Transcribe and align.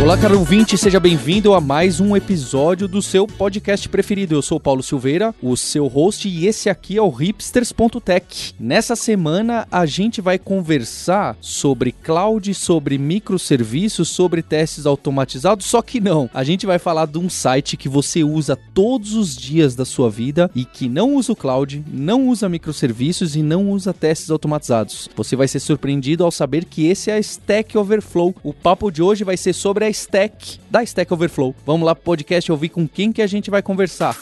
Olá, 0.00 0.16
caro 0.16 0.38
ouvinte, 0.38 0.78
seja 0.78 1.00
bem-vindo 1.00 1.52
a 1.52 1.60
mais 1.60 1.98
um 1.98 2.16
episódio 2.16 2.86
do 2.86 3.02
seu 3.02 3.26
podcast 3.26 3.88
preferido. 3.88 4.32
Eu 4.32 4.40
sou 4.40 4.56
o 4.56 4.60
Paulo 4.60 4.80
Silveira, 4.80 5.34
o 5.42 5.56
seu 5.56 5.88
host, 5.88 6.28
e 6.28 6.46
esse 6.46 6.70
aqui 6.70 6.96
é 6.96 7.02
o 7.02 7.08
hipsters.tech. 7.08 8.54
Nessa 8.60 8.94
semana 8.94 9.66
a 9.70 9.84
gente 9.84 10.20
vai 10.20 10.38
conversar 10.38 11.36
sobre 11.40 11.90
cloud, 11.90 12.54
sobre 12.54 12.96
microserviços, 12.96 14.08
sobre 14.08 14.40
testes 14.40 14.86
automatizados, 14.86 15.66
só 15.66 15.82
que 15.82 16.00
não. 16.00 16.30
A 16.32 16.44
gente 16.44 16.64
vai 16.64 16.78
falar 16.78 17.06
de 17.06 17.18
um 17.18 17.28
site 17.28 17.76
que 17.76 17.88
você 17.88 18.22
usa 18.22 18.56
todos 18.72 19.14
os 19.14 19.36
dias 19.36 19.74
da 19.74 19.84
sua 19.84 20.08
vida 20.08 20.48
e 20.54 20.64
que 20.64 20.88
não 20.88 21.16
usa 21.16 21.32
o 21.32 21.36
cloud, 21.36 21.84
não 21.92 22.28
usa 22.28 22.48
microserviços 22.48 23.34
e 23.34 23.42
não 23.42 23.68
usa 23.68 23.92
testes 23.92 24.30
automatizados. 24.30 25.10
Você 25.16 25.34
vai 25.34 25.48
ser 25.48 25.58
surpreendido 25.58 26.24
ao 26.24 26.30
saber 26.30 26.64
que 26.66 26.86
esse 26.86 27.10
é 27.10 27.14
a 27.14 27.18
Stack 27.18 27.76
Overflow. 27.76 28.32
O 28.44 28.54
papo 28.54 28.92
de 28.92 29.02
hoje 29.02 29.24
vai 29.24 29.36
ser 29.36 29.52
sobre 29.52 29.84
a 29.84 29.87
a 29.88 29.90
Stack 29.90 30.60
da 30.70 30.82
Stack 30.82 31.12
Overflow. 31.12 31.54
Vamos 31.64 31.86
lá 31.86 31.94
pro 31.94 32.04
podcast 32.04 32.52
ouvir 32.52 32.68
com 32.68 32.86
quem 32.86 33.10
que 33.10 33.22
a 33.22 33.26
gente 33.26 33.50
vai 33.50 33.62
conversar. 33.62 34.16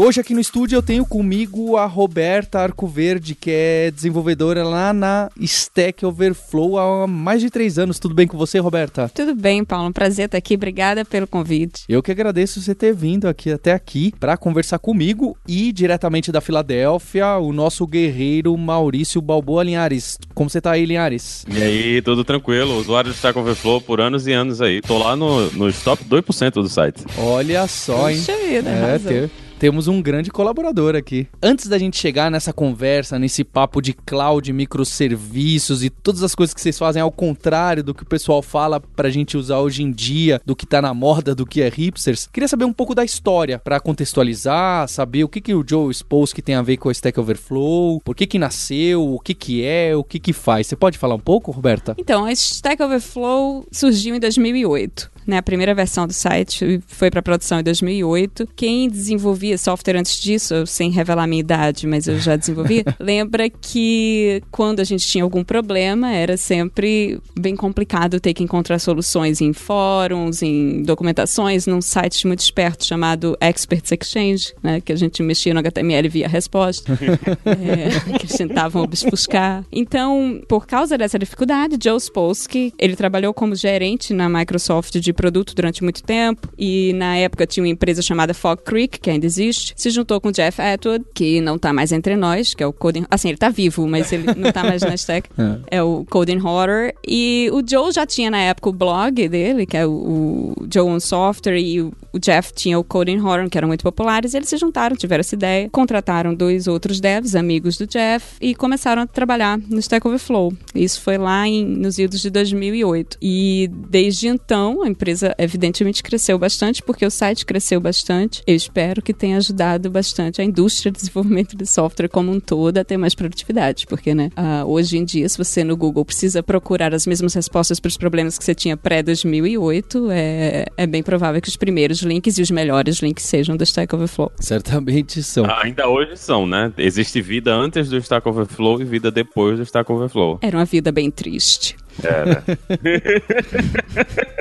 Hoje 0.00 0.20
aqui 0.20 0.32
no 0.32 0.40
estúdio 0.40 0.76
eu 0.76 0.82
tenho 0.82 1.04
comigo 1.04 1.76
a 1.76 1.84
Roberta 1.84 2.60
Arcoverde, 2.60 3.34
que 3.34 3.50
é 3.50 3.90
desenvolvedora 3.90 4.64
lá 4.64 4.92
na 4.92 5.30
Stack 5.38 6.04
Overflow 6.06 6.78
há 6.78 7.06
mais 7.06 7.40
de 7.40 7.50
três 7.50 7.78
anos. 7.78 7.98
Tudo 7.98 8.14
bem 8.14 8.26
com 8.26 8.38
você, 8.38 8.58
Roberta? 8.58 9.10
Tudo 9.14 9.34
bem, 9.34 9.64
Paulo. 9.64 9.88
Um 9.88 9.92
prazer 9.92 10.26
estar 10.26 10.38
aqui. 10.38 10.54
Obrigada 10.54 11.04
pelo 11.04 11.26
convite. 11.26 11.84
Eu 11.88 12.02
que 12.02 12.10
agradeço 12.10 12.60
você 12.60 12.74
ter 12.74 12.94
vindo 12.94 13.28
aqui 13.28 13.52
até 13.52 13.72
aqui 13.72 14.12
para 14.18 14.36
conversar 14.36 14.78
comigo 14.78 15.36
e 15.46 15.70
diretamente 15.72 16.32
da 16.32 16.40
Filadélfia, 16.40 17.36
o 17.36 17.52
nosso 17.52 17.86
guerreiro 17.86 18.56
Maurício 18.56 19.20
Balboa 19.20 19.62
Linhares. 19.62 20.18
Como 20.34 20.48
você 20.48 20.60
tá 20.60 20.72
aí, 20.72 20.86
Linhares? 20.86 21.44
E 21.48 21.62
aí, 21.62 22.02
tudo 22.02 22.24
tranquilo? 22.24 22.78
Usuário 22.78 23.10
de 23.10 23.16
Stack 23.16 23.38
Overflow 23.38 23.80
por 23.80 24.00
anos 24.00 24.26
e 24.26 24.32
anos 24.32 24.62
aí. 24.62 24.80
Tô 24.80 24.98
lá 24.98 25.14
no, 25.14 25.50
no 25.50 25.72
top 25.72 26.02
2% 26.04 26.52
do 26.54 26.68
site. 26.68 27.04
Olha 27.18 27.66
só, 27.66 28.08
hein? 28.08 28.16
Puxa 28.16 28.36
vida, 28.36 28.70
é, 28.70 28.98
ter, 28.98 29.30
temos 29.60 29.88
um 29.88 30.00
grande 30.00 30.30
colaborador 30.30 30.96
aqui. 30.96 31.28
Antes 31.42 31.66
da 31.66 31.76
gente 31.76 31.98
chegar 31.98 32.30
nessa 32.30 32.50
conversa, 32.50 33.18
nesse 33.18 33.44
papo 33.44 33.82
de 33.82 33.92
cloud, 33.92 34.50
microserviços 34.54 35.84
e 35.84 35.90
todas 35.90 36.22
as 36.22 36.34
coisas 36.34 36.54
que 36.54 36.62
vocês 36.62 36.78
fazem 36.78 37.02
ao 37.02 37.12
contrário 37.12 37.84
do 37.84 37.92
que 37.92 38.02
o 38.02 38.06
pessoal 38.06 38.40
fala 38.40 38.80
pra 38.80 39.10
gente 39.10 39.36
usar 39.36 39.58
hoje 39.58 39.82
em 39.82 39.92
dia, 39.92 40.40
do 40.46 40.56
que 40.56 40.64
tá 40.64 40.80
na 40.80 40.94
moda, 40.94 41.34
do 41.34 41.44
que 41.44 41.60
é 41.60 41.68
hipsters, 41.68 42.26
queria 42.32 42.48
saber 42.48 42.64
um 42.64 42.72
pouco 42.72 42.94
da 42.94 43.04
história 43.04 43.58
para 43.58 43.78
contextualizar, 43.78 44.88
saber 44.88 45.24
o 45.24 45.28
que, 45.28 45.42
que 45.42 45.52
o 45.52 45.62
Joe 45.68 45.92
que 46.34 46.40
tem 46.40 46.54
a 46.54 46.62
ver 46.62 46.78
com 46.78 46.88
a 46.88 46.92
Stack 46.92 47.20
Overflow, 47.20 48.00
por 48.02 48.16
que 48.16 48.26
que 48.26 48.38
nasceu, 48.38 49.12
o 49.12 49.20
que 49.20 49.34
que 49.34 49.62
é, 49.62 49.94
o 49.94 50.02
que 50.02 50.18
que 50.18 50.32
faz. 50.32 50.68
Você 50.68 50.76
pode 50.76 50.96
falar 50.96 51.16
um 51.16 51.20
pouco, 51.20 51.50
Roberta? 51.50 51.94
Então, 51.98 52.24
a 52.24 52.32
Stack 52.32 52.82
Overflow 52.82 53.66
surgiu 53.70 54.14
em 54.14 54.20
2008 54.20 55.20
né, 55.30 55.38
a 55.38 55.42
primeira 55.42 55.74
versão 55.74 56.06
do 56.06 56.12
site 56.12 56.80
foi 56.86 57.10
para 57.10 57.22
produção 57.22 57.60
em 57.60 57.62
2008. 57.62 58.48
Quem 58.56 58.88
desenvolvia 58.88 59.49
software 59.58 59.96
antes 59.96 60.20
disso, 60.20 60.66
sem 60.66 60.90
revelar 60.90 61.24
a 61.24 61.26
minha 61.26 61.40
idade, 61.40 61.86
mas 61.86 62.06
eu 62.06 62.18
já 62.18 62.36
desenvolvia, 62.36 62.84
lembra 62.98 63.48
que 63.48 64.42
quando 64.50 64.80
a 64.80 64.84
gente 64.84 65.06
tinha 65.06 65.24
algum 65.24 65.44
problema, 65.44 66.12
era 66.12 66.36
sempre 66.36 67.20
bem 67.38 67.56
complicado 67.56 68.20
ter 68.20 68.34
que 68.34 68.42
encontrar 68.42 68.78
soluções 68.78 69.40
em 69.40 69.52
fóruns, 69.52 70.42
em 70.42 70.82
documentações, 70.82 71.66
num 71.66 71.80
site 71.80 72.26
muito 72.26 72.40
esperto 72.40 72.84
chamado 72.84 73.36
Experts 73.40 73.92
Exchange, 73.92 74.54
né, 74.62 74.80
que 74.80 74.92
a 74.92 74.96
gente 74.96 75.22
mexia 75.22 75.52
no 75.54 75.60
HTML 75.60 76.08
via 76.08 76.28
resposta, 76.28 76.92
é, 77.44 78.18
que 78.18 78.26
tentavam 78.26 78.82
obfuscar. 78.82 79.64
Então, 79.72 80.40
por 80.48 80.66
causa 80.66 80.96
dessa 80.96 81.18
dificuldade, 81.18 81.78
Joe 81.82 81.98
Spolsky, 81.98 82.72
ele 82.78 82.96
trabalhou 82.96 83.32
como 83.32 83.54
gerente 83.54 84.12
na 84.12 84.28
Microsoft 84.28 84.98
de 84.98 85.12
produto 85.12 85.54
durante 85.54 85.82
muito 85.82 86.02
tempo 86.02 86.48
e 86.58 86.92
na 86.94 87.16
época 87.16 87.46
tinha 87.46 87.62
uma 87.62 87.68
empresa 87.70 88.02
chamada 88.02 88.34
Fog 88.34 88.62
Creek, 88.62 88.98
que 88.98 89.10
ainda 89.10 89.26
existe, 89.26 89.39
se 89.52 89.90
juntou 89.90 90.20
com 90.20 90.28
o 90.28 90.32
Jeff 90.32 90.60
Atwood, 90.60 91.04
que 91.14 91.40
não 91.40 91.58
tá 91.58 91.72
mais 91.72 91.92
entre 91.92 92.16
nós, 92.16 92.54
que 92.54 92.62
é 92.62 92.66
o 92.66 92.72
Coding... 92.72 93.04
Assim, 93.10 93.28
ele 93.28 93.38
tá 93.38 93.48
vivo, 93.48 93.86
mas 93.86 94.12
ele 94.12 94.34
não 94.34 94.52
tá 94.52 94.62
mais 94.62 94.82
na 94.82 94.94
stack. 94.94 95.28
é. 95.70 95.78
é 95.78 95.82
o 95.82 96.04
Coding 96.08 96.40
Horror. 96.40 96.92
E 97.06 97.48
o 97.52 97.62
Joe 97.66 97.92
já 97.92 98.06
tinha 98.06 98.30
na 98.30 98.40
época 98.40 98.68
o 98.68 98.72
blog 98.72 99.28
dele, 99.28 99.66
que 99.66 99.76
é 99.76 99.86
o, 99.86 99.90
o 99.90 100.66
Joe 100.72 100.88
on 100.88 101.00
Software, 101.00 101.58
e 101.58 101.80
o, 101.80 101.92
o 102.12 102.18
Jeff 102.18 102.52
tinha 102.52 102.78
o 102.78 102.84
Coding 102.84 103.20
Horror, 103.20 103.48
que 103.48 103.56
eram 103.56 103.68
muito 103.68 103.82
populares. 103.82 104.34
eles 104.34 104.48
se 104.48 104.56
juntaram, 104.56 104.96
tiveram 104.96 105.20
essa 105.20 105.34
ideia, 105.34 105.68
contrataram 105.70 106.34
dois 106.34 106.66
outros 106.66 107.00
devs, 107.00 107.34
amigos 107.34 107.76
do 107.76 107.86
Jeff, 107.86 108.36
e 108.40 108.54
começaram 108.54 109.02
a 109.02 109.06
trabalhar 109.06 109.58
no 109.58 109.78
Stack 109.78 110.06
Overflow. 110.06 110.52
Isso 110.74 111.00
foi 111.00 111.18
lá 111.18 111.46
em, 111.46 111.64
nos 111.64 111.98
idos 111.98 112.20
de 112.20 112.30
2008. 112.30 113.18
E 113.20 113.70
desde 113.88 114.28
então, 114.28 114.82
a 114.82 114.88
empresa 114.88 115.34
evidentemente 115.38 116.02
cresceu 116.02 116.38
bastante, 116.38 116.82
porque 116.82 117.04
o 117.04 117.10
site 117.10 117.46
cresceu 117.46 117.80
bastante. 117.80 118.42
Eu 118.46 118.54
espero 118.54 119.02
que 119.02 119.12
tenha 119.12 119.29
ajudado 119.36 119.90
bastante 119.90 120.40
a 120.40 120.44
indústria 120.44 120.90
de 120.90 120.98
desenvolvimento 120.98 121.56
de 121.56 121.66
software 121.66 122.08
como 122.08 122.32
um 122.32 122.40
todo 122.40 122.78
a 122.78 122.84
ter 122.84 122.96
mais 122.96 123.14
produtividade, 123.14 123.86
porque, 123.86 124.14
né, 124.14 124.30
uh, 124.36 124.66
hoje 124.66 124.98
em 124.98 125.04
dia, 125.04 125.28
se 125.28 125.38
você 125.38 125.64
no 125.64 125.76
Google 125.76 126.04
precisa 126.04 126.42
procurar 126.42 126.94
as 126.94 127.06
mesmas 127.06 127.34
respostas 127.34 127.80
para 127.80 127.88
os 127.88 127.96
problemas 127.96 128.38
que 128.38 128.44
você 128.44 128.54
tinha 128.54 128.76
pré-2008, 128.76 130.10
é, 130.10 130.66
é 130.76 130.86
bem 130.86 131.02
provável 131.02 131.40
que 131.40 131.48
os 131.48 131.56
primeiros 131.56 132.00
links 132.00 132.38
e 132.38 132.42
os 132.42 132.50
melhores 132.50 132.98
links 132.98 133.24
sejam 133.24 133.56
do 133.56 133.64
Stack 133.64 133.94
Overflow. 133.94 134.32
Certamente 134.38 135.22
são. 135.22 135.44
Ah, 135.44 135.62
ainda 135.64 135.88
hoje 135.88 136.16
são, 136.16 136.46
né? 136.46 136.72
Existe 136.78 137.20
vida 137.20 137.54
antes 137.54 137.88
do 137.88 137.96
Stack 137.98 138.28
Overflow 138.28 138.80
e 138.80 138.84
vida 138.84 139.10
depois 139.10 139.58
do 139.58 139.62
Stack 139.62 139.90
Overflow. 139.90 140.38
Era 140.42 140.56
uma 140.56 140.64
vida 140.64 140.92
bem 140.92 141.10
triste. 141.10 141.76
Era. 142.02 142.44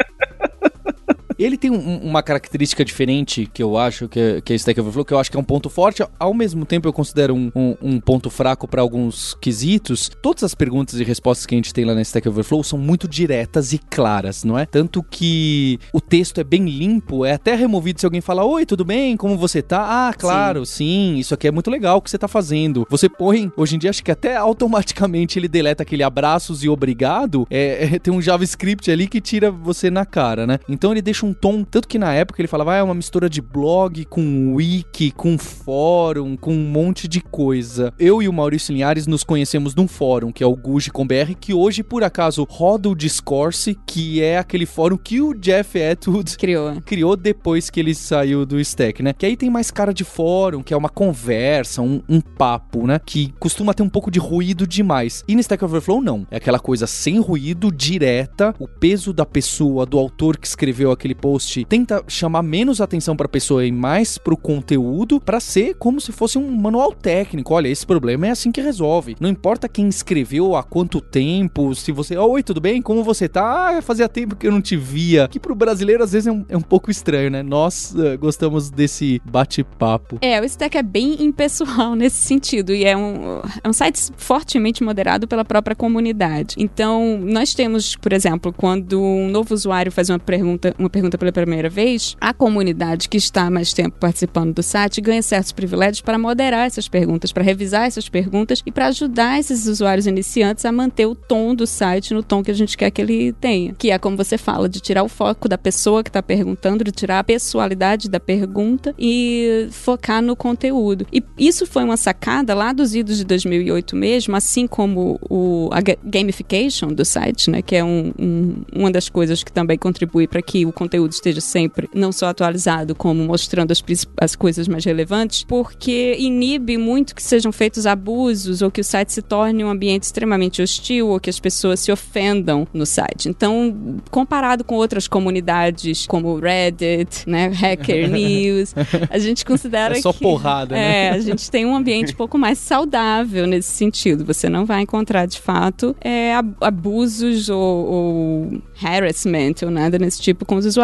Ele 1.39 1.57
tem 1.57 1.71
um, 1.71 1.97
uma 1.99 2.21
característica 2.21 2.83
diferente 2.83 3.49
que 3.51 3.63
eu 3.63 3.77
acho 3.77 4.09
que, 4.09 4.19
é, 4.19 4.41
que 4.41 4.51
é 4.51 4.55
Stack 4.57 4.79
Overflow, 4.79 5.05
que 5.05 5.13
eu 5.13 5.19
acho 5.19 5.31
que 5.31 5.37
é 5.37 5.39
um 5.39 5.43
ponto 5.43 5.69
forte, 5.69 6.03
ao 6.19 6.33
mesmo 6.33 6.65
tempo 6.65 6.87
eu 6.87 6.93
considero 6.93 7.33
um, 7.33 7.49
um, 7.55 7.75
um 7.81 7.99
ponto 7.99 8.29
fraco 8.29 8.67
para 8.67 8.81
alguns 8.81 9.33
quesitos. 9.35 10.11
Todas 10.21 10.43
as 10.43 10.53
perguntas 10.53 10.99
e 10.99 11.03
respostas 11.03 11.45
que 11.45 11.55
a 11.55 11.57
gente 11.57 11.73
tem 11.73 11.85
lá 11.85 11.95
na 11.95 12.01
Stack 12.01 12.27
Overflow 12.27 12.63
são 12.63 12.77
muito 12.77 13.07
diretas 13.07 13.71
e 13.71 13.77
claras, 13.77 14.43
não 14.43 14.59
é? 14.59 14.65
Tanto 14.65 15.01
que 15.01 15.79
o 15.93 16.01
texto 16.01 16.41
é 16.41 16.43
bem 16.43 16.65
limpo, 16.65 17.25
é 17.25 17.33
até 17.33 17.55
removido 17.55 17.99
se 17.99 18.05
alguém 18.05 18.21
fala: 18.21 18.43
Oi, 18.43 18.65
tudo 18.65 18.83
bem? 18.83 19.15
Como 19.15 19.37
você 19.37 19.61
tá? 19.61 20.09
Ah, 20.09 20.13
claro, 20.13 20.65
sim, 20.65 21.15
sim 21.15 21.19
isso 21.19 21.33
aqui 21.33 21.47
é 21.47 21.51
muito 21.51 21.71
legal 21.71 21.97
o 21.97 22.01
que 22.01 22.09
você 22.09 22.17
tá 22.17 22.27
fazendo. 22.27 22.85
Você 22.89 23.07
põe, 23.07 23.51
hoje 23.55 23.75
em 23.75 23.79
dia, 23.79 23.89
acho 23.89 24.03
que 24.03 24.11
até 24.11 24.35
automaticamente 24.35 25.39
ele 25.39 25.47
deleta 25.47 25.83
aquele 25.83 26.03
abraços 26.03 26.63
e 26.63 26.69
obrigado. 26.69 27.47
É, 27.49 27.95
é, 27.95 27.99
tem 27.99 28.13
um 28.13 28.21
JavaScript 28.21 28.91
ali 28.91 29.07
que 29.07 29.21
tira 29.21 29.49
você 29.49 29.89
na 29.89 30.05
cara, 30.05 30.45
né? 30.45 30.59
Então 30.67 30.91
ele 30.91 31.01
deixa 31.01 31.25
um 31.25 31.28
um 31.29 31.33
tom, 31.33 31.63
tanto 31.63 31.87
que 31.87 31.99
na 31.99 32.13
época 32.13 32.41
ele 32.41 32.47
falava, 32.47 32.73
ah, 32.73 32.77
é 32.77 32.83
uma 32.83 32.95
mistura 32.95 33.29
de 33.29 33.41
blog 33.41 34.03
com 34.05 34.55
wiki, 34.55 35.11
com 35.11 35.37
fórum, 35.37 36.35
com 36.35 36.53
um 36.53 36.69
monte 36.69 37.07
de 37.07 37.21
coisa. 37.21 37.93
Eu 37.99 38.21
e 38.21 38.27
o 38.27 38.33
Maurício 38.33 38.73
Linhares 38.73 39.07
nos 39.07 39.23
conhecemos 39.23 39.75
num 39.75 39.87
fórum, 39.87 40.31
que 40.31 40.43
é 40.43 40.47
o 40.47 40.55
Guji 40.55 40.91
com 40.91 41.05
BR, 41.05 41.35
que 41.39 41.53
hoje, 41.53 41.83
por 41.83 42.03
acaso, 42.03 42.45
roda 42.49 42.89
o 42.89 42.95
Discourse, 42.95 43.77
que 43.85 44.21
é 44.21 44.37
aquele 44.37 44.65
fórum 44.65 44.97
que 44.97 45.21
o 45.21 45.33
Jeff 45.33 45.81
Atwood 45.81 46.37
criou. 46.37 46.81
criou 46.81 47.15
depois 47.15 47.69
que 47.69 47.79
ele 47.79 47.93
saiu 47.93 48.45
do 48.45 48.59
Stack, 48.59 49.03
né? 49.03 49.13
Que 49.13 49.25
aí 49.25 49.37
tem 49.37 49.49
mais 49.49 49.69
cara 49.71 49.93
de 49.93 50.03
fórum, 50.03 50.63
que 50.63 50.73
é 50.73 50.77
uma 50.77 50.89
conversa, 50.89 51.81
um, 51.81 52.01
um 52.09 52.19
papo, 52.19 52.87
né? 52.87 52.99
Que 53.05 53.33
costuma 53.39 53.73
ter 53.73 53.83
um 53.83 53.89
pouco 53.89 54.09
de 54.09 54.19
ruído 54.19 54.65
demais. 54.65 55.23
E 55.27 55.35
no 55.35 55.41
Stack 55.41 55.63
Overflow, 55.63 56.01
não. 56.01 56.25
É 56.31 56.37
aquela 56.37 56.59
coisa 56.59 56.87
sem 56.87 57.19
ruído, 57.19 57.71
direta, 57.71 58.55
o 58.59 58.67
peso 58.67 59.13
da 59.13 59.25
pessoa, 59.25 59.85
do 59.85 59.99
autor 59.99 60.37
que 60.37 60.47
escreveu 60.47 60.91
aquele 60.91 61.15
post 61.19 61.65
tenta 61.65 62.03
chamar 62.07 62.43
menos 62.43 62.81
atenção 62.81 63.15
para 63.15 63.25
a 63.25 63.29
pessoa 63.29 63.65
e 63.65 63.71
mais 63.71 64.17
para 64.17 64.33
o 64.33 64.37
conteúdo 64.37 65.19
para 65.19 65.39
ser 65.39 65.75
como 65.75 65.99
se 65.99 66.11
fosse 66.11 66.37
um 66.37 66.49
manual 66.51 66.93
técnico. 66.93 67.53
Olha, 67.53 67.67
esse 67.67 67.85
problema 67.85 68.27
é 68.27 68.31
assim 68.31 68.51
que 68.51 68.61
resolve. 68.61 69.15
Não 69.19 69.29
importa 69.29 69.69
quem 69.69 69.87
escreveu, 69.87 70.55
há 70.55 70.63
quanto 70.63 71.01
tempo, 71.01 71.73
se 71.75 71.91
você, 71.91 72.17
oi, 72.17 72.43
tudo 72.43 72.61
bem? 72.61 72.81
Como 72.81 73.03
você 73.03 73.27
tá? 73.27 73.77
Ah, 73.77 73.81
fazia 73.81 74.07
tempo 74.07 74.35
que 74.35 74.47
eu 74.47 74.51
não 74.51 74.61
te 74.61 74.77
via. 74.77 75.27
Que 75.27 75.39
pro 75.39 75.55
brasileiro 75.55 76.03
às 76.03 76.11
vezes 76.11 76.27
é 76.27 76.31
um, 76.31 76.45
é 76.47 76.57
um 76.57 76.61
pouco 76.61 76.89
estranho, 76.89 77.29
né? 77.29 77.43
Nós 77.43 77.93
uh, 77.93 78.17
gostamos 78.17 78.69
desse 78.69 79.21
bate-papo. 79.25 80.17
É, 80.21 80.39
o 80.39 80.45
Stack 80.45 80.77
é 80.77 80.83
bem 80.83 81.23
impessoal 81.23 81.95
nesse 81.95 82.17
sentido 82.17 82.73
e 82.73 82.85
é 82.85 82.95
um, 82.95 83.41
é 83.63 83.67
um 83.67 83.73
site 83.73 84.11
fortemente 84.17 84.83
moderado 84.83 85.27
pela 85.27 85.43
própria 85.43 85.75
comunidade. 85.75 86.55
Então, 86.57 87.19
nós 87.21 87.53
temos, 87.53 87.95
por 87.95 88.13
exemplo, 88.13 88.53
quando 88.53 89.01
um 89.01 89.29
novo 89.29 89.53
usuário 89.53 89.91
faz 89.91 90.09
uma 90.09 90.19
pergunta, 90.19 90.73
uma 90.77 90.89
pergunta 90.89 90.98
pergunta 90.99 91.17
pela 91.17 91.31
primeira 91.31 91.69
vez, 91.69 92.17
a 92.19 92.33
comunidade 92.33 93.07
que 93.07 93.15
está 93.15 93.49
mais 93.49 93.71
tempo 93.71 93.97
participando 93.97 94.53
do 94.53 94.61
site 94.61 94.99
ganha 94.99 95.21
certos 95.21 95.53
privilégios 95.53 96.01
para 96.01 96.17
moderar 96.17 96.67
essas 96.67 96.89
perguntas, 96.89 97.31
para 97.31 97.41
revisar 97.41 97.85
essas 97.85 98.09
perguntas 98.09 98.61
e 98.65 98.71
para 98.71 98.87
ajudar 98.87 99.39
esses 99.39 99.65
usuários 99.65 100.05
iniciantes 100.05 100.65
a 100.65 100.71
manter 100.73 101.05
o 101.05 101.15
tom 101.15 101.55
do 101.55 101.65
site 101.65 102.13
no 102.13 102.21
tom 102.21 102.43
que 102.43 102.51
a 102.51 102.53
gente 102.53 102.77
quer 102.77 102.91
que 102.91 103.01
ele 103.01 103.31
tenha. 103.31 103.73
Que 103.73 103.91
é 103.91 103.97
como 103.97 104.17
você 104.17 104.37
fala, 104.37 104.67
de 104.67 104.81
tirar 104.81 105.03
o 105.03 105.07
foco 105.07 105.47
da 105.47 105.57
pessoa 105.57 106.03
que 106.03 106.09
está 106.09 106.21
perguntando, 106.21 106.83
de 106.83 106.91
tirar 106.91 107.19
a 107.19 107.23
pessoalidade 107.23 108.09
da 108.09 108.19
pergunta 108.19 108.93
e 108.99 109.69
focar 109.71 110.21
no 110.21 110.35
conteúdo. 110.35 111.07
E 111.13 111.23
isso 111.37 111.65
foi 111.65 111.85
uma 111.85 111.95
sacada 111.95 112.53
lá 112.53 112.73
dos 112.73 112.93
idos 112.93 113.19
de 113.19 113.23
2008 113.23 113.95
mesmo, 113.95 114.35
assim 114.35 114.67
como 114.67 115.17
o, 115.29 115.69
a 115.71 115.79
gamification 116.03 116.89
do 116.89 117.05
site, 117.05 117.49
né, 117.49 117.61
que 117.61 117.77
é 117.77 117.83
um, 117.83 118.11
um, 118.19 118.55
uma 118.73 118.91
das 118.91 119.07
coisas 119.07 119.45
que 119.45 119.51
também 119.51 119.77
contribui 119.77 120.27
para 120.27 120.41
que 120.41 120.65
o 120.65 120.73
conteúdo 120.73 120.88
esteja 120.97 121.41
sempre 121.41 121.89
não 121.93 122.11
só 122.11 122.27
atualizado, 122.27 122.95
como 122.95 123.23
mostrando 123.23 123.71
as, 123.71 123.83
as 124.19 124.35
coisas 124.35 124.67
mais 124.67 124.85
relevantes, 124.85 125.43
porque 125.43 126.15
inibe 126.19 126.77
muito 126.77 127.15
que 127.15 127.23
sejam 127.23 127.51
feitos 127.51 127.85
abusos 127.85 128.61
ou 128.61 128.71
que 128.71 128.81
o 128.81 128.83
site 128.83 129.11
se 129.13 129.21
torne 129.21 129.63
um 129.63 129.69
ambiente 129.69 130.03
extremamente 130.03 130.61
hostil 130.61 131.09
ou 131.09 131.19
que 131.19 131.29
as 131.29 131.39
pessoas 131.39 131.79
se 131.79 131.91
ofendam 131.91 132.67
no 132.73 132.85
site. 132.85 133.29
Então, 133.29 133.99
comparado 134.11 134.63
com 134.63 134.75
outras 134.75 135.07
comunidades 135.07 136.07
como 136.07 136.37
Reddit, 136.39 137.27
né, 137.27 137.47
Hacker 137.47 138.09
News, 138.11 138.73
a 139.09 139.17
gente 139.19 139.45
considera 139.45 139.97
é 139.97 140.01
só 140.01 140.13
que, 140.13 140.19
porrada, 140.19 140.75
né? 140.75 141.07
É, 141.07 141.09
a 141.11 141.19
gente 141.19 141.49
tem 141.49 141.65
um 141.65 141.75
ambiente 141.75 142.13
um 142.13 142.17
pouco 142.17 142.37
mais 142.37 142.57
saudável 142.57 143.45
nesse 143.45 143.71
sentido. 143.71 144.25
Você 144.25 144.49
não 144.49 144.65
vai 144.65 144.81
encontrar 144.81 145.25
de 145.25 145.39
fato 145.39 145.95
é, 146.01 146.33
abusos 146.61 147.49
ou, 147.49 147.59
ou 147.59 148.61
harassment 148.81 149.55
ou 149.63 149.71
nada 149.71 149.97
nesse 149.97 150.21
tipo 150.21 150.45
com 150.45 150.55
os 150.55 150.65
usuários. 150.65 150.78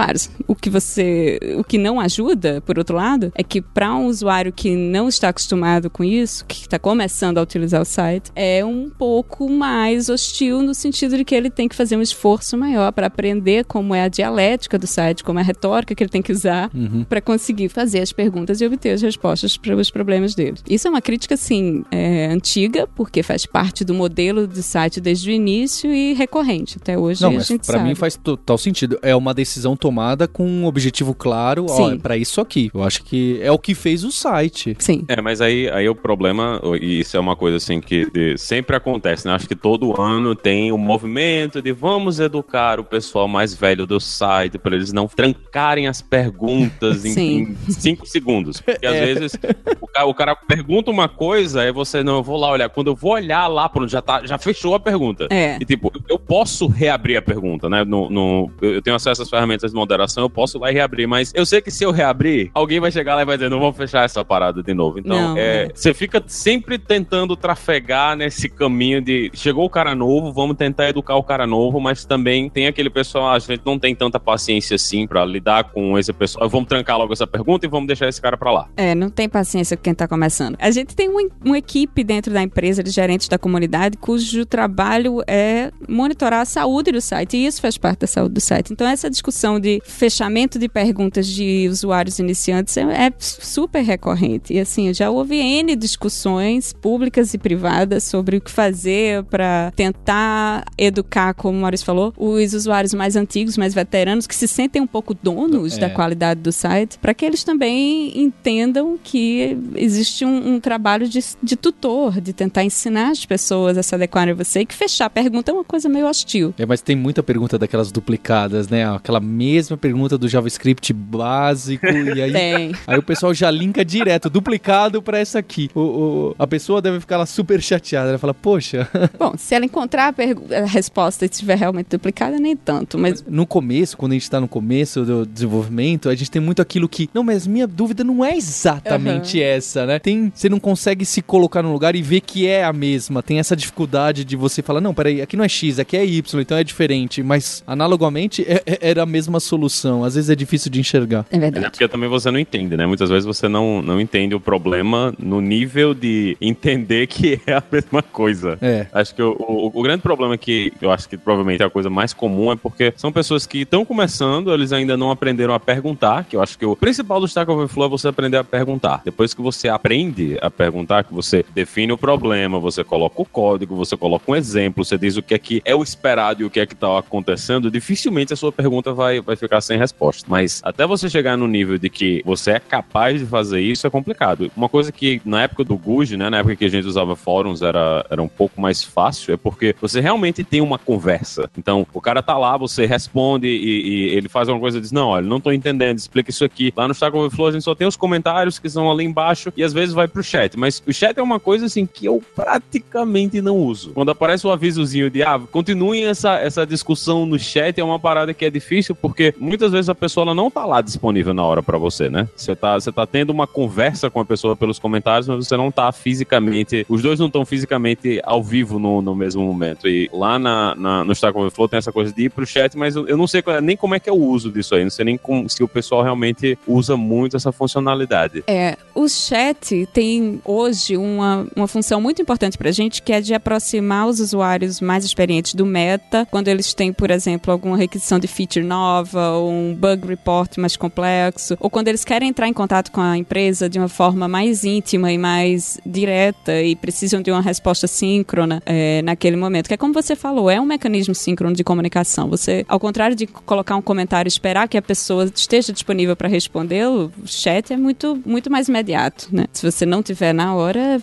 O 0.48 0.56
que 0.56 0.70
você, 0.70 1.40
o 1.58 1.64
que 1.64 1.78
não 1.78 2.00
ajuda, 2.00 2.62
por 2.62 2.78
outro 2.78 2.96
lado, 2.96 3.32
é 3.36 3.44
que 3.44 3.62
para 3.62 3.94
um 3.96 4.06
usuário 4.06 4.52
que 4.52 4.76
não 4.76 5.08
está 5.08 5.30
acostumado 5.30 5.90
com 5.90 6.04
isso, 6.04 6.46
que 6.46 6.62
está 6.62 6.80
começando 6.80 7.38
a 7.38 7.42
utilizar 7.42 7.82
o 7.82 7.86
site, 7.86 8.32
é 8.36 8.64
um 8.64 8.90
pouco 8.90 9.50
mais 9.50 10.10
hostil 10.10 10.62
no 10.62 10.74
sentido 10.74 11.18
de 11.18 11.26
que 11.26 11.36
ele 11.36 11.50
tem 11.50 11.68
que 11.68 11.76
fazer 11.76 11.98
um 11.98 12.02
esforço 12.02 12.58
maior 12.58 12.92
para 12.92 13.08
aprender 13.08 13.66
como 13.66 13.94
é 13.94 14.04
a 14.04 14.08
dialética 14.08 14.78
do 14.78 14.88
site, 14.88 15.24
como 15.24 15.40
é 15.40 15.42
a 15.42 15.46
retórica 15.46 15.96
que 15.96 16.04
ele 16.04 16.10
tem 16.10 16.22
que 16.22 16.32
usar 16.32 16.70
uhum. 16.74 17.04
para 17.04 17.22
conseguir 17.22 17.70
fazer 17.70 18.02
as 18.02 18.12
perguntas 18.12 18.62
e 18.62 18.66
obter 18.66 18.92
as 18.92 19.02
respostas 19.02 19.58
para 19.58 19.76
os 19.76 19.90
problemas 19.90 20.36
dele. 20.36 20.58
Isso 20.70 20.88
é 20.88 20.90
uma 20.90 21.02
crítica, 21.02 21.38
sim, 21.38 21.84
é, 21.92 22.28
antiga, 22.28 22.88
porque 22.96 23.24
faz 23.24 23.46
parte 23.46 23.84
do 23.84 23.94
modelo 23.94 24.48
do 24.48 24.62
site 24.62 25.00
desde 25.00 25.30
o 25.30 25.34
início 25.34 25.94
e 25.94 26.14
recorrente. 26.14 26.78
Até 26.82 26.98
hoje 26.98 27.22
Não, 27.22 27.32
mas 27.34 27.48
sabe. 27.62 27.84
mim 27.84 27.96
faz 27.96 28.16
total 28.16 28.58
sentido. 28.58 28.98
É 29.02 29.16
uma 29.16 29.34
decisão 29.34 29.76
tomada 29.86 30.28
com 30.28 30.48
um 30.48 30.66
objetivo 30.66 31.14
claro, 31.14 31.68
ó, 31.70 31.76
Sim. 31.76 31.94
é 31.94 31.98
pra 32.00 32.18
isso 32.18 32.42
aqui. 32.42 32.72
Eu 32.74 32.82
acho 32.84 33.04
que 33.04 33.40
é 33.44 33.52
o 33.52 33.60
que 33.60 33.76
fez 33.76 34.04
o 34.04 34.12
site. 34.12 34.76
Sim. 34.80 35.06
É, 35.08 35.22
mas 35.22 35.42
aí, 35.42 35.70
aí 35.70 35.88
o 35.88 35.94
problema, 35.94 36.60
e 36.82 37.02
isso 37.02 37.16
é 37.16 37.20
uma 37.20 37.36
coisa 37.36 37.58
assim 37.58 37.80
que 37.80 38.10
de- 38.10 38.36
sempre 38.36 38.76
acontece, 38.76 39.28
né? 39.28 39.34
Acho 39.36 39.48
que 39.48 39.56
todo 39.56 40.00
ano 40.02 40.34
tem 40.34 40.72
o 40.72 40.78
movimento 40.78 41.62
de 41.62 41.72
vamos 41.72 42.20
educar 42.20 42.80
o 42.80 42.84
pessoal 42.84 43.28
mais 43.28 43.54
velho 43.54 43.86
do 43.86 44.00
site 44.00 44.58
para 44.58 44.76
eles 44.76 44.92
não 44.92 45.08
trancarem 45.08 45.88
as 45.88 46.02
perguntas 46.02 47.06
em, 47.06 47.56
em 47.68 47.72
cinco 47.72 48.08
segundos. 48.08 48.60
Porque 48.62 48.86
às 48.88 48.96
É. 49.06 49.06
vezes 49.14 49.34
o 49.82 49.88
cara, 49.88 50.08
o 50.08 50.14
cara 50.16 50.36
pergunta 50.36 50.90
uma 50.90 51.08
coisa, 51.08 51.62
aí 51.62 51.72
você, 51.72 52.02
não, 52.04 52.16
eu 52.18 52.24
vou 52.24 52.38
lá 52.38 52.50
olhar. 52.50 52.70
Quando 52.70 52.88
eu 52.88 52.96
vou 52.96 53.12
olhar 53.12 53.46
lá, 53.48 53.70
pronto, 53.70 53.88
já, 53.90 54.02
tá, 54.02 54.26
já 54.26 54.38
fechou 54.40 54.74
a 54.74 54.80
pergunta. 54.80 55.28
É. 55.30 55.58
E 55.62 55.66
tipo, 55.66 55.92
eu 56.10 56.18
posso 56.18 56.66
reabrir 56.68 57.18
a 57.18 57.22
pergunta, 57.22 57.70
né? 57.70 57.84
No, 57.84 58.10
no- 58.10 58.52
eu 58.62 58.76
eu 58.76 58.82
tenho 58.82 58.96
acesso 58.96 59.22
às 59.22 59.30
ferramentas 59.30 59.72
de 59.72 59.75
moderação, 59.76 60.24
eu 60.24 60.30
posso 60.30 60.58
ir 60.58 60.62
lá 60.62 60.72
e 60.72 60.74
reabrir, 60.74 61.08
mas 61.08 61.32
eu 61.36 61.46
sei 61.46 61.62
que 61.62 61.72
se 61.72 61.84
eu 61.84 61.92
reabrir, 61.92 62.50
alguém 62.54 62.80
vai 62.80 62.92
chegar 62.92 63.16
lá 63.16 63.22
e 63.22 63.26
vai 63.26 63.38
dizer, 63.38 63.50
não 63.50 63.60
vamos 63.60 63.78
fechar 63.78 64.04
essa 64.06 64.24
parada 64.24 64.64
de 64.64 64.74
novo. 64.74 65.00
Então, 65.00 65.38
é, 65.38 65.66
é. 65.66 65.72
você 65.74 65.94
fica 65.94 66.24
sempre 66.28 66.78
tentando 66.78 67.36
trafegar 67.36 68.16
nesse 68.16 68.50
caminho 68.50 69.02
de 69.02 69.32
chegou 69.34 69.66
o 69.66 69.70
cara 69.70 69.94
novo, 69.96 70.32
vamos 70.32 70.56
tentar 70.58 70.90
educar 70.90 71.16
o 71.16 71.24
cara 71.24 71.46
novo, 71.46 71.80
mas 71.80 72.06
também 72.06 72.50
tem 72.50 72.68
aquele 72.68 72.90
pessoal, 72.90 73.28
"Ah, 73.28 73.34
a 73.34 73.40
gente 73.40 73.62
não 73.66 73.78
tem 73.78 73.96
tanta 73.96 74.20
paciência 74.20 74.76
assim 74.76 75.08
pra 75.08 75.26
lidar 75.26 75.66
com 75.66 75.98
esse 75.98 76.14
pessoal. 76.14 76.50
Vamos 76.50 76.68
trancar 76.68 76.98
logo 76.98 77.14
essa 77.14 77.28
pergunta 77.28 77.66
e 77.66 77.70
vamos 77.70 77.88
deixar 77.88 78.08
esse 78.08 78.22
cara 78.22 78.38
pra 78.38 78.52
lá. 78.52 78.68
É, 78.78 78.96
não 78.96 79.10
tem 79.10 79.28
paciência 79.28 79.76
com 79.78 79.84
quem 79.84 79.94
tá 79.94 80.08
começando. 80.08 80.56
A 80.60 80.72
gente 80.72 80.96
tem 80.96 81.10
uma, 81.10 81.28
uma 81.44 81.58
equipe 81.58 82.04
dentro 82.04 82.34
da 82.34 82.42
empresa 82.42 82.84
de 82.84 82.92
gerentes 82.92 83.28
da 83.28 83.38
comunidade 83.38 83.98
cujo 83.98 84.46
trabalho 84.46 85.22
é 85.28 85.72
monitorar 85.88 86.42
a 86.42 86.46
saúde 86.46 86.92
do 86.92 87.02
site, 87.02 87.38
e 87.38 87.46
isso 87.46 87.62
faz 87.62 87.78
parte 87.78 88.00
da 88.00 88.08
saúde 88.08 88.34
do 88.34 88.42
site. 88.42 88.72
Então, 88.72 88.88
essa 88.88 89.10
discussão 89.10 89.60
de 89.66 89.82
fechamento 89.84 90.60
de 90.60 90.70
perguntas 90.70 91.26
de 91.28 91.68
usuários 91.70 92.20
iniciantes 92.20 92.78
é, 92.78 92.82
é 92.82 93.14
super 93.18 93.84
recorrente. 93.84 94.54
E 94.54 94.60
assim, 94.60 94.88
eu 94.88 94.94
já 94.94 95.10
houve 95.10 95.38
N 95.38 95.76
discussões 95.76 96.72
públicas 96.74 97.34
e 97.34 97.38
privadas 97.38 98.04
sobre 98.04 98.38
o 98.38 98.42
que 98.42 98.52
fazer 98.52 99.24
para 99.24 99.74
tentar 99.76 100.64
educar, 100.78 101.34
como 101.34 101.58
o 101.58 101.62
Maurício 101.62 101.86
falou, 101.86 102.14
os 102.18 102.54
usuários 102.54 102.94
mais 102.94 103.16
antigos, 103.16 103.58
mais 103.58 103.74
veteranos, 103.74 104.28
que 104.28 104.36
se 104.36 104.48
sentem 104.48 104.82
um 104.82 104.88
pouco 104.88 105.14
donos 105.14 105.78
É. 105.78 105.80
da 105.80 105.90
qualidade 105.90 106.42
do 106.42 106.52
site, 106.52 107.00
para 107.00 107.14
que 107.14 107.26
eles 107.26 107.44
também 107.44 108.12
entendam 108.16 109.00
que 109.04 109.58
existe 109.76 110.24
um, 110.24 110.56
um 110.56 110.60
trabalho 110.60 111.08
de, 111.08 111.20
de 111.42 111.56
tutor, 111.56 112.22
de 112.22 112.34
tentar 112.34 112.64
ensinar 112.64 113.10
as 113.12 113.26
pessoas 113.26 113.78
a 113.78 113.84
se 113.84 113.96
adequarem 113.96 114.34
a 114.34 114.36
você, 114.36 114.60
e 114.62 114.66
que 114.66 114.76
fechar 114.76 115.06
a 115.06 115.10
pergunta 115.10 115.52
é 115.52 115.54
uma 115.54 115.64
coisa 115.64 115.90
meio 115.90 116.06
hostil. 116.08 116.54
É, 116.58 116.66
mas 116.66 116.82
tem 116.82 116.96
muita 116.96 117.24
pergunta 117.24 117.58
daquelas 117.58 117.92
duplicadas, 117.92 118.70
né? 118.70 118.86
Aquela 118.88 119.20
mesma 119.20 119.55
pergunta 119.78 120.18
do 120.18 120.28
JavaScript 120.28 120.92
básico 120.94 121.86
e 121.86 122.22
aí 122.22 122.32
Tem. 122.36 122.72
Aí 122.88 122.98
o 122.98 123.04
pessoal 123.04 123.34
já 123.34 123.50
linka 123.50 123.84
direto, 123.86 124.30
duplicado 124.30 125.02
pra 125.02 125.18
essa 125.20 125.40
aqui. 125.40 125.70
O, 125.74 125.80
o- 125.82 126.36
a 126.38 126.46
pessoa 126.48 126.82
deve 126.82 127.00
ficar 127.00 127.18
lá 127.18 127.26
super 127.26 127.62
chateada. 127.62 128.10
Ela 128.10 128.18
fala, 128.18 128.34
poxa, 128.34 128.88
Bom, 129.18 129.34
se 129.38 129.56
ela 129.56 129.66
encontrar 129.66 130.14
a, 130.14 130.64
a 130.64 130.66
resposta 130.66 131.26
e 131.26 131.30
estiver 131.30 131.58
realmente 131.58 131.88
duplicada, 131.90 132.38
nem 132.38 132.56
tanto, 132.56 132.98
mas 132.98 133.24
no 133.28 133.46
começo, 133.48 133.98
quando 133.98 134.12
a 134.12 134.16
gente 134.16 134.30
tá 134.30 134.40
no 134.40 134.48
começo 134.48 135.04
do 135.06 135.26
desenvolvimento, 135.26 136.10
a 136.10 136.16
gente 136.16 136.30
tem 136.32 136.42
muito 136.42 136.62
aquilo 136.62 136.88
que, 136.90 137.10
não, 137.14 137.24
mas 137.24 137.48
minha 137.48 137.68
dúvida 137.68 138.04
não 138.04 138.24
é 138.24 138.36
exatamente 138.36 139.42
essa, 139.42 139.86
né? 139.86 140.00
Tem, 140.00 140.32
você 140.34 140.50
não 140.50 140.60
consegue 140.60 141.06
se 141.06 141.22
colocar 141.22 141.62
num 141.62 141.72
lugar 141.72 141.96
e 141.96 142.02
ver 142.02 142.22
que 142.22 142.48
é 142.48 142.64
a 142.64 142.74
mesma. 142.74 143.22
Tem 143.24 143.40
essa 143.40 143.56
dificuldade 143.56 144.24
de 144.26 144.36
você 144.36 144.62
falar, 144.62 144.82
não, 144.82 144.94
peraí, 144.94 145.22
aqui 145.22 145.38
não 145.38 145.44
é 145.46 145.50
X, 145.50 145.80
aqui 145.80 145.96
é 145.98 146.06
Y, 146.06 146.42
então 146.42 146.58
é 146.58 146.64
diferente. 146.64 147.24
Mas, 147.24 147.64
analogamente, 147.66 148.44
é- 148.48 148.62
é- 148.66 148.80
era 148.82 149.04
a 149.04 149.06
mesma 149.06 149.40
solução. 149.46 150.04
Às 150.04 150.16
vezes 150.16 150.30
é 150.30 150.36
difícil 150.36 150.70
de 150.72 150.80
enxergar. 150.80 151.26
é 151.32 151.36
É 151.38 151.40
verdade. 151.40 151.70
porque 151.72 151.88
também 151.88 152.10
você 152.10 152.30
não 152.32 152.40
entende, 152.40 152.76
né? 152.76 152.86
Muitas 152.86 153.10
vezes 153.10 153.26
você 153.26 153.48
não, 153.48 153.82
não 153.82 154.00
entende 154.02 154.36
o 154.36 154.40
problema 154.40 155.14
no 155.20 155.40
nível 155.42 155.94
de 155.94 156.36
entender 156.42 157.08
que 157.08 157.40
é 157.46 157.54
a 157.54 157.64
mesma 157.72 158.02
coisa. 158.02 158.58
É. 158.62 158.88
Acho 158.94 159.14
que 159.16 159.22
o, 159.22 159.32
o- 159.38 159.72
o 159.74 159.82
grande 159.84 160.02
problema 160.02 160.38
que 160.38 160.74
eu 160.82 160.92
acho 160.92 161.08
que 161.08 161.18
provavelmente 161.18 161.62
é 161.62 161.66
a 161.66 161.70
coisa 161.70 161.90
mais 161.90 162.14
comum 162.14 162.52
é 162.52 162.56
porque 162.56 162.94
são 162.98 163.12
pessoas 163.12 163.46
que 163.46 163.60
estão 163.60 163.86
começando, 163.86 164.52
eles 164.54 164.72
ainda 164.74 164.98
não 164.98 165.12
aprenderam 165.12 165.54
a 165.54 165.60
perguntar, 165.60 166.26
que 166.26 166.36
eu 166.36 166.42
acho 166.42 166.58
que 166.58 166.66
o 166.66 166.76
principal 166.76 167.20
do 167.20 167.26
Stack 167.28 167.50
Overflow 167.50 167.86
é 167.88 167.90
você 167.90 168.08
aprender 168.08 168.38
a 168.38 168.44
perguntar. 168.44 169.02
Depois 169.06 169.34
que 169.34 169.42
você 169.42 169.68
aprende 169.70 170.38
a 170.42 170.50
perguntar, 170.50 171.04
que 171.04 171.14
você 171.14 171.46
define 171.54 171.92
o 171.94 171.98
problema, 171.98 172.60
você 172.60 172.84
coloca 172.84 173.22
o 173.22 173.26
código, 173.26 173.76
você 173.76 173.96
coloca 173.96 174.32
um 174.32 174.36
exemplo, 174.36 174.84
você 174.84 174.98
diz 174.98 175.18
o 175.18 175.22
que 175.22 175.34
é 175.34 175.38
que 175.40 175.62
é 175.66 175.76
o 175.76 175.84
esperado 175.84 176.42
e 176.42 176.46
o 176.46 176.50
que 176.50 176.60
é 176.60 176.66
que 176.66 176.74
está 176.74 176.98
acontecendo, 176.98 177.70
dificilmente 177.70 178.34
a 178.34 178.36
sua 178.36 178.52
pergunta 178.52 178.94
vai, 178.94 179.22
vai 179.22 179.35
ficar 179.36 179.62
sem 179.62 179.78
resposta. 179.78 180.26
Mas 180.28 180.62
até 180.64 180.86
você 180.86 181.10
chegar 181.10 181.38
no 181.38 181.48
nível 181.48 181.78
de 181.78 181.90
que 181.90 182.22
você 182.26 182.52
é 182.52 182.60
capaz 182.60 183.20
de 183.20 183.26
fazer 183.26 183.62
isso 183.62 183.86
é 183.88 183.90
complicado. 183.90 184.52
Uma 184.56 184.70
coisa 184.70 184.92
que 184.92 185.22
na 185.26 185.44
época 185.44 185.64
do 185.64 185.78
Guj, 185.78 186.18
né, 186.18 186.30
na 186.30 186.40
época 186.40 186.56
que 186.56 186.66
a 186.66 186.70
gente 186.70 186.88
usava 186.88 187.16
fóruns, 187.16 187.62
era, 187.62 188.06
era 188.10 188.22
um 188.22 188.28
pouco 188.28 188.60
mais 188.60 188.84
fácil, 188.84 189.34
é 189.34 189.38
porque 189.38 189.76
você 189.80 190.00
realmente 190.00 190.44
tem 190.44 190.62
uma 190.62 190.78
conversa. 190.78 191.50
Então, 191.58 191.86
o 191.94 192.02
cara 192.02 192.22
tá 192.22 192.38
lá, 192.38 192.58
você 192.58 192.86
responde 192.86 193.48
e, 193.48 193.88
e 193.88 194.16
ele 194.16 194.30
faz 194.30 194.48
alguma 194.48 194.62
coisa 194.62 194.78
e 194.78 194.82
diz: 194.82 194.92
Não, 194.92 195.10
olha, 195.10 195.26
não 195.26 195.40
tô 195.40 195.52
entendendo, 195.52 195.98
explica 195.98 196.30
isso 196.30 196.46
aqui. 196.46 196.74
Lá 196.76 196.88
no 196.88 196.94
Stack 196.94 197.16
Overflow 197.16 197.48
a 197.48 197.52
gente 197.52 197.64
só 197.64 197.76
tem 197.76 197.88
os 197.88 197.96
comentários 197.96 198.60
que 198.60 198.70
são 198.70 198.92
ali 198.92 199.04
embaixo 199.04 199.52
e 199.56 199.64
às 199.64 199.74
vezes 199.74 199.94
vai 199.94 200.08
pro 200.08 200.24
chat. 200.24 200.58
Mas 200.58 200.82
o 200.86 200.94
chat 200.94 201.18
é 201.18 201.24
uma 201.24 201.40
coisa 201.40 201.66
assim 201.66 201.86
que 201.86 202.06
eu 202.06 202.22
praticamente 202.36 203.42
não 203.42 203.58
uso. 203.58 203.92
Quando 203.92 204.12
aparece 204.12 204.46
o 204.46 204.52
avisozinho 204.52 205.10
de 205.10 205.24
ah, 205.24 205.40
continuem 205.52 206.06
essa, 206.06 206.38
essa 206.40 206.66
discussão 206.66 207.26
no 207.26 207.40
chat, 207.40 207.80
é 207.80 207.84
uma 207.84 208.00
parada 208.00 208.34
que 208.34 208.46
é 208.46 208.50
difícil 208.50 208.96
porque 208.96 209.15
muitas 209.40 209.72
vezes 209.72 209.90
a 209.90 209.96
pessoa 209.96 210.24
ela 210.26 210.36
não 210.36 210.50
tá 210.50 210.66
lá 210.66 210.82
disponível 210.82 211.34
na 211.34 211.44
hora 211.44 211.62
pra 211.64 211.78
você, 211.78 212.10
né? 212.10 212.28
Você 212.36 212.56
tá, 212.56 212.74
você 212.80 212.92
tá 212.92 213.06
tendo 213.06 213.30
uma 213.32 213.48
conversa 213.48 214.10
com 214.10 214.20
a 214.20 214.26
pessoa 214.26 214.56
pelos 214.56 214.80
comentários, 214.80 215.28
mas 215.28 215.48
você 215.48 215.56
não 215.58 215.72
tá 215.72 215.92
fisicamente. 215.92 216.86
Os 216.90 217.02
dois 217.02 217.20
não 217.20 217.28
estão 217.28 217.46
fisicamente 217.46 218.20
ao 218.24 218.44
vivo 218.44 218.80
no, 218.80 219.02
no 219.02 219.16
mesmo 219.16 219.44
momento. 219.44 219.88
E 219.88 220.10
lá 220.14 220.40
na, 220.40 220.76
na- 220.76 221.04
no 221.04 221.12
Stack 221.14 221.38
Overflow 221.38 221.68
tem 221.68 221.78
essa 221.78 221.92
coisa 221.92 222.12
de 222.14 222.24
ir 222.24 222.30
pro 222.30 222.46
chat, 222.46 222.78
mas 222.78 222.96
eu, 222.96 223.08
eu 223.08 223.18
não 223.18 223.28
sei 223.28 223.44
é- 223.46 223.62
nem 223.62 223.78
como 223.78 223.96
é 223.96 224.00
que 224.00 224.10
é 224.10 224.14
o 224.14 224.16
uso 224.18 224.52
disso 224.52 224.76
aí. 224.76 224.84
Não 224.84 224.92
sei 224.92 225.06
nem 225.06 225.18
como- 225.18 225.50
se 225.50 225.64
o 225.64 225.68
pessoal 225.68 226.02
realmente 226.04 226.58
usa 226.68 226.96
muito 226.98 227.36
essa 227.36 227.52
funcionalidade. 227.52 228.44
É, 228.48 228.78
o 228.94 229.08
chat 229.08 229.88
tem 229.94 230.42
hoje 230.44 230.98
uma, 230.98 231.46
uma 231.56 231.68
função 231.68 232.00
muito 232.02 232.22
importante 232.22 232.58
pra 232.58 232.72
gente, 232.72 233.02
que 233.02 233.12
é 233.14 233.22
de 233.22 233.34
aproximar 233.34 234.08
os 234.08 234.20
usuários 234.20 234.82
mais 234.82 235.04
experientes 235.06 235.54
do 235.54 235.66
meta, 235.66 236.28
quando 236.32 236.48
eles 236.48 236.74
têm, 236.74 236.92
por 236.94 237.12
exemplo, 237.12 237.52
alguma 237.52 237.78
requisição 237.78 238.20
de 238.20 238.28
feature 238.28 238.66
nova 238.66 239.05
ou 239.14 239.52
um 239.52 239.76
bug 239.76 240.08
report 240.08 240.58
mais 240.58 240.76
complexo, 240.76 241.58
ou 241.60 241.70
quando 241.70 241.88
eles 241.88 242.04
querem 242.04 242.30
entrar 242.30 242.48
em 242.48 242.54
contato 242.54 242.92
com 242.92 243.02
a 243.02 243.18
empresa 243.18 243.70
de 243.70 243.78
uma 243.78 243.88
forma 243.88 244.28
mais 244.28 244.64
íntima 244.64 245.12
e 245.12 245.18
mais 245.18 245.80
direta 245.86 246.62
e 246.62 246.76
precisam 246.76 247.22
de 247.22 247.32
uma 247.32 247.42
resposta 247.42 247.88
síncrona 247.88 248.62
é, 248.66 249.02
naquele 249.02 249.36
momento. 249.36 249.68
Que 249.68 249.74
é 249.74 249.78
como 249.78 249.94
você 249.94 250.16
falou, 250.16 250.50
é 250.50 250.60
um 250.60 250.66
mecanismo 250.66 251.14
síncrono 251.14 251.56
de 251.56 251.64
comunicação. 251.64 252.30
Você, 252.30 252.66
ao 252.68 252.80
contrário 252.80 253.16
de 253.16 253.28
colocar 253.28 253.76
um 253.76 253.82
comentário 253.82 254.28
e 254.28 254.32
esperar 254.32 254.68
que 254.68 254.78
a 254.78 254.82
pessoa 254.82 255.26
esteja 255.34 255.72
disponível 255.72 256.16
para 256.16 256.28
respondê-lo, 256.28 257.12
o 257.22 257.28
chat 257.28 257.72
é 257.72 257.78
muito, 257.78 258.22
muito 258.26 258.52
mais 258.52 258.68
imediato, 258.68 259.28
né? 259.32 259.46
Se 259.52 259.70
você 259.70 259.86
não 259.86 260.02
tiver 260.02 260.34
na 260.34 260.56
hora, 260.56 261.02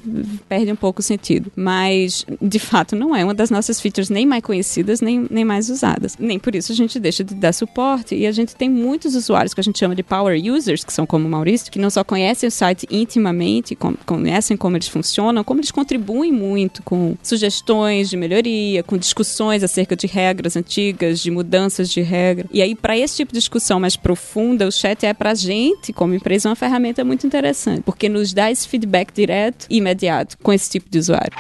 perde 0.49 0.73
um 0.73 0.77
pouco 0.77 1.01
o 1.01 1.03
sentido. 1.03 1.51
Mas, 1.55 2.25
de 2.41 2.59
fato, 2.59 2.97
não 2.97 3.15
é 3.15 3.25
uma 3.25 3.35
das 3.35 3.51
nossas 3.51 3.81
features 3.81 4.11
nem 4.11 4.27
mais 4.27 4.43
conhecidas, 4.43 5.01
nem, 5.01 5.27
nem 5.31 5.45
mais 5.45 5.69
usadas. 5.69 6.17
Nem 6.19 6.39
por 6.39 6.55
isso 6.55 6.73
a 6.73 6.75
gente 6.75 6.99
deixa 6.99 7.23
de 7.23 7.35
dar 7.35 7.53
suporte. 7.53 7.92
E 8.13 8.27
a 8.27 8.33
gente 8.33 8.55
tem 8.55 8.69
muitos 8.69 9.15
usuários 9.15 9.55
que 9.55 9.61
a 9.61 9.63
gente 9.63 9.79
chama 9.79 9.95
de 9.95 10.03
power 10.03 10.41
users, 10.41 10.85
que 10.85 10.93
são 10.93 11.07
como 11.07 11.27
o 11.27 11.31
Maurício, 11.31 11.71
que 11.71 11.79
não 11.79 11.91
só 11.91 12.03
conhecem 12.05 12.49
o 12.49 12.53
site 12.53 12.87
intimamente, 12.91 13.77
conhecem 14.07 14.57
como 14.57 14.77
eles 14.77 14.89
funcionam, 14.89 15.45
como 15.45 15.61
eles 15.61 15.71
contribuem 15.71 16.33
muito 16.33 16.83
com 16.83 17.17
sugestões 17.23 18.11
de 18.11 18.17
melhoria, 18.17 18.83
com 18.83 18.97
discussões 18.97 19.63
acerca 19.63 19.97
de 19.97 20.07
regras 20.07 20.57
antigas, 20.57 21.21
de 21.21 21.31
mudanças 21.31 21.89
de 21.89 22.01
regra. 22.01 22.47
E 22.53 22.63
aí, 22.63 22.75
para 22.75 22.97
esse 22.97 23.17
tipo 23.17 23.33
de 23.33 23.39
discussão 23.39 23.81
mais 23.81 23.97
profunda, 23.97 24.67
o 24.67 24.73
chat 24.73 25.05
é 25.05 25.15
pra 25.15 25.35
gente, 25.35 25.93
como 25.93 26.15
empresa, 26.15 26.49
uma 26.49 26.57
ferramenta 26.57 27.05
muito 27.05 27.27
interessante, 27.27 27.83
porque 27.83 28.09
nos 28.09 28.33
dá 28.33 28.51
esse 28.51 28.67
feedback 28.69 29.13
direto 29.13 29.67
e 29.69 29.77
imediato 29.79 30.37
com 30.43 30.53
esse 30.53 30.71
tipo 30.71 30.89
de 30.91 30.99
usuário. 30.99 31.33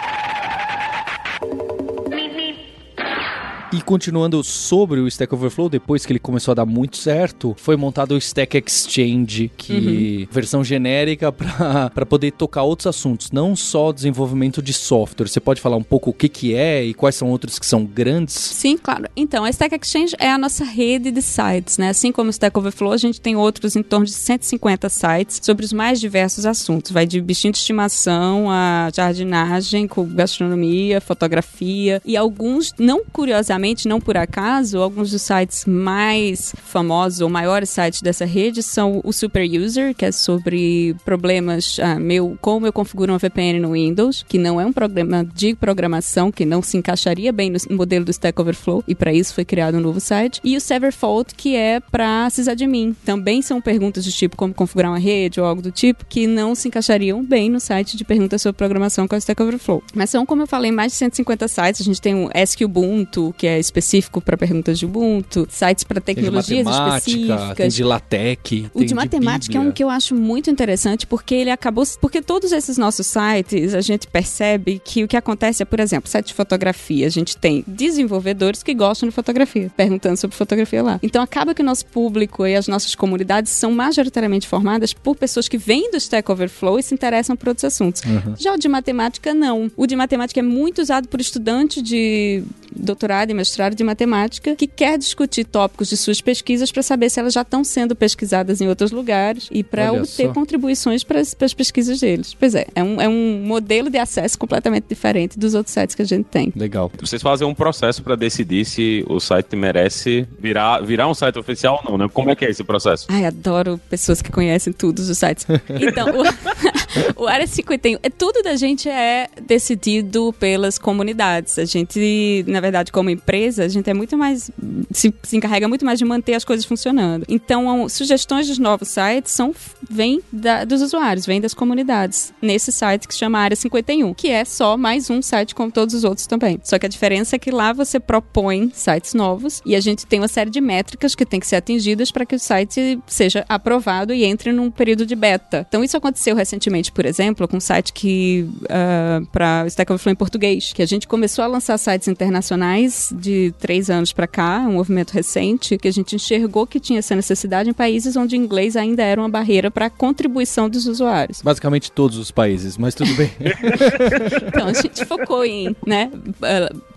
E 3.72 3.80
continuando 3.80 4.44
sobre 4.44 5.00
o 5.00 5.08
Stack 5.08 5.34
Overflow, 5.34 5.70
depois 5.70 6.04
que 6.04 6.12
ele 6.12 6.18
começou 6.18 6.52
a 6.52 6.54
dar 6.56 6.66
muito 6.66 6.98
certo, 6.98 7.54
foi 7.56 7.74
montado 7.74 8.12
o 8.12 8.18
Stack 8.18 8.58
Exchange, 8.58 9.50
que 9.56 9.72
uhum. 9.72 10.28
versão 10.30 10.62
genérica 10.62 11.32
para 11.94 12.04
poder 12.04 12.32
tocar 12.32 12.64
outros 12.64 12.86
assuntos, 12.86 13.32
não 13.32 13.56
só 13.56 13.90
desenvolvimento 13.90 14.60
de 14.60 14.74
software. 14.74 15.26
Você 15.26 15.40
pode 15.40 15.58
falar 15.62 15.78
um 15.78 15.82
pouco 15.82 16.10
o 16.10 16.12
que, 16.12 16.28
que 16.28 16.54
é 16.54 16.84
e 16.84 16.92
quais 16.92 17.14
são 17.14 17.30
outros 17.30 17.58
que 17.58 17.64
são 17.64 17.82
grandes? 17.82 18.34
Sim, 18.34 18.76
claro. 18.76 19.08
Então, 19.16 19.42
a 19.42 19.48
Stack 19.48 19.74
Exchange 19.74 20.14
é 20.18 20.30
a 20.30 20.36
nossa 20.36 20.64
rede 20.64 21.10
de 21.10 21.22
sites, 21.22 21.78
né? 21.78 21.88
Assim 21.88 22.12
como 22.12 22.28
o 22.28 22.30
Stack 22.30 22.58
Overflow, 22.58 22.92
a 22.92 22.98
gente 22.98 23.22
tem 23.22 23.36
outros 23.36 23.74
em 23.74 23.82
torno 23.82 24.04
de 24.04 24.12
150 24.12 24.86
sites 24.90 25.40
sobre 25.42 25.64
os 25.64 25.72
mais 25.72 25.98
diversos 25.98 26.44
assuntos. 26.44 26.92
Vai 26.92 27.06
de 27.06 27.18
bichinho 27.22 27.52
de 27.52 27.58
estimação 27.58 28.50
a 28.50 28.90
jardinagem, 28.94 29.88
com 29.88 30.04
gastronomia, 30.04 31.00
fotografia 31.00 32.02
e 32.04 32.18
alguns, 32.18 32.74
não 32.78 33.02
curiosamente, 33.10 33.61
não 33.86 34.00
por 34.00 34.16
acaso, 34.16 34.78
alguns 34.78 35.10
dos 35.10 35.22
sites 35.22 35.64
mais 35.64 36.54
famosos 36.64 37.20
ou 37.20 37.28
maiores 37.28 37.70
sites 37.70 38.02
dessa 38.02 38.24
rede 38.24 38.62
são 38.62 39.00
o 39.04 39.12
Super 39.12 39.48
User, 39.48 39.94
que 39.94 40.04
é 40.04 40.12
sobre 40.12 40.94
problemas, 41.04 41.78
ah, 41.80 41.98
meu, 41.98 42.36
como 42.40 42.66
eu 42.66 42.72
configuro 42.72 43.12
uma 43.12 43.18
VPN 43.18 43.60
no 43.60 43.72
Windows, 43.72 44.24
que 44.28 44.38
não 44.38 44.60
é 44.60 44.66
um 44.66 44.72
programa 44.72 45.24
de 45.24 45.54
programação, 45.54 46.32
que 46.32 46.44
não 46.44 46.62
se 46.62 46.76
encaixaria 46.76 47.32
bem 47.32 47.50
no 47.50 47.76
modelo 47.76 48.04
do 48.04 48.10
Stack 48.10 48.40
Overflow, 48.40 48.82
e 48.86 48.94
para 48.94 49.12
isso 49.12 49.34
foi 49.34 49.44
criado 49.44 49.76
um 49.76 49.80
novo 49.80 50.00
site. 50.00 50.40
E 50.42 50.56
o 50.56 50.60
Severfault, 50.60 51.34
que 51.34 51.54
é 51.54 51.78
para 51.80 52.28
sysadmin. 52.30 52.94
Também 53.04 53.42
são 53.42 53.60
perguntas 53.60 54.04
do 54.04 54.10
tipo 54.10 54.36
como 54.36 54.52
configurar 54.54 54.90
uma 54.90 54.98
rede 54.98 55.40
ou 55.40 55.46
algo 55.46 55.62
do 55.62 55.70
tipo, 55.70 56.04
que 56.08 56.26
não 56.26 56.54
se 56.54 56.68
encaixariam 56.68 57.24
bem 57.24 57.48
no 57.48 57.60
site 57.60 57.96
de 57.96 58.04
perguntas 58.04 58.42
sobre 58.42 58.58
programação 58.58 59.06
com 59.06 59.14
o 59.14 59.18
Stack 59.18 59.40
Overflow. 59.42 59.82
Mas 59.94 60.10
são, 60.10 60.26
como 60.26 60.42
eu 60.42 60.46
falei, 60.46 60.70
mais 60.70 60.92
de 60.92 60.98
150 60.98 61.48
sites. 61.48 61.80
A 61.80 61.84
gente 61.84 62.00
tem 62.00 62.14
o 62.14 62.30
Ask 62.34 62.60
Ubuntu, 62.60 63.34
que 63.36 63.46
é 63.46 63.51
específico 63.58 64.20
para 64.20 64.36
perguntas 64.36 64.78
de 64.78 64.86
Ubuntu, 64.86 65.46
sites 65.50 65.84
para 65.84 66.00
tecnologias 66.00 66.64
tem 66.64 66.64
de 66.64 66.96
específicas. 66.96 67.56
Tem 67.56 67.68
de 67.68 67.84
LaTeX. 67.84 68.50
O 68.74 68.84
de 68.84 68.94
matemática 68.94 69.52
de 69.52 69.58
é 69.58 69.60
um 69.60 69.72
que 69.72 69.82
eu 69.82 69.90
acho 69.90 70.14
muito 70.14 70.50
interessante 70.50 71.06
porque 71.06 71.34
ele 71.34 71.50
acabou. 71.50 71.84
Porque 72.00 72.22
todos 72.22 72.52
esses 72.52 72.78
nossos 72.78 73.06
sites 73.06 73.74
a 73.74 73.80
gente 73.80 74.06
percebe 74.06 74.80
que 74.84 75.04
o 75.04 75.08
que 75.08 75.16
acontece 75.16 75.62
é, 75.62 75.66
por 75.66 75.80
exemplo, 75.80 76.10
site 76.10 76.28
de 76.28 76.34
fotografia. 76.34 77.06
A 77.06 77.10
gente 77.10 77.36
tem 77.36 77.64
desenvolvedores 77.66 78.62
que 78.62 78.74
gostam 78.74 79.08
de 79.08 79.14
fotografia, 79.14 79.70
perguntando 79.76 80.16
sobre 80.16 80.36
fotografia 80.36 80.82
lá. 80.82 81.00
Então 81.02 81.22
acaba 81.22 81.54
que 81.54 81.62
o 81.62 81.64
nosso 81.64 81.86
público 81.86 82.46
e 82.46 82.54
as 82.54 82.68
nossas 82.68 82.94
comunidades 82.94 83.52
são 83.52 83.72
majoritariamente 83.72 84.46
formadas 84.46 84.92
por 84.92 85.16
pessoas 85.16 85.48
que 85.48 85.58
vêm 85.58 85.90
do 85.90 85.96
Stack 85.96 86.30
Overflow 86.30 86.78
e 86.78 86.82
se 86.82 86.94
interessam 86.94 87.36
por 87.36 87.48
outros 87.48 87.64
assuntos. 87.64 88.02
Uhum. 88.04 88.34
Já 88.38 88.54
o 88.54 88.58
de 88.58 88.68
matemática, 88.68 89.34
não. 89.34 89.70
O 89.76 89.86
de 89.86 89.96
matemática 89.96 90.40
é 90.40 90.42
muito 90.42 90.80
usado 90.80 91.08
por 91.08 91.20
estudantes 91.20 91.82
de 91.82 92.42
doutorado 92.74 93.30
e 93.30 93.34
mestrado 93.42 93.74
de 93.74 93.82
matemática 93.82 94.54
que 94.54 94.68
quer 94.68 94.96
discutir 94.96 95.44
tópicos 95.44 95.88
de 95.88 95.96
suas 95.96 96.20
pesquisas 96.20 96.70
para 96.70 96.82
saber 96.82 97.10
se 97.10 97.18
elas 97.18 97.34
já 97.34 97.42
estão 97.42 97.64
sendo 97.64 97.96
pesquisadas 97.96 98.60
em 98.60 98.68
outros 98.68 98.92
lugares 98.92 99.48
e 99.50 99.64
para 99.64 99.92
obter 99.92 100.26
só. 100.26 100.32
contribuições 100.32 101.02
para 101.02 101.20
as 101.20 101.54
pesquisas 101.54 101.98
deles. 102.00 102.34
Pois 102.38 102.54
é, 102.54 102.66
é 102.74 102.82
um, 102.82 103.00
é 103.00 103.08
um 103.08 103.42
modelo 103.44 103.90
de 103.90 103.98
acesso 103.98 104.38
completamente 104.38 104.84
diferente 104.88 105.38
dos 105.38 105.54
outros 105.54 105.74
sites 105.74 105.96
que 105.96 106.02
a 106.02 106.04
gente 106.04 106.26
tem. 106.26 106.52
Legal. 106.54 106.90
Vocês 107.00 107.20
fazem 107.20 107.46
um 107.46 107.54
processo 107.54 108.00
para 108.02 108.14
decidir 108.14 108.64
se 108.64 109.04
o 109.08 109.18
site 109.18 109.56
merece 109.56 110.26
virar, 110.38 110.80
virar 110.80 111.08
um 111.08 111.14
site 111.14 111.38
oficial 111.38 111.82
ou 111.84 111.90
não, 111.90 111.98
né? 111.98 112.10
Como 112.12 112.30
é 112.30 112.36
que 112.36 112.44
é 112.44 112.50
esse 112.50 112.62
processo? 112.62 113.06
Ai, 113.08 113.24
adoro 113.24 113.80
pessoas 113.90 114.22
que 114.22 114.30
conhecem 114.30 114.72
tudo 114.72 115.00
os 115.00 115.18
sites. 115.18 115.46
Então, 115.68 116.08
o, 116.08 116.22
o 117.16 117.26
Área 117.26 117.46
51, 117.46 117.98
é, 118.02 118.10
tudo 118.10 118.42
da 118.42 118.56
gente 118.56 118.88
é 118.88 119.28
decidido 119.40 120.34
pelas 120.38 120.78
comunidades. 120.78 121.58
A 121.58 121.64
gente, 121.64 122.44
na 122.46 122.60
verdade, 122.60 122.92
como 122.92 123.10
empresa, 123.10 123.64
a 123.64 123.68
gente 123.68 123.88
é 123.88 123.94
muito 123.94 124.16
mais. 124.16 124.50
Se, 124.90 125.12
se 125.22 125.36
encarrega 125.36 125.68
muito 125.68 125.84
mais 125.84 125.98
de 125.98 126.04
manter 126.04 126.34
as 126.34 126.44
coisas 126.44 126.64
funcionando. 126.64 127.24
Então, 127.28 127.88
sugestões 127.88 128.48
dos 128.48 128.58
novos 128.58 128.88
sites 128.88 129.32
são 129.32 129.54
vêm 129.88 130.20
dos 130.66 130.82
usuários, 130.82 131.26
vêm 131.26 131.40
das 131.40 131.54
comunidades. 131.54 132.32
Nesse 132.40 132.72
site 132.72 133.06
que 133.06 133.14
se 133.14 133.20
chama 133.20 133.38
Área 133.38 133.56
51, 133.56 134.14
que 134.14 134.28
é 134.28 134.44
só 134.44 134.76
mais 134.76 135.10
um 135.10 135.20
site 135.20 135.54
como 135.54 135.70
todos 135.70 135.94
os 135.94 136.04
outros 136.04 136.26
também. 136.26 136.58
Só 136.62 136.78
que 136.78 136.86
a 136.86 136.88
diferença 136.88 137.36
é 137.36 137.38
que 137.38 137.50
lá 137.50 137.72
você 137.72 138.00
propõe 138.00 138.70
sites 138.74 139.14
novos 139.14 139.62
e 139.64 139.76
a 139.76 139.80
gente 139.80 140.06
tem 140.06 140.20
uma 140.20 140.28
série 140.28 140.50
de 140.50 140.60
métricas 140.60 141.14
que 141.14 141.26
tem 141.26 141.40
que 141.40 141.46
ser 141.46 141.56
atingidas 141.56 142.10
para 142.10 142.24
que 142.24 142.34
o 142.34 142.38
site 142.38 142.98
seja 143.06 143.44
aprovado 143.48 144.14
e 144.14 144.24
entre 144.24 144.52
num 144.52 144.70
período 144.70 145.04
de 145.04 145.14
beta. 145.14 145.66
Então, 145.68 145.84
isso 145.84 145.96
aconteceu 145.96 146.34
recentemente, 146.34 146.81
por 146.90 147.04
exemplo, 147.04 147.46
com 147.46 147.58
um 147.58 147.60
site 147.60 147.92
que. 147.92 148.48
Uh, 148.62 149.26
para 149.26 149.66
Stack 149.66 149.92
Overflow 149.92 150.12
em 150.12 150.16
português, 150.16 150.72
que 150.72 150.82
a 150.82 150.86
gente 150.86 151.06
começou 151.06 151.44
a 151.44 151.46
lançar 151.46 151.78
sites 151.78 152.08
internacionais 152.08 153.12
de 153.16 153.54
três 153.58 153.90
anos 153.90 154.12
para 154.12 154.26
cá, 154.26 154.64
um 154.66 154.72
movimento 154.72 155.12
recente, 155.12 155.76
que 155.76 155.88
a 155.88 155.92
gente 155.92 156.16
enxergou 156.16 156.66
que 156.66 156.80
tinha 156.80 156.98
essa 156.98 157.14
necessidade 157.14 157.68
em 157.68 157.72
países 157.72 158.16
onde 158.16 158.36
o 158.36 158.38
inglês 158.38 158.76
ainda 158.76 159.02
era 159.02 159.20
uma 159.20 159.28
barreira 159.28 159.70
para 159.70 159.86
a 159.86 159.90
contribuição 159.90 160.68
dos 160.68 160.86
usuários. 160.86 161.42
Basicamente 161.42 161.92
todos 161.92 162.18
os 162.18 162.30
países, 162.30 162.76
mas 162.76 162.94
tudo 162.94 163.14
bem. 163.14 163.30
então, 164.48 164.68
a 164.68 164.72
gente 164.72 165.04
focou 165.04 165.44
em, 165.44 165.76
né, 165.86 166.10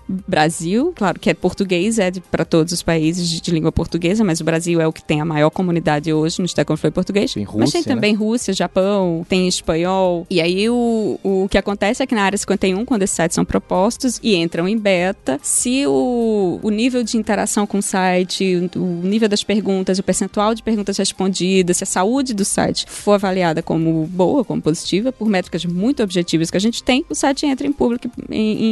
Brasil, 0.07 0.93
claro 0.95 1.19
que 1.19 1.29
é 1.29 1.33
português, 1.33 1.97
é 1.97 2.11
para 2.31 2.45
todos 2.45 2.71
os 2.71 2.83
países 2.83 3.27
de, 3.27 3.41
de, 3.41 3.51
língua 3.51 3.71
portuguesa, 3.71 4.23
mas 4.23 4.39
o 4.39 4.43
Brasil 4.43 4.79
é 4.79 4.87
o 4.87 4.93
que 4.93 5.03
tem 5.03 5.19
a 5.19 5.25
maior 5.25 5.49
comunidade 5.49 6.13
hoje 6.13 6.39
no 6.39 6.45
Stack 6.45 6.71
Overflow 6.71 6.91
português. 6.91 7.33
Tem 7.33 7.43
Rússia, 7.43 7.59
mas 7.59 7.71
tem 7.71 7.83
também 7.83 8.13
né? 8.13 8.19
Rússia, 8.19 8.53
Japão, 8.53 9.25
tem 9.27 9.47
espanhol. 9.47 10.25
E 10.29 10.39
aí 10.39 10.69
o, 10.69 11.19
o 11.23 11.47
que 11.49 11.57
acontece 11.57 12.03
é 12.03 12.07
que 12.07 12.13
na 12.13 12.23
área 12.23 12.37
51, 12.37 12.85
quando 12.85 13.01
esses 13.01 13.15
sites 13.15 13.35
são 13.35 13.43
propostos 13.43 14.19
e 14.21 14.35
entram 14.35 14.67
em 14.67 14.77
beta, 14.77 15.39
se 15.41 15.85
o, 15.87 16.59
o 16.61 16.69
nível 16.69 17.03
de 17.03 17.17
interação 17.17 17.65
com 17.65 17.79
o 17.79 17.81
site, 17.81 18.69
o, 18.75 18.79
o 18.79 19.01
nível 19.03 19.27
das 19.27 19.43
perguntas, 19.43 19.97
o 19.97 20.03
percentual 20.03 20.53
de 20.53 20.61
perguntas 20.61 20.97
respondidas, 20.97 21.77
se 21.77 21.83
a 21.83 21.87
saúde 21.87 22.33
do 22.33 22.45
site 22.45 22.85
for 22.87 23.13
avaliada 23.13 23.63
como 23.63 24.05
boa, 24.07 24.45
como 24.45 24.61
positiva, 24.61 25.11
por 25.11 25.27
métricas 25.27 25.65
muito 25.65 26.03
objetivas 26.03 26.51
que 26.51 26.57
a 26.57 26.61
gente 26.61 26.83
tem, 26.83 27.03
o 27.09 27.15
site 27.15 27.45
entra 27.45 27.65
em 27.65 27.71
público, 27.71 28.09
em, 28.29 28.65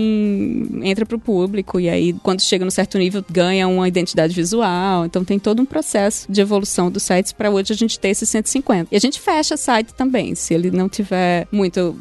em, 0.83 0.89
entra 0.89 1.05
para 1.05 1.17
o 1.17 1.19
público, 1.23 1.79
e 1.79 1.89
aí, 1.89 2.13
quando 2.21 2.41
chega 2.41 2.65
num 2.65 2.71
certo 2.71 2.97
nível, 2.97 3.23
ganha 3.29 3.67
uma 3.67 3.87
identidade 3.87 4.33
visual. 4.33 5.05
Então, 5.05 5.23
tem 5.23 5.39
todo 5.39 5.61
um 5.61 5.65
processo 5.65 6.31
de 6.31 6.41
evolução 6.41 6.91
dos 6.91 7.03
sites 7.03 7.31
para 7.31 7.49
hoje 7.49 7.73
a 7.73 7.75
gente 7.75 7.99
ter 7.99 8.09
esses 8.09 8.29
150. 8.29 8.89
E 8.91 8.95
a 8.95 8.99
gente 8.99 9.19
fecha 9.19 9.57
site 9.57 9.93
também. 9.93 10.35
Se 10.35 10.53
ele 10.53 10.71
não 10.71 10.89
tiver 10.89 11.47
muito 11.51 11.95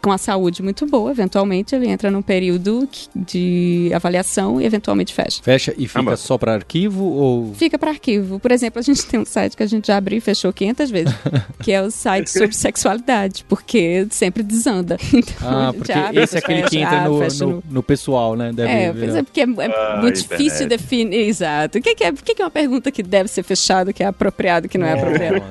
com 0.00 0.12
a 0.12 0.18
saúde 0.18 0.62
muito 0.62 0.86
boa, 0.86 1.10
eventualmente 1.10 1.74
ele 1.74 1.88
entra 1.88 2.10
num 2.10 2.22
período 2.22 2.88
de 3.14 3.90
avaliação 3.94 4.60
e 4.60 4.64
eventualmente 4.64 5.12
fecha. 5.12 5.42
Fecha 5.42 5.74
e 5.76 5.88
fica 5.88 6.12
ah, 6.12 6.16
só 6.16 6.38
para 6.38 6.54
arquivo 6.54 7.04
ou 7.04 7.54
fica 7.54 7.78
para 7.78 7.90
arquivo. 7.90 8.38
Por 8.38 8.52
exemplo, 8.52 8.78
a 8.78 8.82
gente 8.82 9.04
tem 9.06 9.20
um 9.20 9.24
site 9.24 9.56
que 9.56 9.62
a 9.62 9.66
gente 9.66 9.88
já 9.88 9.96
abriu 9.96 10.18
e 10.18 10.20
fechou 10.20 10.52
500 10.52 10.90
vezes, 10.90 11.14
que 11.62 11.72
é 11.72 11.82
o 11.82 11.90
site 11.90 12.30
sobre 12.30 12.54
sexualidade, 12.54 13.44
porque 13.48 14.06
sempre 14.10 14.42
desanda. 14.42 14.96
Então, 15.20 15.48
ah, 15.48 15.72
porque 15.74 15.92
abre, 15.92 16.22
esse 16.22 16.36
é 16.36 16.38
aquele 16.38 16.62
que 16.62 16.78
entra 16.78 17.04
no, 17.04 17.18
no, 17.18 17.62
no, 17.68 17.82
pessoal, 17.82 18.34
né? 18.36 18.52
Deve 18.60 18.72
É, 18.72 18.92
virar. 18.92 19.04
pois 19.04 19.16
é, 19.16 19.22
porque 19.22 19.40
é, 19.40 19.44
é 19.44 19.66
Ah, 19.74 19.98
muito 20.00 20.16
difícil 20.20 20.68
definir. 20.68 21.28
Exato. 21.28 21.78
O 21.78 21.82
que, 21.82 21.94
que 21.94 22.04
é, 22.04 22.10
o 22.10 22.14
que, 22.14 22.34
que 22.34 22.42
é 22.42 22.44
uma 22.44 22.50
pergunta 22.50 22.90
que 22.90 23.02
deve 23.02 23.28
ser 23.28 23.42
fechada, 23.42 23.92
que 23.92 24.02
é 24.02 24.06
apropriado, 24.06 24.68
que 24.68 24.76
não 24.78 24.86
é 24.86 24.92
apropriado? 24.94 25.42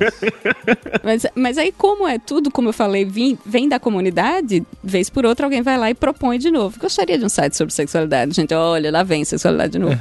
Mas, 1.04 1.26
mas 1.34 1.58
aí, 1.58 1.72
como 1.72 2.08
é 2.08 2.20
tudo, 2.20 2.52
como 2.52 2.70
eu 2.70 2.74
falei, 2.74 3.06
vim- 3.06 3.38
vem 3.46 3.68
da 3.70 3.80
comunidade, 3.80 4.64
vez 4.84 5.10
por 5.10 5.26
outra 5.26 5.46
alguém 5.46 5.62
vai 5.62 5.78
lá 5.78 5.90
e 5.90 5.94
propõe 5.94 6.38
de 6.38 6.52
novo. 6.52 6.78
Gostaria 6.80 7.18
de 7.18 7.26
um 7.26 7.30
site 7.30 7.56
sobre 7.56 7.74
sexualidade. 7.74 8.36
Gente, 8.36 8.54
olha, 8.54 8.92
lá 8.92 9.02
vem 9.04 9.24
sexualidade 9.24 9.74
de 9.74 9.80
novo. 9.80 9.98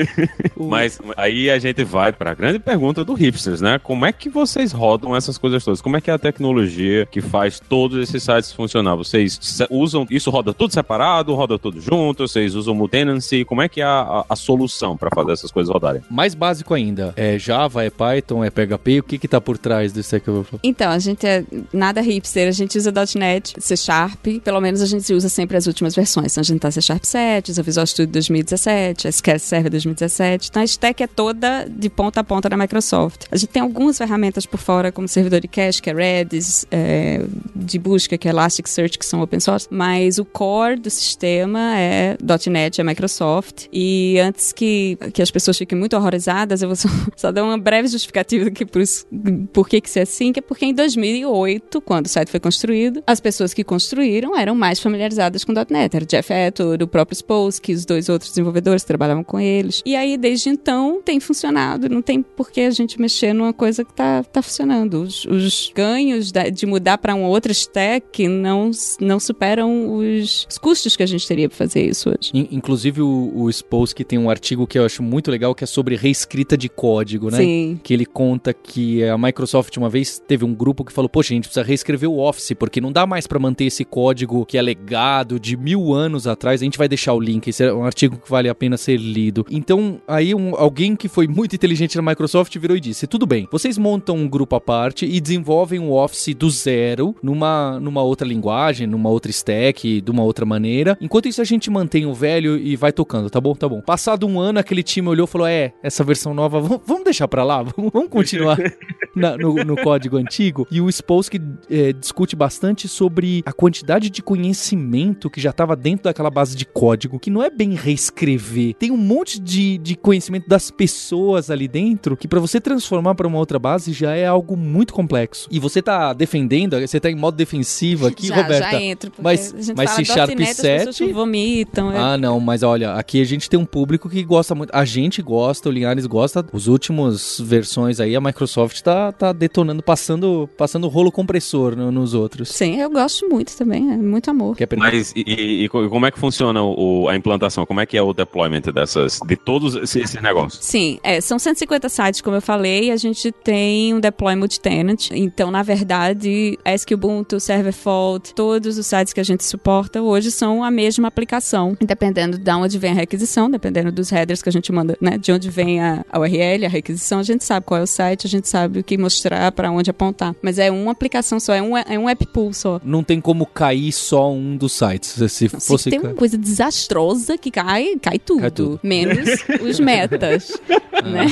Mas 0.56 0.98
aí 1.16 1.50
a 1.50 1.58
gente 1.58 1.82
vai 1.84 2.12
pra 2.12 2.34
grande 2.34 2.58
pergunta 2.58 3.04
do 3.04 3.14
hipsters, 3.14 3.60
né? 3.60 3.78
Como 3.82 4.04
é 4.06 4.12
que 4.12 4.28
vocês 4.28 4.72
rodam 4.72 5.14
essas 5.16 5.38
coisas 5.38 5.64
todas? 5.64 5.80
Como 5.80 5.96
é 5.96 6.00
que 6.00 6.10
é 6.10 6.14
a 6.14 6.18
tecnologia 6.18 7.06
que 7.06 7.20
faz 7.20 7.60
todos 7.60 7.98
esses 8.08 8.22
sites 8.22 8.52
funcionar? 8.52 8.94
Vocês 8.96 9.38
usam 9.70 10.06
isso 10.10 10.30
roda 10.30 10.52
tudo 10.52 10.72
separado, 10.72 11.34
roda 11.34 11.58
tudo 11.58 11.80
junto? 11.80 12.26
Vocês 12.26 12.51
usam 12.54 12.74
multenancy? 12.74 13.44
Como 13.44 13.62
é 13.62 13.68
que 13.68 13.80
é 13.80 13.84
a, 13.84 14.00
a- 14.00 14.24
a 14.30 14.36
solução 14.36 14.96
pra 14.96 15.10
fazer 15.14 15.32
essas 15.32 15.50
coisas 15.50 15.72
rodarem? 15.72 16.02
Mais 16.10 16.34
básico 16.34 16.74
ainda, 16.74 17.12
é 17.16 17.38
Java, 17.38 17.84
é 17.84 17.90
Python, 17.90 18.44
é 18.44 18.50
PHP, 18.50 19.00
o 19.00 19.02
que 19.02 19.18
que 19.18 19.28
tá 19.28 19.40
por 19.40 19.58
trás 19.58 19.96
Stack 19.96 20.28
Overflow? 20.30 20.60
Então, 20.62 20.90
a 20.90 20.98
gente 20.98 21.26
é 21.26 21.44
nada 21.72 22.00
hipster, 22.00 22.48
a 22.48 22.52
gente 22.52 22.76
usa 22.78 22.92
.NET, 23.16 23.54
C 23.58 23.76
Sharp, 23.76 24.26
pelo 24.42 24.60
menos 24.60 24.80
a 24.80 24.86
gente 24.86 25.12
usa 25.12 25.28
sempre 25.28 25.56
as 25.56 25.66
últimas 25.66 25.94
versões. 25.94 26.32
Então, 26.32 26.40
a 26.40 26.44
gente 26.44 26.60
tá 26.60 26.70
C 26.70 26.80
Sharp 26.80 27.04
7, 27.04 27.50
usa 27.50 27.62
Visual 27.62 27.86
Studio 27.86 28.12
2017, 28.12 29.08
SQL 29.08 29.38
Server 29.38 29.70
2017. 29.70 30.48
Então, 30.50 30.62
a 30.62 30.64
stack 30.64 31.02
é 31.02 31.06
toda 31.06 31.66
de 31.68 31.88
ponta 31.88 32.20
a 32.20 32.24
ponta 32.24 32.48
da 32.48 32.56
Microsoft. 32.56 33.26
A 33.30 33.36
gente 33.36 33.50
tem 33.50 33.62
algumas 33.62 33.98
ferramentas 33.98 34.44
por 34.46 34.58
fora, 34.58 34.90
como 34.92 35.06
servidor 35.08 35.40
de 35.40 35.48
cache, 35.48 35.80
que 35.80 35.90
é 35.90 35.94
Redis, 35.94 36.66
é, 36.70 37.22
de 37.54 37.78
busca, 37.78 38.16
que 38.18 38.28
é 38.28 38.30
Elasticsearch, 38.30 38.98
que 38.98 39.06
são 39.06 39.20
open 39.22 39.40
source, 39.40 39.66
mas 39.70 40.18
o 40.18 40.24
core 40.24 40.76
do 40.80 40.90
sistema 40.90 41.76
é 41.78 42.16
.NET, 42.50 42.80
é 42.80 42.84
Microsoft. 42.84 43.66
E 43.72 44.18
antes 44.18 44.52
que, 44.52 44.96
que 45.12 45.22
as 45.22 45.30
pessoas 45.30 45.58
fiquem 45.58 45.78
muito 45.78 45.96
horrorizadas, 45.96 46.62
eu 46.62 46.68
vou 46.68 46.76
só, 46.76 46.88
só 47.16 47.32
dar 47.32 47.44
uma 47.44 47.58
breve 47.58 47.88
justificativa 47.88 48.48
aqui 48.48 48.64
por, 48.64 48.80
isso, 48.82 49.06
por 49.52 49.68
que 49.68 49.80
que 49.80 49.88
isso 49.88 49.98
é 49.98 50.02
assim, 50.02 50.32
que 50.32 50.38
é 50.40 50.42
porque 50.42 50.64
em 50.66 50.74
2008, 50.74 51.80
quando 51.80 52.06
o 52.06 52.08
site 52.08 52.30
foi 52.30 52.40
construído, 52.40 53.02
as 53.06 53.20
pessoas 53.20 53.52
que 53.54 53.62
construíram 53.64 54.36
eram 54.36 54.54
mais 54.54 54.80
familiarizadas 54.80 55.44
com 55.44 55.52
.NET. 55.52 55.94
Era 55.94 56.04
o 56.04 56.06
Jeff 56.06 56.32
Atwood, 56.32 56.84
o 56.84 56.86
próprio 56.88 57.14
Spolsky, 57.16 57.72
os 57.74 57.84
dois 57.84 58.08
outros 58.08 58.30
desenvolvedores 58.30 58.82
que 58.82 58.88
trabalhavam 58.88 59.24
com 59.24 59.38
eles. 59.38 59.82
E 59.84 59.94
aí, 59.96 60.16
desde 60.16 60.48
então, 60.48 61.00
tem 61.04 61.20
funcionado. 61.20 61.88
Não 61.88 62.02
tem 62.02 62.22
por 62.22 62.50
que 62.50 62.62
a 62.62 62.70
gente 62.70 63.00
mexer 63.00 63.32
numa 63.32 63.52
coisa 63.52 63.84
que 63.84 63.92
tá, 63.92 64.22
tá 64.24 64.42
funcionando. 64.42 65.02
Os, 65.02 65.24
os 65.24 65.72
ganhos 65.74 66.32
da- 66.32 66.48
de 66.48 66.66
mudar 66.66 66.98
para 66.98 67.14
uma 67.14 67.28
outra 67.28 67.52
stack 67.52 68.26
não, 68.28 68.70
não 69.00 69.20
superam 69.20 69.94
os, 69.96 70.46
os 70.50 70.58
custos 70.58 70.96
que 70.96 71.02
a 71.02 71.06
gente 71.06 71.26
teria 71.26 71.48
para 71.48 71.56
fazer 71.58 71.86
isso 71.86 72.10
hoje. 72.10 72.30
In- 72.32 72.48
Inclusive 72.52 73.02
o, 73.02 73.32
o 73.34 73.50
Spolsky 73.50 74.04
tem 74.04 74.18
um 74.18 74.30
artigo 74.30 74.66
que 74.66 74.78
eu 74.78 74.84
acho 74.84 75.02
muito 75.02 75.30
legal, 75.30 75.54
que 75.54 75.64
é 75.64 75.66
sobre 75.66 75.96
reescrita 75.96 76.56
de 76.56 76.68
código, 76.68 77.30
né? 77.30 77.38
Sim. 77.38 77.80
Que 77.82 77.92
ele 77.92 78.06
conta 78.06 78.52
que 78.52 79.04
a 79.04 79.16
Microsoft 79.18 79.76
uma 79.76 79.88
vez 79.88 80.18
teve 80.18 80.44
um 80.44 80.54
grupo 80.54 80.84
que 80.84 80.92
falou: 80.92 81.08
Poxa, 81.08 81.32
a 81.32 81.36
gente 81.36 81.44
precisa 81.44 81.64
reescrever 81.64 82.08
o 82.10 82.18
Office, 82.18 82.52
porque 82.58 82.80
não 82.80 82.92
dá 82.92 83.06
mais 83.06 83.26
pra 83.26 83.38
manter 83.38 83.64
esse 83.64 83.84
código 83.84 84.44
que 84.46 84.56
é 84.58 84.62
legado 84.62 85.38
de 85.40 85.56
mil 85.56 85.92
anos 85.92 86.26
atrás. 86.26 86.60
A 86.60 86.64
gente 86.64 86.78
vai 86.78 86.88
deixar 86.88 87.12
o 87.14 87.20
link. 87.20 87.48
Esse 87.48 87.64
é 87.64 87.72
um 87.72 87.84
artigo 87.84 88.16
que 88.16 88.30
vale 88.30 88.48
a 88.48 88.54
pena 88.54 88.76
ser 88.76 88.96
lido. 88.96 89.44
Então, 89.50 90.00
aí 90.06 90.34
um- 90.34 90.54
alguém 90.56 90.94
que 90.96 91.08
foi 91.08 91.26
muito 91.26 91.54
inteligente 91.54 91.96
na 91.96 92.02
Microsoft 92.02 92.56
virou 92.58 92.76
e 92.76 92.80
disse: 92.80 93.06
Tudo 93.06 93.26
bem, 93.26 93.48
vocês 93.50 93.76
montam 93.78 94.16
um 94.16 94.28
grupo 94.28 94.56
à 94.56 94.60
parte 94.60 95.04
e 95.06 95.20
desenvolvem 95.20 95.78
um 95.78 95.92
Office 95.92 96.34
do 96.34 96.48
zero 96.50 97.14
numa, 97.22 97.78
numa 97.80 98.02
outra 98.02 98.26
linguagem, 98.26 98.86
numa 98.86 99.10
outra 99.10 99.30
stack, 99.30 100.00
de 100.00 100.10
uma 100.10 100.22
outra 100.22 100.44
maneira. 100.46 100.96
Enquanto 101.00 101.28
isso, 101.28 101.40
a 101.40 101.44
gente 101.44 101.70
mantém 101.70 102.06
o 102.06 102.14
velho 102.22 102.56
e 102.56 102.76
vai 102.76 102.92
tocando, 102.92 103.28
tá 103.28 103.40
bom? 103.40 103.54
Tá 103.54 103.68
bom. 103.68 103.80
Passado 103.80 104.26
um 104.26 104.38
ano, 104.38 104.58
aquele 104.60 104.82
time 104.82 105.08
olhou 105.08 105.24
e 105.24 105.28
falou: 105.28 105.46
É, 105.46 105.72
essa 105.82 106.04
versão 106.04 106.32
nova, 106.32 106.60
vamos, 106.60 107.04
deixar 107.04 107.26
pra 107.28 107.42
lá, 107.44 107.62
vamos, 107.76 108.08
continuar 108.08 108.56
na- 109.14 109.36
no, 109.36 109.54
no 109.64 109.76
código 109.76 110.16
antigo. 110.16 110.66
E 110.70 110.80
o 110.80 110.88
Spolsky 110.90 111.40
eh, 111.68 111.92
discute 111.92 112.36
bastante 112.36 112.86
sobre 112.88 113.42
a 113.44 113.52
quantidade 113.52 114.08
de 114.08 114.22
conhecimento 114.22 115.28
que 115.28 115.40
já 115.40 115.50
estava 115.50 115.74
dentro 115.74 116.04
daquela 116.04 116.30
base 116.30 116.56
de 116.56 116.64
código, 116.64 117.18
que 117.18 117.30
não 117.30 117.42
é 117.42 117.50
bem 117.50 117.74
reescrever. 117.74 118.74
Tem 118.74 118.90
um 118.90 118.96
monte 118.96 119.40
de, 119.40 119.78
de 119.78 119.96
conhecimento 119.96 120.48
das 120.48 120.70
pessoas 120.70 121.50
ali 121.50 121.66
dentro 121.66 122.16
que 122.16 122.28
pra 122.28 122.38
você 122.40 122.60
transformar 122.60 123.14
pra 123.14 123.26
uma 123.26 123.38
outra 123.38 123.58
base 123.58 123.92
já 123.92 124.14
é 124.14 124.26
algo 124.26 124.56
muito 124.56 124.92
complexo. 124.94 125.48
E 125.50 125.58
você 125.58 125.82
tá 125.82 126.12
defendendo, 126.12 126.78
você 126.80 127.00
tá 127.00 127.10
em 127.10 127.14
modo 127.16 127.36
defensivo 127.36 128.06
aqui, 128.06 128.28
já, 128.28 128.36
Roberta. 128.36 128.70
já 128.70 128.80
entra. 128.80 129.10
porque 129.10 129.22
Mas- 129.22 129.52
a 129.52 129.56
gente 129.60 129.76
mas 129.76 129.90
fala 129.90 130.04
C 130.04 130.12
Sharp 130.12 130.28
.NET, 130.30 130.42
as 130.50 130.56
pessoas 130.56 130.96
7? 130.96 131.12
vomitam. 131.12 131.92
é- 131.92 131.98
Ah, 132.12 132.18
não, 132.18 132.38
mas 132.38 132.62
olha, 132.62 132.92
aqui 132.94 133.20
a 133.22 133.24
gente 133.24 133.48
tem 133.48 133.58
um 133.58 133.64
público 133.64 134.08
que 134.08 134.22
gosta 134.22 134.54
muito. 134.54 134.70
A 134.74 134.84
gente 134.84 135.22
gosta, 135.22 135.68
o 135.68 135.72
Linhares 135.72 136.04
gosta. 136.06 136.44
Os 136.52 136.66
últimos 136.68 137.40
versões 137.42 138.00
aí, 138.00 138.14
a 138.14 138.20
Microsoft 138.20 138.80
tá, 138.82 139.10
tá 139.12 139.32
detonando, 139.32 139.82
passando, 139.82 140.48
passando 140.58 140.88
rolo 140.88 141.10
compressor 141.10 141.74
no- 141.74 141.90
nos 141.90 142.12
outros. 142.12 142.50
Sim, 142.50 142.78
eu 142.80 142.90
gosto 142.90 143.26
muito 143.28 143.56
também, 143.56 143.90
é 143.92 143.96
muito 143.96 144.30
amor. 144.30 144.56
Mas 144.78 145.12
e, 145.16 145.24
e- 145.26 145.64
e 145.64 145.68
co- 145.68 145.88
como 145.88 146.04
é 146.04 146.10
que 146.10 146.18
funciona 146.18 146.62
o- 146.62 147.08
a 147.08 147.16
implantação? 147.16 147.64
Como 147.64 147.80
é 147.80 147.86
que 147.86 147.96
é 147.96 148.02
o 148.02 148.12
deployment 148.12 148.62
dessas, 148.74 149.18
de 149.26 149.36
todos 149.36 149.74
esses, 149.74 149.96
esses 149.96 150.22
negócios? 150.22 150.64
Sim, 150.64 150.98
é, 151.02 151.20
são 151.20 151.38
150 151.38 151.88
sites, 151.88 152.20
como 152.20 152.36
eu 152.36 152.42
falei, 152.42 152.90
a 152.90 152.96
gente 152.96 153.32
tem 153.32 153.94
um 153.94 154.00
deploy 154.00 154.34
multi-tenant. 154.36 155.10
Então, 155.12 155.50
na 155.50 155.62
verdade, 155.62 156.58
ASCII 156.64 156.94
Ubuntu, 156.94 157.40
Server 157.40 157.72
Fault, 157.72 158.34
todos 158.34 158.76
os 158.76 158.86
sites 158.86 159.12
que 159.12 159.20
a 159.20 159.24
gente 159.24 159.44
suporta 159.44 160.02
hoje 160.02 160.30
são 160.30 160.62
a 160.62 160.70
mesma 160.70 161.08
aplicação. 161.08 161.76
Dependendo 161.92 162.38
de 162.38 162.50
onde 162.50 162.78
vem 162.78 162.92
a 162.92 162.94
requisição, 162.94 163.50
dependendo 163.50 163.92
dos 163.92 164.08
headers 164.08 164.40
que 164.42 164.48
a 164.48 164.52
gente 164.52 164.72
manda, 164.72 164.96
né? 165.00 165.18
De 165.18 165.30
onde 165.30 165.50
vem 165.50 165.78
a, 165.78 166.04
a 166.10 166.18
URL, 166.18 166.64
a 166.64 166.68
requisição, 166.68 167.18
a 167.18 167.22
gente 167.22 167.44
sabe 167.44 167.66
qual 167.66 167.80
é 167.80 167.82
o 167.82 167.86
site, 167.86 168.26
a 168.26 168.30
gente 168.30 168.48
sabe 168.48 168.78
o 168.80 168.82
que 168.84 168.96
mostrar, 168.96 169.52
para 169.52 169.70
onde 169.70 169.90
apontar. 169.90 170.34
Mas 170.40 170.58
é 170.58 170.70
uma 170.70 170.90
aplicação 170.92 171.38
só, 171.38 171.52
é 171.54 171.60
um, 171.60 171.76
é 171.76 171.98
um 171.98 172.08
app 172.08 172.26
pool 172.28 172.52
só. 172.54 172.80
Não 172.82 173.02
tem 173.04 173.20
como 173.20 173.44
cair 173.44 173.92
só 173.92 174.32
um 174.32 174.56
dos 174.56 174.72
sites. 174.72 175.10
Se 175.10 175.28
Se 175.28 175.48
fosse. 175.48 175.90
tem 175.90 176.00
ca- 176.00 176.08
uma 176.08 176.14
coisa 176.14 176.38
desastrosa 176.38 177.36
que 177.36 177.50
cai, 177.50 177.96
cai 178.00 178.18
tudo. 178.18 178.40
Cai 178.40 178.50
tudo. 178.50 178.80
Menos 178.82 179.44
os 179.62 179.78
metas. 179.78 180.58
né? 181.04 181.26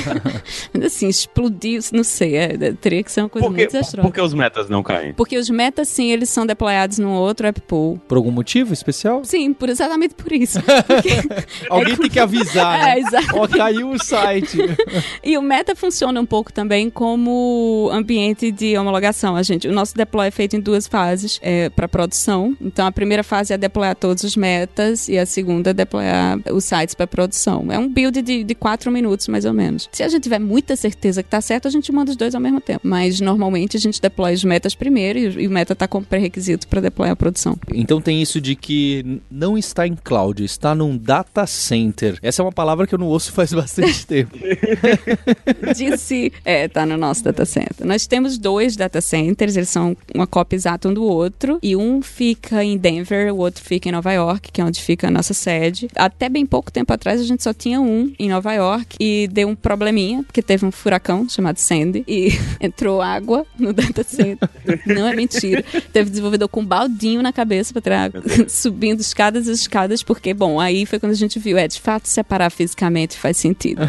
Mas 0.75 0.85
assim, 0.85 1.09
explodiu, 1.09 1.81
não 1.93 2.05
sei, 2.05 2.37
é, 2.37 2.73
teria 2.75 3.03
que 3.03 3.11
ser 3.11 3.23
uma 3.23 3.29
coisa 3.29 3.47
Por 3.49 3.55
que, 3.55 3.61
muito 3.63 3.73
desastrosa. 3.73 4.07
por 4.09 4.15
que 4.15 4.21
os 4.21 4.35
metas 4.35 4.69
não 4.69 4.83
caem? 4.83 5.15
Porque 5.15 5.39
os 5.39 5.49
metas, 5.49 5.89
sim, 5.89 6.11
eles 6.11 6.29
são 6.29 6.45
deployados 6.45 6.99
num 6.99 7.13
outro 7.13 7.47
app 7.47 7.61
pool. 7.63 7.99
Por 8.09 8.17
algum 8.17 8.31
motivo 8.31 8.73
especial? 8.73 9.25
Sim, 9.25 9.53
por 9.53 9.69
exatamente 9.69 10.15
por 10.15 10.33
isso. 10.33 10.50
Alguém 11.69 11.97
tem 11.97 12.11
que 12.11 12.19
avisar. 12.19 12.81
É, 12.81 12.95
né? 12.95 12.99
exato. 13.01 13.37
Ó, 13.37 13.47
caiu 13.49 13.91
o 13.91 14.03
site. 14.03 14.59
E 15.23 15.37
o 15.37 15.43
Meta 15.43 15.75
funciona 15.75 16.21
um 16.21 16.27
pouco 16.27 16.53
também 16.53 16.91
como 16.91 17.89
ambiente 17.93 18.51
de 18.51 18.77
homologação. 18.77 19.37
A 19.37 19.43
gente, 19.43 19.69
o 19.69 19.73
nosso 19.73 19.95
deploy 19.95 20.29
é 20.29 20.31
feito 20.31 20.57
em 20.57 20.61
duas 20.61 20.87
fases 20.87 21.41
para 21.75 21.89
produção. 21.89 22.57
Então, 22.61 22.87
a 22.87 22.93
primeira 22.93 23.23
fase 23.23 23.53
é 23.53 23.59
deployar 23.59 23.95
todos 23.97 24.25
os 24.25 24.37
metas 24.37 25.09
e 25.09 25.19
a 25.19 25.27
segunda 25.27 25.71
é 25.71 25.75
deployar 25.75 26.39
os 26.53 26.65
sites 26.65 26.95
para 26.95 27.07
produção. 27.07 27.67
É 27.71 27.79
um 27.79 27.89
build 27.89 28.23
de, 28.23 28.45
de 28.45 28.55
quatro 28.55 28.91
minutos, 28.91 29.29
mais 29.29 29.45
ou 29.45 29.53
menos. 29.53 29.89
Se 29.93 30.03
a 30.03 30.09
gente 30.09 30.23
tiver 30.23 30.39
muita 30.39 30.77
certeza 30.77 31.23
que 31.23 31.29
tá 31.29 31.41
certo, 31.41 31.69
a 31.69 31.71
gente 31.71 31.93
manda 31.93 32.11
os 32.11 32.17
dois 32.17 32.35
ao 32.35 32.41
mesmo 32.41 32.61
tempo. 32.61 32.81
Mas, 32.85 33.21
normalmente, 33.21 33.77
a 33.77 33.81
gente 33.81 34.01
deploy 34.01 34.33
os 34.33 34.45
metas 34.45 34.75
primeiro 34.75 35.19
e, 35.19 35.45
e 35.45 35.47
o 35.47 35.51
meta 35.51 35.75
tá 35.75 35.87
como 35.87 36.05
pré-requisito 36.05 36.67
para 36.69 36.81
deployar 36.81 37.13
a 37.13 37.17
produção. 37.17 37.59
Então 37.75 38.01
tem 38.01 38.21
isso 38.23 38.41
de 38.41 38.55
que 38.55 39.21
não 39.31 39.57
está 39.57 39.87
em 39.87 39.95
cloud, 39.95 40.40
está 40.45 40.75
num 40.75 40.97
data 40.97 41.47
center. 41.47 42.19
Essa 42.23 42.43
é 42.43 42.45
uma 42.45 42.53
palavra 42.53 42.87
que 42.87 42.95
eu 42.95 42.99
não 42.99 43.07
ouço 43.07 43.33
faz 43.33 43.53
bastante 43.55 44.07
tempo. 44.07 44.37
Disse, 45.75 46.33
é, 46.45 46.69
tá 46.69 46.85
no 46.87 46.97
nosso 46.97 47.25
data 47.25 47.45
center. 47.45 47.87
Nós 47.87 48.07
temos 48.07 48.39
dois 48.39 48.77
data 48.77 49.01
centers, 49.01 49.57
eles 49.57 49.69
são 49.69 49.97
uma 50.15 50.27
cópia 50.27 50.57
exata 50.57 50.89
um 50.89 50.95
do 50.95 51.05
outro, 51.05 51.59
e 51.63 51.77
um 51.77 52.03
fica 52.03 52.63
em 52.65 52.77
Denver, 52.77 53.33
o 53.33 53.39
outro 53.39 53.63
fica 53.63 53.89
em 53.89 53.93
Nova 53.93 54.13
York, 54.13 54.51
que 54.53 54.61
é 54.61 54.65
onde 54.65 54.81
fica 54.81 55.09
a 55.09 55.11
nossa 55.11 55.35
sede. 55.35 55.89
Até 55.95 56.29
bem 56.29 56.47
pouco 56.47 56.71
tempo 56.73 56.93
atrás 56.93 57.21
a 57.21 57.25
gente 57.25 57.43
só 57.43 57.53
tinha 57.53 57.81
um 57.81 58.13
em 58.19 58.29
Nova 58.29 58.53
York 58.53 58.97
e 58.99 59.29
deu 59.29 59.49
um 59.49 59.55
probleminha, 59.55 60.23
porque 60.23 60.43
teve 60.43 60.65
um 60.65 60.71
furacão 60.71 61.29
chamado 61.29 61.59
Sandy 61.59 62.05
e 62.07 62.31
entrou 62.61 63.01
água 63.01 63.47
no 63.59 63.73
data 63.73 64.03
center. 64.03 64.49
Não 64.87 65.07
é 65.07 65.15
mentira. 65.15 65.65
Teve 65.93 66.11
desenvolvedor 66.11 66.49
com 66.49 66.61
um 66.61 66.67
baldinho 66.67 67.23
na 67.23 67.33
cabeça 67.33 67.73
pra 67.73 67.83
tirar, 67.83 68.11
subindo 68.49 69.01
escadas 69.01 69.47
e 69.47 69.53
escadas, 69.53 70.03
porque, 70.03 70.30
bom, 70.35 70.61
aí 70.61 70.87
foi 70.87 70.99
quando 70.99 71.13
a 71.13 71.17
gente 71.17 71.39
viu, 71.39 71.57
é, 71.57 71.67
de 71.67 71.81
fato, 71.81 72.07
separar 72.07 72.51
fisicamente 72.51 73.17
faz 73.19 73.37
sentido. 73.37 73.83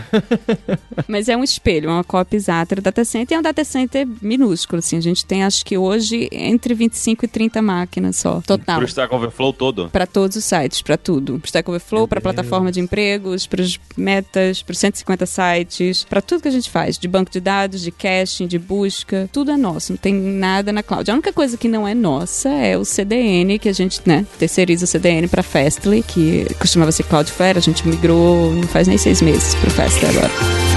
Mas 1.08 1.30
é 1.30 1.36
um 1.36 1.44
espelho, 1.44 1.90
uma 1.90 2.04
cópia 2.04 2.38
exata 2.38 2.76
do 2.76 2.82
data 2.82 3.04
center. 3.04 3.38
um 3.38 3.42
data 3.42 3.64
center 3.64 4.08
minúsculo, 4.22 4.80
assim. 4.80 4.98
A 4.98 5.02
gente 5.02 5.26
tem, 5.26 5.44
acho 5.44 5.66
que 5.66 5.78
hoje, 5.78 6.30
entre 6.32 6.74
25 6.74 7.26
e 7.26 7.28
30 7.28 7.62
máquinas 7.62 8.18
só, 8.18 8.42
total. 8.42 8.78
Pro 8.78 8.88
Stack 8.88 9.14
Overflow 9.14 9.54
todo? 9.54 9.90
Para 9.90 10.06
todos 10.06 10.38
os 10.38 10.46
sites, 10.46 10.82
para 10.82 10.98
tudo. 10.98 11.40
Pro 11.40 11.48
Stack 11.48 11.70
Overflow, 11.70 12.08
para 12.08 12.22
plataforma 12.22 12.72
de 12.72 12.80
empregos, 12.80 13.46
para 13.48 13.62
os 13.62 13.80
metas, 13.96 14.62
para 14.62 14.76
150 14.76 15.26
sites, 15.26 16.04
para 16.04 16.22
tudo 16.22 16.42
que 16.42 16.48
a 16.48 16.52
gente 16.52 16.70
faz, 16.70 16.98
de 16.98 17.08
banco 17.08 17.32
de 17.32 17.40
dados, 17.40 17.82
de 17.82 17.92
caching, 17.92 18.48
de 18.48 18.60
busca, 18.60 19.30
tudo 19.32 19.52
é 19.52 19.58
nosso, 19.58 19.94
não 19.94 19.98
tem 19.98 20.14
nada 20.14 20.72
na 20.72 20.84
cloud. 20.84 21.10
A 21.10 21.14
única 21.14 21.34
coisa 21.34 21.58
que 21.58 21.68
não 21.68 21.88
é 21.88 21.94
nossa 21.94 22.50
é 22.50 22.78
o 22.78 22.86
CDN, 22.86 23.60
que 23.60 23.70
a 23.70 23.74
gente, 23.74 24.02
né, 24.06 24.26
terceiriza 24.38 24.86
o 24.86 24.88
CDN 24.88 25.28
para 25.28 25.44
Fastly, 25.44 26.04
que 26.04 26.31
costumava 26.60 26.92
ser 26.92 27.04
Cloudflare, 27.04 27.58
a 27.58 27.62
gente 27.62 27.88
migrou 27.88 28.54
não 28.54 28.64
faz 28.64 28.88
nem 28.88 28.98
seis 28.98 29.22
meses 29.22 29.56
pro 29.56 29.70
Fastly 29.72 30.10
agora. 30.10 30.71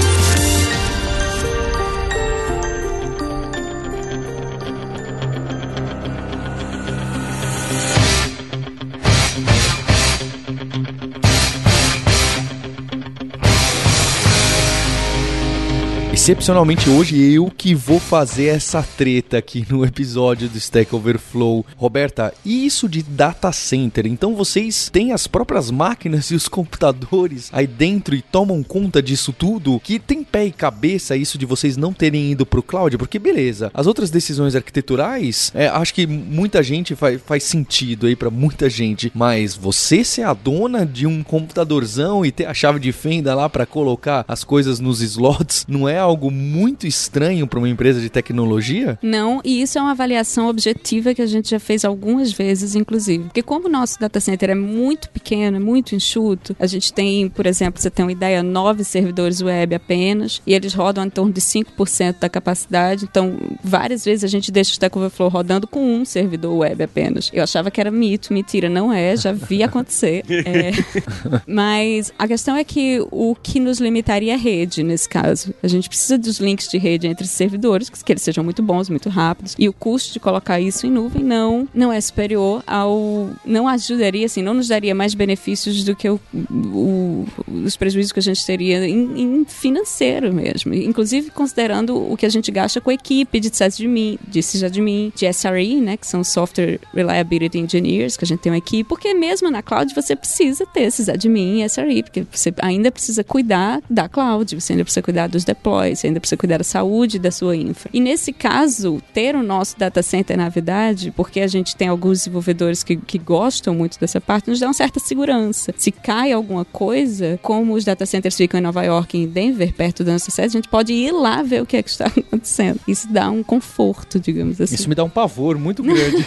Excepcionalmente 16.25 16.89
hoje 16.89 17.21
eu 17.21 17.51
que 17.55 17.75
vou 17.75 17.99
fazer 17.99 18.45
essa 18.45 18.81
treta 18.81 19.37
aqui 19.37 19.63
no 19.69 19.85
episódio 19.85 20.49
do 20.49 20.57
Stack 20.57 20.95
Overflow. 20.95 21.63
Roberta, 21.77 22.33
e 22.43 22.65
isso 22.65 22.89
de 22.89 23.03
data 23.03 23.51
center? 23.51 24.07
Então 24.07 24.33
vocês 24.33 24.89
têm 24.89 25.11
as 25.11 25.27
próprias 25.27 25.69
máquinas 25.69 26.25
e 26.33 26.35
os 26.35 26.47
computadores 26.47 27.51
aí 27.53 27.67
dentro 27.67 28.15
e 28.15 28.23
tomam 28.23 28.63
conta 28.63 29.03
disso 29.03 29.31
tudo? 29.31 29.79
Que 29.81 29.99
tem 29.99 30.23
pé 30.23 30.47
e 30.47 30.51
cabeça 30.51 31.15
isso 31.15 31.37
de 31.37 31.45
vocês 31.45 31.77
não 31.77 31.93
terem 31.93 32.31
ido 32.31 32.43
pro 32.43 32.63
cloud? 32.63 32.97
Porque 32.97 33.19
beleza, 33.19 33.69
as 33.71 33.85
outras 33.85 34.09
decisões 34.09 34.55
arquiteturais, 34.55 35.51
é, 35.53 35.67
acho 35.67 35.93
que 35.93 36.07
muita 36.07 36.63
gente 36.63 36.95
faz, 36.95 37.21
faz 37.23 37.43
sentido 37.43 38.07
aí 38.07 38.15
para 38.15 38.31
muita 38.31 38.67
gente, 38.67 39.11
mas 39.13 39.53
você 39.53 40.03
ser 40.03 40.23
a 40.23 40.33
dona 40.33 40.87
de 40.87 41.05
um 41.05 41.21
computadorzão 41.21 42.25
e 42.25 42.31
ter 42.31 42.47
a 42.47 42.53
chave 42.55 42.79
de 42.79 42.91
fenda 42.91 43.35
lá 43.35 43.47
para 43.47 43.67
colocar 43.67 44.25
as 44.27 44.43
coisas 44.43 44.79
nos 44.79 45.01
slots, 45.01 45.67
não 45.69 45.87
é 45.87 45.99
algo 45.99 46.14
muito 46.31 46.87
estranho 46.87 47.47
para 47.47 47.59
uma 47.59 47.69
empresa 47.69 47.99
de 47.99 48.09
tecnologia? 48.09 48.97
Não, 49.01 49.41
e 49.43 49.61
isso 49.61 49.77
é 49.77 49.81
uma 49.81 49.91
avaliação 49.91 50.47
objetiva 50.47 51.13
que 51.13 51.21
a 51.21 51.25
gente 51.25 51.49
já 51.49 51.59
fez 51.59 51.85
algumas 51.85 52.31
vezes, 52.31 52.75
inclusive. 52.75 53.25
Porque 53.25 53.41
como 53.41 53.67
o 53.67 53.71
nosso 53.71 53.99
data 53.99 54.19
center 54.19 54.49
é 54.49 54.55
muito 54.55 55.09
pequeno, 55.09 55.57
é 55.57 55.59
muito 55.59 55.95
enxuto, 55.95 56.55
a 56.59 56.67
gente 56.67 56.93
tem, 56.93 57.29
por 57.29 57.45
exemplo, 57.45 57.81
você 57.81 57.89
tem 57.89 58.05
uma 58.05 58.11
ideia, 58.11 58.41
nove 58.43 58.83
servidores 58.83 59.41
web 59.41 59.75
apenas, 59.75 60.41
e 60.45 60.53
eles 60.53 60.73
rodam 60.73 61.05
em 61.05 61.09
torno 61.09 61.31
de 61.31 61.41
5% 61.41 62.19
da 62.19 62.29
capacidade, 62.29 63.05
então 63.05 63.37
várias 63.63 64.05
vezes 64.05 64.23
a 64.23 64.27
gente 64.27 64.51
deixa 64.51 64.71
o 64.71 64.73
Stack 64.73 64.97
Overflow 64.97 65.29
rodando 65.29 65.67
com 65.67 65.95
um 65.95 66.05
servidor 66.05 66.55
web 66.57 66.83
apenas. 66.83 67.29
Eu 67.33 67.43
achava 67.43 67.71
que 67.71 67.79
era 67.79 67.91
mito, 67.91 68.33
mentira, 68.33 68.69
não 68.69 68.91
é, 68.91 69.15
já 69.15 69.31
vi 69.31 69.61
acontecer. 69.63 70.23
É. 70.29 70.71
Mas 71.47 72.13
a 72.17 72.27
questão 72.27 72.55
é 72.55 72.63
que 72.63 73.05
o 73.11 73.35
que 73.35 73.59
nos 73.59 73.79
limitaria 73.79 74.33
é 74.33 74.35
a 74.35 74.37
rede, 74.37 74.83
nesse 74.83 75.07
caso. 75.07 75.53
A 75.61 75.67
gente 75.67 75.87
precisa 75.87 76.04
dos 76.09 76.39
links 76.39 76.67
de 76.67 76.77
rede 76.77 77.07
entre 77.07 77.27
servidores, 77.27 77.89
que 77.89 78.11
eles 78.11 78.23
sejam 78.23 78.43
muito 78.43 78.61
bons, 78.61 78.89
muito 78.89 79.09
rápidos, 79.09 79.55
e 79.57 79.67
o 79.67 79.73
custo 79.73 80.13
de 80.13 80.19
colocar 80.19 80.59
isso 80.59 80.85
em 80.85 80.91
nuvem 80.91 81.23
não, 81.23 81.67
não 81.73 81.91
é 81.91 81.99
superior 81.99 82.63
ao. 82.65 83.29
não 83.45 83.67
ajudaria, 83.67 84.25
assim, 84.25 84.41
não 84.41 84.53
nos 84.53 84.67
daria 84.67 84.93
mais 84.93 85.13
benefícios 85.13 85.83
do 85.83 85.95
que 85.95 86.09
o, 86.09 86.19
o, 86.33 87.25
os 87.47 87.75
prejuízos 87.75 88.11
que 88.11 88.19
a 88.19 88.23
gente 88.23 88.45
teria 88.45 88.87
em, 88.87 89.21
em, 89.21 89.45
financeiro 89.45 90.33
mesmo. 90.33 90.73
Inclusive 90.73 91.29
considerando 91.31 92.11
o 92.11 92.15
que 92.17 92.25
a 92.25 92.29
gente 92.29 92.51
gasta 92.51 92.79
com 92.79 92.89
a 92.89 92.93
equipe 92.93 93.39
de 93.39 93.49
sysadmin, 93.49 94.19
de 94.27 94.41
sysadmin, 94.41 95.11
de 95.15 95.31
SRE, 95.31 95.81
né, 95.81 95.97
que 95.97 96.07
são 96.07 96.23
Software 96.23 96.79
Reliability 96.93 97.59
Engineers, 97.59 98.17
que 98.17 98.25
a 98.25 98.27
gente 98.27 98.39
tem 98.39 98.51
uma 98.51 98.57
equipe, 98.57 98.87
porque 98.87 99.13
mesmo 99.13 99.49
na 99.49 99.61
cloud 99.61 99.93
você 99.93 100.15
precisa 100.15 100.65
ter 100.65 100.91
sysadmin 100.91 101.61
e 101.61 101.69
SRE, 101.69 102.03
porque 102.03 102.25
você 102.31 102.53
ainda 102.61 102.91
precisa 102.91 103.23
cuidar 103.23 103.81
da 103.89 104.07
cloud, 104.07 104.59
você 104.59 104.73
ainda 104.73 104.83
precisa 104.83 105.01
cuidar 105.01 105.27
dos 105.27 105.43
deploys, 105.43 105.94
você 105.95 106.07
ainda 106.07 106.19
precisa 106.19 106.37
cuidar 106.37 106.57
da 106.57 106.63
saúde 106.63 107.19
da 107.19 107.31
sua 107.31 107.55
infra. 107.55 107.89
E 107.93 107.99
nesse 107.99 108.31
caso, 108.31 109.01
ter 109.13 109.35
o 109.35 109.43
nosso 109.43 109.77
data 109.77 110.01
center 110.01 110.37
na 110.37 110.49
verdade, 110.49 111.11
porque 111.15 111.39
a 111.39 111.47
gente 111.47 111.75
tem 111.75 111.87
alguns 111.87 112.19
desenvolvedores 112.19 112.83
que, 112.83 112.95
que 112.95 113.17
gostam 113.17 113.73
muito 113.75 113.99
dessa 113.99 114.19
parte, 114.19 114.49
nos 114.49 114.59
dá 114.59 114.67
uma 114.67 114.73
certa 114.73 114.99
segurança. 114.99 115.73
Se 115.77 115.91
cai 115.91 116.31
alguma 116.31 116.65
coisa, 116.65 117.39
como 117.41 117.73
os 117.73 117.83
data 117.83 118.05
centers 118.05 118.35
ficam 118.35 118.59
em 118.59 118.63
Nova 118.63 118.83
York 118.83 119.17
e 119.17 119.23
em 119.23 119.27
Denver, 119.27 119.73
perto 119.73 120.03
da 120.03 120.13
nossa 120.13 120.31
sede, 120.31 120.47
a 120.47 120.51
gente 120.51 120.69
pode 120.69 120.93
ir 120.93 121.11
lá 121.11 121.41
ver 121.41 121.61
o 121.61 121.65
que 121.65 121.77
é 121.77 121.83
que 121.83 121.89
está 121.89 122.05
acontecendo. 122.17 122.79
Isso 122.87 123.07
dá 123.11 123.29
um 123.29 123.43
conforto, 123.43 124.19
digamos 124.19 124.59
assim. 124.59 124.75
Isso 124.75 124.89
me 124.89 124.95
dá 124.95 125.03
um 125.03 125.09
pavor 125.09 125.57
muito 125.57 125.83
grande. 125.83 126.25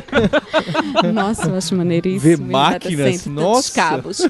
nossa, 1.12 1.48
eu 1.48 1.56
acho 1.56 1.74
maneiríssimo. 1.74 2.20
Ver 2.20 2.38
máquinas, 2.38 3.26
nossa. 3.26 3.72
cabos. 3.72 4.28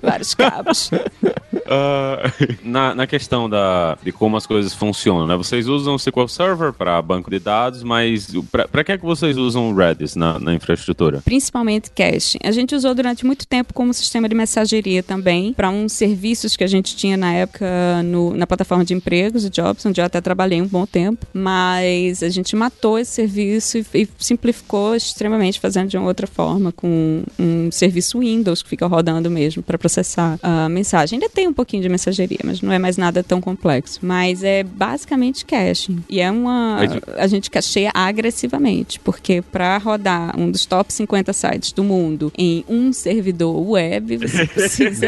Vários 0.00 0.34
cabos. 0.34 0.90
Uh, 0.92 2.58
na, 2.62 2.94
na 2.94 3.06
questão 3.06 3.48
da, 3.48 3.71
de 4.02 4.12
como 4.12 4.36
as 4.36 4.46
coisas 4.46 4.74
funcionam, 4.74 5.26
né? 5.26 5.36
Vocês 5.36 5.68
usam 5.68 5.94
o 5.94 5.96
SQL 5.96 6.28
Server 6.28 6.72
para 6.72 7.00
banco 7.02 7.30
de 7.30 7.38
dados, 7.38 7.82
mas 7.82 8.28
para 8.70 8.84
que 8.84 8.92
é 8.92 8.98
que 8.98 9.04
vocês 9.04 9.36
usam 9.36 9.70
o 9.70 9.74
Redis 9.74 10.16
na, 10.16 10.38
na 10.38 10.54
infraestrutura? 10.54 11.20
Principalmente 11.24 11.90
cache. 11.90 12.38
A 12.42 12.50
gente 12.50 12.74
usou 12.74 12.94
durante 12.94 13.24
muito 13.24 13.46
tempo 13.46 13.74
como 13.74 13.92
sistema 13.92 14.28
de 14.28 14.34
mensageria 14.34 15.02
também, 15.02 15.52
para 15.52 15.70
uns 15.70 15.92
serviços 15.92 16.56
que 16.56 16.64
a 16.64 16.66
gente 16.66 16.96
tinha 16.96 17.16
na 17.16 17.32
época 17.32 17.66
no, 18.04 18.34
na 18.34 18.46
plataforma 18.46 18.84
de 18.84 18.94
empregos, 18.94 19.44
o 19.44 19.50
Jobs, 19.50 19.84
onde 19.86 20.00
eu 20.00 20.04
até 20.04 20.20
trabalhei 20.20 20.60
um 20.60 20.66
bom 20.66 20.86
tempo, 20.86 21.26
mas 21.32 22.22
a 22.22 22.28
gente 22.28 22.54
matou 22.56 22.98
esse 22.98 23.12
serviço 23.12 23.78
e, 23.78 23.86
e 23.94 24.08
simplificou 24.18 24.94
extremamente, 24.94 25.60
fazendo 25.60 25.88
de 25.88 25.96
uma 25.96 26.06
outra 26.06 26.26
forma, 26.26 26.72
com 26.72 27.22
um 27.38 27.70
serviço 27.70 28.20
Windows 28.20 28.62
que 28.62 28.68
fica 28.68 28.86
rodando 28.86 29.30
mesmo 29.30 29.62
para 29.62 29.78
processar 29.78 30.38
a 30.42 30.68
mensagem. 30.68 31.16
Ainda 31.16 31.28
tem 31.28 31.48
um 31.48 31.52
pouquinho 31.52 31.82
de 31.82 31.88
mensageria, 31.88 32.40
mas 32.44 32.60
não 32.60 32.72
é 32.72 32.78
mais 32.78 32.96
nada 32.96 33.22
tão 33.22 33.40
complexo. 33.40 33.61
Mas 34.02 34.42
é 34.42 34.62
basicamente 34.62 35.44
caching. 35.44 36.02
E 36.08 36.20
é 36.20 36.30
uma. 36.30 36.78
A 37.16 37.26
gente 37.26 37.50
cacheia 37.50 37.90
agressivamente, 37.94 38.98
porque 39.00 39.40
para 39.40 39.78
rodar 39.78 40.38
um 40.38 40.50
dos 40.50 40.66
top 40.66 40.92
50 40.92 41.32
sites 41.32 41.72
do 41.72 41.84
mundo 41.84 42.32
em 42.36 42.64
um 42.68 42.92
servidor 42.92 43.56
web, 43.70 44.16
você 44.16 44.44
precisa. 44.48 45.06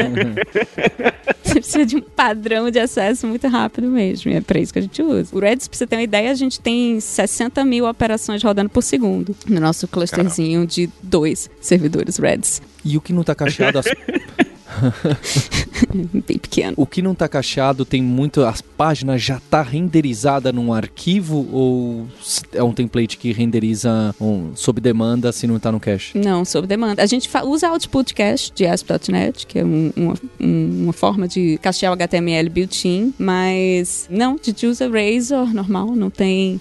você 1.42 1.54
precisa 1.54 1.84
de 1.84 1.96
um 1.96 2.00
padrão 2.00 2.70
de 2.70 2.78
acesso 2.78 3.26
muito 3.26 3.46
rápido 3.48 3.88
mesmo. 3.88 4.30
E 4.30 4.36
é 4.36 4.40
para 4.40 4.60
isso 4.60 4.72
que 4.72 4.78
a 4.78 4.82
gente 4.82 5.02
usa. 5.02 5.34
O 5.34 5.40
Redis, 5.40 5.68
pra 5.68 5.76
você 5.76 5.86
ter 5.86 5.96
uma 5.96 6.02
ideia, 6.02 6.30
a 6.30 6.34
gente 6.34 6.60
tem 6.60 7.00
60 7.00 7.64
mil 7.64 7.86
operações 7.86 8.42
rodando 8.42 8.70
por 8.70 8.82
segundo 8.82 9.34
no 9.48 9.60
nosso 9.60 9.88
clusterzinho 9.88 10.60
Caramba. 10.60 10.66
de 10.66 10.90
dois 11.02 11.50
servidores 11.60 12.16
Redis. 12.16 12.62
E 12.84 12.96
o 12.96 13.00
que 13.00 13.12
não 13.12 13.22
está 13.22 13.34
cacheado, 13.34 13.78
as... 13.78 13.86
Bem 16.26 16.38
pequeno. 16.38 16.74
O 16.76 16.86
que 16.86 17.02
não 17.02 17.12
está 17.12 17.28
cacheado 17.28 17.84
tem 17.84 18.02
muito. 18.02 18.42
As 18.42 18.60
páginas 18.60 19.22
já 19.22 19.40
tá 19.50 19.62
renderizada 19.62 20.52
num 20.52 20.72
arquivo 20.72 21.48
ou 21.52 22.06
é 22.52 22.62
um 22.62 22.72
template 22.72 23.16
que 23.16 23.32
renderiza 23.32 24.14
um, 24.20 24.52
sob 24.54 24.80
demanda 24.80 25.32
se 25.32 25.46
não 25.46 25.56
está 25.56 25.70
no 25.70 25.80
cache? 25.80 26.18
Não, 26.18 26.44
sob 26.44 26.66
demanda. 26.66 27.02
A 27.02 27.06
gente 27.06 27.28
usa 27.44 27.68
Output 27.68 28.14
Cache 28.14 28.50
de 28.54 28.66
ASP.NET, 28.66 29.46
que 29.46 29.58
é 29.58 29.64
um, 29.64 29.92
uma, 29.96 30.14
uma 30.40 30.92
forma 30.92 31.28
de 31.28 31.58
cachear 31.58 31.92
o 31.92 31.94
HTML 31.94 32.48
built-in, 32.48 33.14
mas 33.18 34.06
não, 34.10 34.34
a 34.34 34.44
gente 34.44 34.66
usa 34.66 34.88
Razor 34.88 35.52
normal, 35.52 35.94
não 35.94 36.10
tem. 36.10 36.60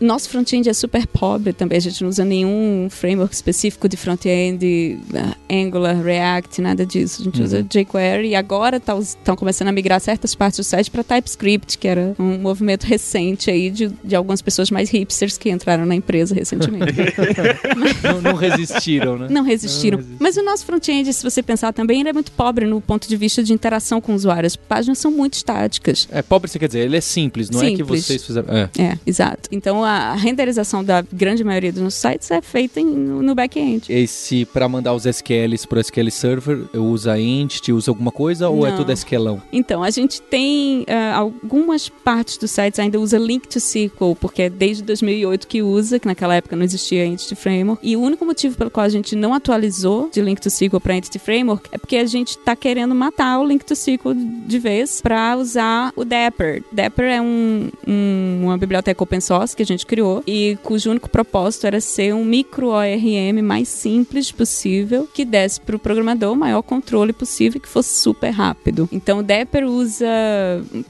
Nosso 0.00 0.28
front-end 0.28 0.68
é 0.68 0.72
super 0.72 1.06
pobre 1.06 1.52
também, 1.52 1.78
a 1.78 1.80
gente 1.80 2.02
não 2.02 2.08
usa 2.08 2.24
nenhum 2.24 2.88
framework 2.90 3.34
específico 3.34 3.88
de 3.88 3.96
front-end, 3.96 4.98
uh, 5.12 5.34
Angular, 5.50 6.00
React, 6.00 6.60
nada 6.60 6.84
disso. 6.84 7.22
A 7.22 7.24
gente 7.24 7.38
uhum. 7.38 7.44
usa 7.44 7.53
jQuery 7.62 8.28
e 8.28 8.34
agora 8.34 8.76
estão 8.76 9.02
tá, 9.22 9.36
começando 9.36 9.68
a 9.68 9.72
migrar 9.72 10.00
certas 10.00 10.34
partes 10.34 10.58
do 10.58 10.64
site 10.64 10.90
para 10.90 11.04
TypeScript, 11.04 11.78
que 11.78 11.88
era 11.88 12.14
um 12.18 12.38
movimento 12.38 12.84
recente 12.84 13.50
aí 13.50 13.70
de, 13.70 13.88
de 14.02 14.14
algumas 14.14 14.42
pessoas 14.42 14.70
mais 14.70 14.90
hipsters 14.90 15.38
que 15.38 15.50
entraram 15.50 15.86
na 15.86 15.94
empresa 15.94 16.34
recentemente. 16.34 16.92
não, 18.02 18.20
não, 18.20 18.34
resistiram, 18.34 19.18
né? 19.18 19.28
Não 19.30 19.42
resistiram. 19.42 19.98
Não 19.98 20.16
Mas 20.18 20.36
o 20.36 20.42
nosso 20.42 20.64
front-end, 20.64 21.12
se 21.12 21.22
você 21.22 21.42
pensar 21.42 21.72
também, 21.72 22.00
ele 22.00 22.08
é 22.08 22.12
muito 22.12 22.32
pobre 22.32 22.66
no 22.66 22.80
ponto 22.80 23.08
de 23.08 23.16
vista 23.16 23.42
de 23.42 23.52
interação 23.52 24.00
com 24.00 24.14
usuários. 24.14 24.54
As 24.54 24.56
páginas 24.56 24.98
são 24.98 25.10
muito 25.10 25.34
estáticas. 25.34 26.08
É 26.10 26.22
pobre, 26.22 26.50
você 26.50 26.58
quer 26.58 26.66
dizer, 26.66 26.80
ele 26.80 26.96
é 26.96 27.00
simples, 27.00 27.50
não 27.50 27.60
simples. 27.60 27.80
é 27.80 27.82
que 27.82 27.84
vocês 27.84 28.24
fizeram. 28.24 28.48
É. 28.54 28.70
é, 28.78 28.98
exato. 29.06 29.48
Então 29.50 29.84
a 29.84 30.14
renderização 30.14 30.84
da 30.84 31.02
grande 31.12 31.42
maioria 31.44 31.72
dos 31.72 31.82
nossos 31.82 32.00
sites 32.00 32.30
é 32.30 32.40
feita 32.40 32.80
em, 32.80 32.86
no 32.86 33.34
back-end. 33.34 33.92
E 33.92 34.06
se 34.06 34.44
para 34.44 34.68
mandar 34.68 34.94
os 34.94 35.06
SQLs 35.06 35.66
para 35.66 35.78
o 35.78 35.80
SQL 35.80 36.10
Server, 36.10 36.64
eu 36.72 36.84
uso 36.84 37.10
a 37.10 37.18
Entity, 37.44 37.72
usa 37.72 37.90
alguma 37.90 38.10
coisa 38.10 38.48
ou 38.48 38.66
é 38.66 38.70
Não. 38.70 38.78
tudo 38.78 38.92
esquelão? 38.92 39.40
Então, 39.52 39.82
a 39.82 39.90
gente 39.90 40.20
tem 40.22 40.84
ah, 40.88 41.16
algumas 41.16 41.88
partes 41.88 42.36
dos 42.38 42.50
sites 42.50 42.78
ainda 42.80 42.98
usa 42.98 43.18
Link 43.18 43.46
to 43.48 43.58
SQL, 43.58 44.14
porque 44.20 44.42
é 44.42 44.50
desde 44.50 44.82
2008 44.82 45.46
que 45.46 45.62
usa, 45.62 45.98
que 45.98 46.06
naquela 46.06 46.34
época 46.34 46.56
não 46.56 46.64
existia 46.64 47.04
Entity 47.06 47.34
Framework. 47.34 47.86
E 47.86 47.96
o 47.96 48.00
único 48.00 48.24
motivo 48.24 48.56
pelo 48.56 48.70
qual 48.70 48.84
a 48.86 48.88
gente 48.88 49.14
não 49.14 49.32
atualizou 49.34 50.08
de 50.12 50.20
Link 50.20 50.40
to 50.40 50.48
SQL 50.48 50.80
para 50.80 50.96
Entity 50.96 51.18
Framework 51.18 51.68
é 51.72 51.78
porque 51.78 51.96
a 51.96 52.06
gente 52.06 52.30
está 52.30 52.56
querendo 52.56 52.94
matar 52.94 53.38
o 53.40 53.46
Link 53.46 53.64
to 53.64 53.72
SQL 53.74 54.14
de 54.46 54.58
vez 54.58 55.00
para 55.00 55.36
usar 55.36 55.92
o 55.96 56.04
Dapper. 56.04 56.62
Dapper 56.72 57.04
é 57.06 57.20
um- 57.20 57.68
um- 57.86 58.40
uma 58.44 58.58
biblioteca 58.58 59.02
open 59.02 59.20
source 59.20 59.54
que 59.56 59.62
a 59.62 59.66
gente 59.66 59.84
criou 59.86 60.22
e 60.26 60.56
cujo 60.62 60.90
único 60.90 61.08
propósito 61.10 61.66
era 61.66 61.80
ser 61.80 62.14
um 62.14 62.24
micro 62.24 62.68
ORM 62.68 63.42
mais 63.42 63.68
simples 63.68 64.30
possível 64.32 65.08
que 65.12 65.24
desse 65.24 65.60
para 65.60 65.76
o 65.76 65.78
programador 65.78 66.32
o 66.32 66.36
maior 66.36 66.62
controle 66.62 67.12
possível 67.12 67.23
e 67.56 67.60
que 67.60 67.68
fosse 67.68 67.96
super 68.00 68.30
rápido. 68.30 68.88
Então 68.92 69.18
o 69.18 69.22
Dapper 69.22 69.64
usa 69.66 70.06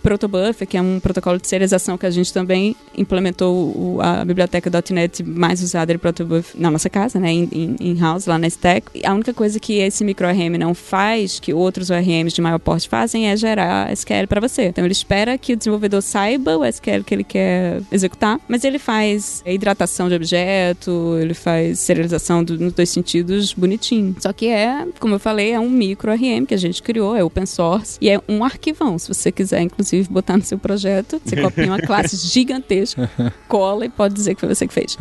Protobuffer, 0.03 0.67
que 0.67 0.77
é 0.77 0.83
um 0.83 1.01
protocolo 1.01 1.39
de 1.39 1.47
serialização 1.49 1.97
que 1.99 2.07
a 2.07 2.11
gente 2.11 2.33
também 2.33 2.77
implementou 2.97 4.01
a 4.01 4.25
biblioteca 4.25 4.71
.NET 4.91 5.23
mais 5.23 5.63
usada 5.63 5.93
de 5.93 5.99
Protobuffer 5.99 6.61
na 6.61 6.71
nossa 6.71 6.89
casa, 6.89 7.19
né, 7.19 7.33
in-house, 7.33 8.27
lá 8.27 8.39
na 8.39 8.47
Stack. 8.47 8.89
E 8.95 9.07
a 9.07 9.13
única 9.13 9.33
coisa 9.33 9.59
que 9.61 9.75
esse 9.79 10.05
micro 10.05 10.27
ORM 10.27 10.59
não 10.59 10.75
faz, 10.75 11.39
que 11.41 11.53
outros 11.53 11.91
ORMs 11.91 12.35
de 12.35 12.41
maior 12.41 12.59
porte 12.59 12.89
fazem, 12.89 13.29
é 13.29 13.37
gerar 13.37 13.93
SQL 13.93 14.27
para 14.29 14.41
você. 14.41 14.65
Então 14.67 14.85
ele 14.85 14.93
espera 14.93 15.37
que 15.39 15.53
o 15.53 15.57
desenvolvedor 15.57 16.03
saiba 16.03 16.57
o 16.57 16.65
SQL 16.65 17.03
que 17.05 17.15
ele 17.15 17.25
quer 17.25 17.81
executar, 17.91 18.41
mas 18.49 18.65
ele 18.65 18.79
faz 18.79 19.43
hidratação 19.47 20.09
de 20.09 20.15
objeto, 20.15 21.17
ele 21.21 21.35
faz 21.35 21.81
serialização 21.81 22.43
do- 22.45 22.59
nos 22.59 22.73
dois 22.73 22.89
sentidos 22.91 23.53
bonitinho. 23.53 24.15
Só 24.21 24.33
que 24.33 24.47
é, 24.49 24.87
como 25.01 25.15
eu 25.15 25.19
falei, 25.19 25.53
é 25.53 25.61
um 25.61 25.71
micro 25.71 26.11
ORM 26.33 26.47
que 26.47 26.55
a 26.55 26.59
gente 26.59 26.83
criou, 26.83 27.17
é 27.17 27.23
open 27.23 27.47
source 27.47 27.99
e 28.01 28.09
é 28.09 28.21
um 28.29 28.45
arquivão. 28.45 28.99
Se 28.99 29.09
você 29.09 29.31
quiser, 29.31 29.61
inclusive, 29.61 30.09
botar 30.09 30.37
no 30.37 30.43
seu 30.43 30.59
projeto, 30.59 31.21
você 31.25 31.37
copia 31.41 31.67
uma 31.67 31.81
classe 31.81 32.17
gigantesca, 32.17 33.11
cola 33.49 33.87
e 33.87 33.89
pode 33.89 34.15
dizer 34.15 34.35
que 34.35 34.41
foi 34.41 34.55
você 34.55 34.67
que 34.67 34.75
fez. 34.75 34.97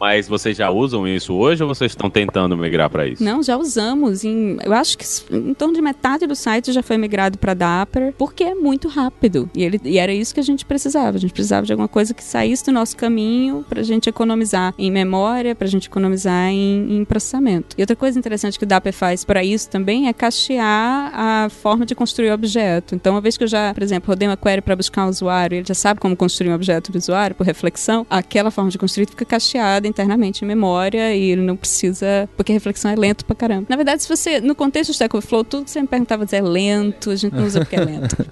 Mas 0.00 0.28
vocês 0.28 0.56
já 0.56 0.70
usam 0.70 1.06
isso 1.06 1.34
hoje 1.34 1.62
ou 1.62 1.68
vocês 1.68 1.92
estão 1.92 2.10
tentando 2.10 2.56
migrar 2.56 2.90
pra 2.90 3.06
isso? 3.06 3.22
Não, 3.22 3.42
já 3.42 3.56
usamos. 3.56 4.24
Em, 4.24 4.58
eu 4.64 4.72
acho 4.72 4.96
que 4.98 5.04
em 5.30 5.54
torno 5.54 5.74
de 5.74 5.82
metade 5.82 6.26
do 6.26 6.34
site 6.34 6.72
já 6.72 6.82
foi 6.82 6.96
migrado 6.98 7.38
para 7.38 7.54
Dapper, 7.54 8.14
porque 8.16 8.44
é 8.44 8.54
muito 8.54 8.88
rápido. 8.88 9.50
E, 9.54 9.62
ele, 9.62 9.80
e 9.84 9.98
era 9.98 10.12
isso 10.12 10.34
que 10.34 10.40
a 10.40 10.44
gente 10.44 10.64
precisava. 10.64 11.16
A 11.16 11.20
gente 11.20 11.32
precisava 11.32 11.66
de 11.66 11.72
alguma 11.72 11.88
coisa 11.88 12.14
que 12.14 12.22
saísse 12.22 12.64
do 12.64 12.72
nosso 12.72 12.96
caminho 12.96 13.64
para 13.68 13.80
a 13.80 13.84
gente 13.84 14.08
economizar 14.08 14.74
em 14.78 14.90
memória, 14.90 15.54
para 15.54 15.66
a 15.66 15.70
gente 15.70 15.86
economizar 15.88 16.48
em, 16.48 16.98
em 16.98 17.04
processamento. 17.04 17.74
E 17.76 17.82
outra 17.82 17.96
coisa 17.96 18.18
interessante 18.18 18.58
que 18.58 18.64
o 18.64 18.66
Dapper 18.66 18.92
faz 18.92 19.24
para 19.24 19.42
isso 19.44 19.68
também 19.68 20.08
é 20.08 20.12
a 20.58 21.48
forma 21.50 21.84
de 21.84 21.94
construir 21.94 22.30
o 22.30 22.34
objeto. 22.34 22.94
Então, 22.94 23.14
uma 23.14 23.20
vez 23.20 23.36
que 23.36 23.44
eu 23.44 23.48
já, 23.48 23.74
por 23.74 23.82
exemplo, 23.82 24.08
rodei 24.08 24.28
uma 24.28 24.36
query 24.36 24.60
para 24.60 24.76
buscar 24.76 25.06
um 25.06 25.08
usuário, 25.08 25.56
ele 25.56 25.66
já 25.66 25.74
sabe 25.74 26.00
como 26.00 26.16
construir 26.16 26.50
um 26.50 26.54
objeto 26.54 26.90
do 26.90 26.98
usuário 26.98 27.36
por 27.36 27.44
reflexão, 27.44 28.06
aquela 28.08 28.50
forma 28.50 28.70
de 28.70 28.78
construir 28.78 29.06
fica 29.06 29.24
cacheada 29.24 29.86
internamente 29.86 30.44
em 30.44 30.48
memória 30.48 31.14
e 31.14 31.30
ele 31.30 31.42
não 31.42 31.56
precisa, 31.56 32.28
porque 32.36 32.52
reflexão 32.52 32.90
é 32.90 32.96
lento 32.96 33.24
pra 33.24 33.36
caramba. 33.36 33.66
Na 33.68 33.76
verdade, 33.76 34.02
se 34.02 34.08
você, 34.08 34.40
no 34.40 34.54
contexto 34.54 34.90
do 34.90 34.94
Stack 34.94 35.14
Overflow, 35.14 35.44
tudo 35.44 35.64
que 35.64 35.70
você 35.70 35.80
me 35.80 35.88
perguntava 35.88 36.24
dizer 36.24 36.38
é 36.38 36.42
lento, 36.42 37.10
a 37.10 37.16
gente 37.16 37.34
não 37.34 37.44
usa 37.44 37.60
porque 37.60 37.76
é 37.76 37.84
lento. 37.84 38.16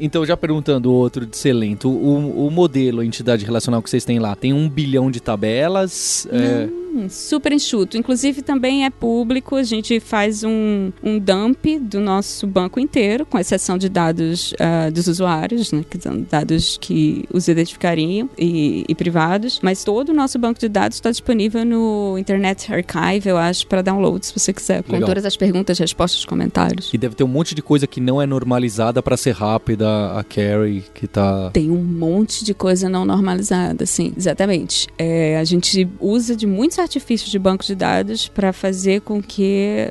Então, 0.00 0.24
já 0.24 0.36
perguntando 0.36 0.90
o 0.90 0.94
outro 0.94 1.26
de 1.26 1.36
ser 1.36 1.52
lento, 1.52 1.88
o, 1.88 2.46
o 2.46 2.50
modelo, 2.50 3.00
a 3.00 3.04
entidade 3.04 3.44
relacional 3.44 3.82
que 3.82 3.90
vocês 3.90 4.04
têm 4.04 4.18
lá, 4.18 4.34
tem 4.34 4.52
um 4.52 4.68
bilhão 4.68 5.10
de 5.10 5.20
tabelas? 5.20 6.26
é, 6.30 6.68
Hum, 6.94 7.08
super 7.08 7.52
enxuto. 7.52 7.96
Inclusive, 7.96 8.42
também 8.42 8.84
é 8.84 8.90
público. 8.90 9.56
A 9.56 9.62
gente 9.62 9.91
faz 10.00 10.44
um, 10.44 10.92
um 11.02 11.18
dump 11.18 11.78
do 11.80 12.00
nosso 12.00 12.46
banco 12.46 12.78
inteiro, 12.78 13.24
com 13.26 13.38
exceção 13.38 13.78
de 13.78 13.88
dados 13.88 14.54
ah, 14.58 14.90
dos 14.90 15.06
usuários, 15.06 15.72
né, 15.72 15.84
que 15.88 16.00
são 16.00 16.24
dados 16.30 16.78
que 16.80 17.24
os 17.32 17.48
identificariam 17.48 18.28
e, 18.38 18.84
e 18.88 18.94
privados. 18.94 19.60
Mas 19.62 19.84
todo 19.84 20.10
o 20.10 20.12
nosso 20.14 20.38
banco 20.38 20.58
de 20.58 20.68
dados 20.68 20.96
está 20.96 21.10
disponível 21.10 21.64
no 21.64 22.16
Internet 22.18 22.72
Archive, 22.72 23.28
eu 23.28 23.36
acho, 23.36 23.66
para 23.66 23.82
download, 23.82 24.24
se 24.24 24.38
você 24.38 24.52
quiser, 24.52 24.82
com 24.82 24.92
Legal. 24.92 25.08
todas 25.08 25.24
as 25.24 25.36
perguntas, 25.36 25.78
respostas, 25.78 26.24
comentários. 26.24 26.90
E 26.92 26.98
deve 26.98 27.14
ter 27.14 27.24
um 27.24 27.28
monte 27.28 27.54
de 27.54 27.62
coisa 27.62 27.86
que 27.86 28.00
não 28.00 28.20
é 28.20 28.26
normalizada 28.26 29.02
pra 29.02 29.16
ser 29.16 29.32
rápida, 29.32 30.12
a 30.12 30.24
Carrie 30.24 30.84
que 30.94 31.06
tá... 31.06 31.50
Tem 31.50 31.70
um 31.70 31.82
monte 31.82 32.44
de 32.44 32.54
coisa 32.54 32.88
não 32.88 33.04
normalizada, 33.04 33.86
sim, 33.86 34.12
exatamente. 34.16 34.88
É, 34.98 35.38
a 35.38 35.44
gente 35.44 35.88
usa 36.00 36.36
de 36.36 36.46
muitos 36.46 36.78
artifícios 36.78 37.30
de 37.30 37.38
banco 37.38 37.64
de 37.64 37.74
dados 37.74 38.28
para 38.28 38.52
fazer 38.52 39.00
com 39.00 39.22
que 39.22 39.81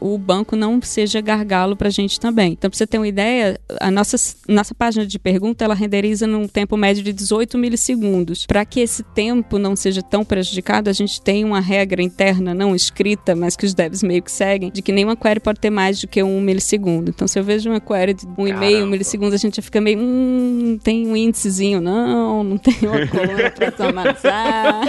o 0.00 0.16
banco 0.16 0.56
não 0.56 0.80
seja 0.80 1.20
gargalo 1.20 1.76
para 1.76 1.88
a 1.88 1.90
gente 1.90 2.18
também. 2.18 2.52
Então, 2.52 2.70
para 2.70 2.76
você 2.76 2.86
ter 2.86 2.98
uma 2.98 3.08
ideia, 3.08 3.60
a 3.80 3.90
nossa, 3.90 4.16
nossa 4.48 4.74
página 4.74 5.06
de 5.06 5.18
pergunta 5.18 5.64
ela 5.64 5.74
renderiza 5.74 6.26
num 6.26 6.48
tempo 6.48 6.76
médio 6.76 7.02
de 7.02 7.12
18 7.12 7.58
milissegundos. 7.58 8.46
Para 8.46 8.64
que 8.64 8.80
esse 8.80 9.02
tempo 9.02 9.58
não 9.58 9.76
seja 9.76 10.02
tão 10.02 10.24
prejudicado, 10.24 10.88
a 10.88 10.92
gente 10.92 11.20
tem 11.20 11.44
uma 11.44 11.60
regra 11.60 12.02
interna 12.02 12.54
não 12.54 12.74
escrita, 12.74 13.36
mas 13.36 13.56
que 13.56 13.66
os 13.66 13.74
devs 13.74 14.02
meio 14.02 14.22
que 14.22 14.32
seguem, 14.32 14.70
de 14.70 14.82
que 14.82 14.92
nenhuma 14.92 15.16
query 15.16 15.40
pode 15.40 15.60
ter 15.60 15.70
mais 15.70 16.00
do 16.00 16.08
que 16.08 16.22
um 16.22 16.40
milissegundo. 16.40 17.10
Então, 17.10 17.28
se 17.28 17.38
eu 17.38 17.44
vejo 17.44 17.70
uma 17.70 17.80
query 17.80 18.14
de 18.14 18.26
um 18.26 18.48
e 18.48 18.52
meio 18.52 18.72
Caramba. 18.72 18.90
milissegundos, 18.90 19.34
a 19.34 19.38
gente 19.38 19.56
já 19.56 19.62
fica 19.62 19.80
meio, 19.80 19.98
hum, 19.98 20.78
tem 20.82 21.06
um 21.06 21.16
índicezinho, 21.16 21.80
não, 21.80 22.42
não 22.42 22.58
tem 22.58 22.74
uma 22.82 23.06
coluna 23.06 23.50
para. 24.20 24.80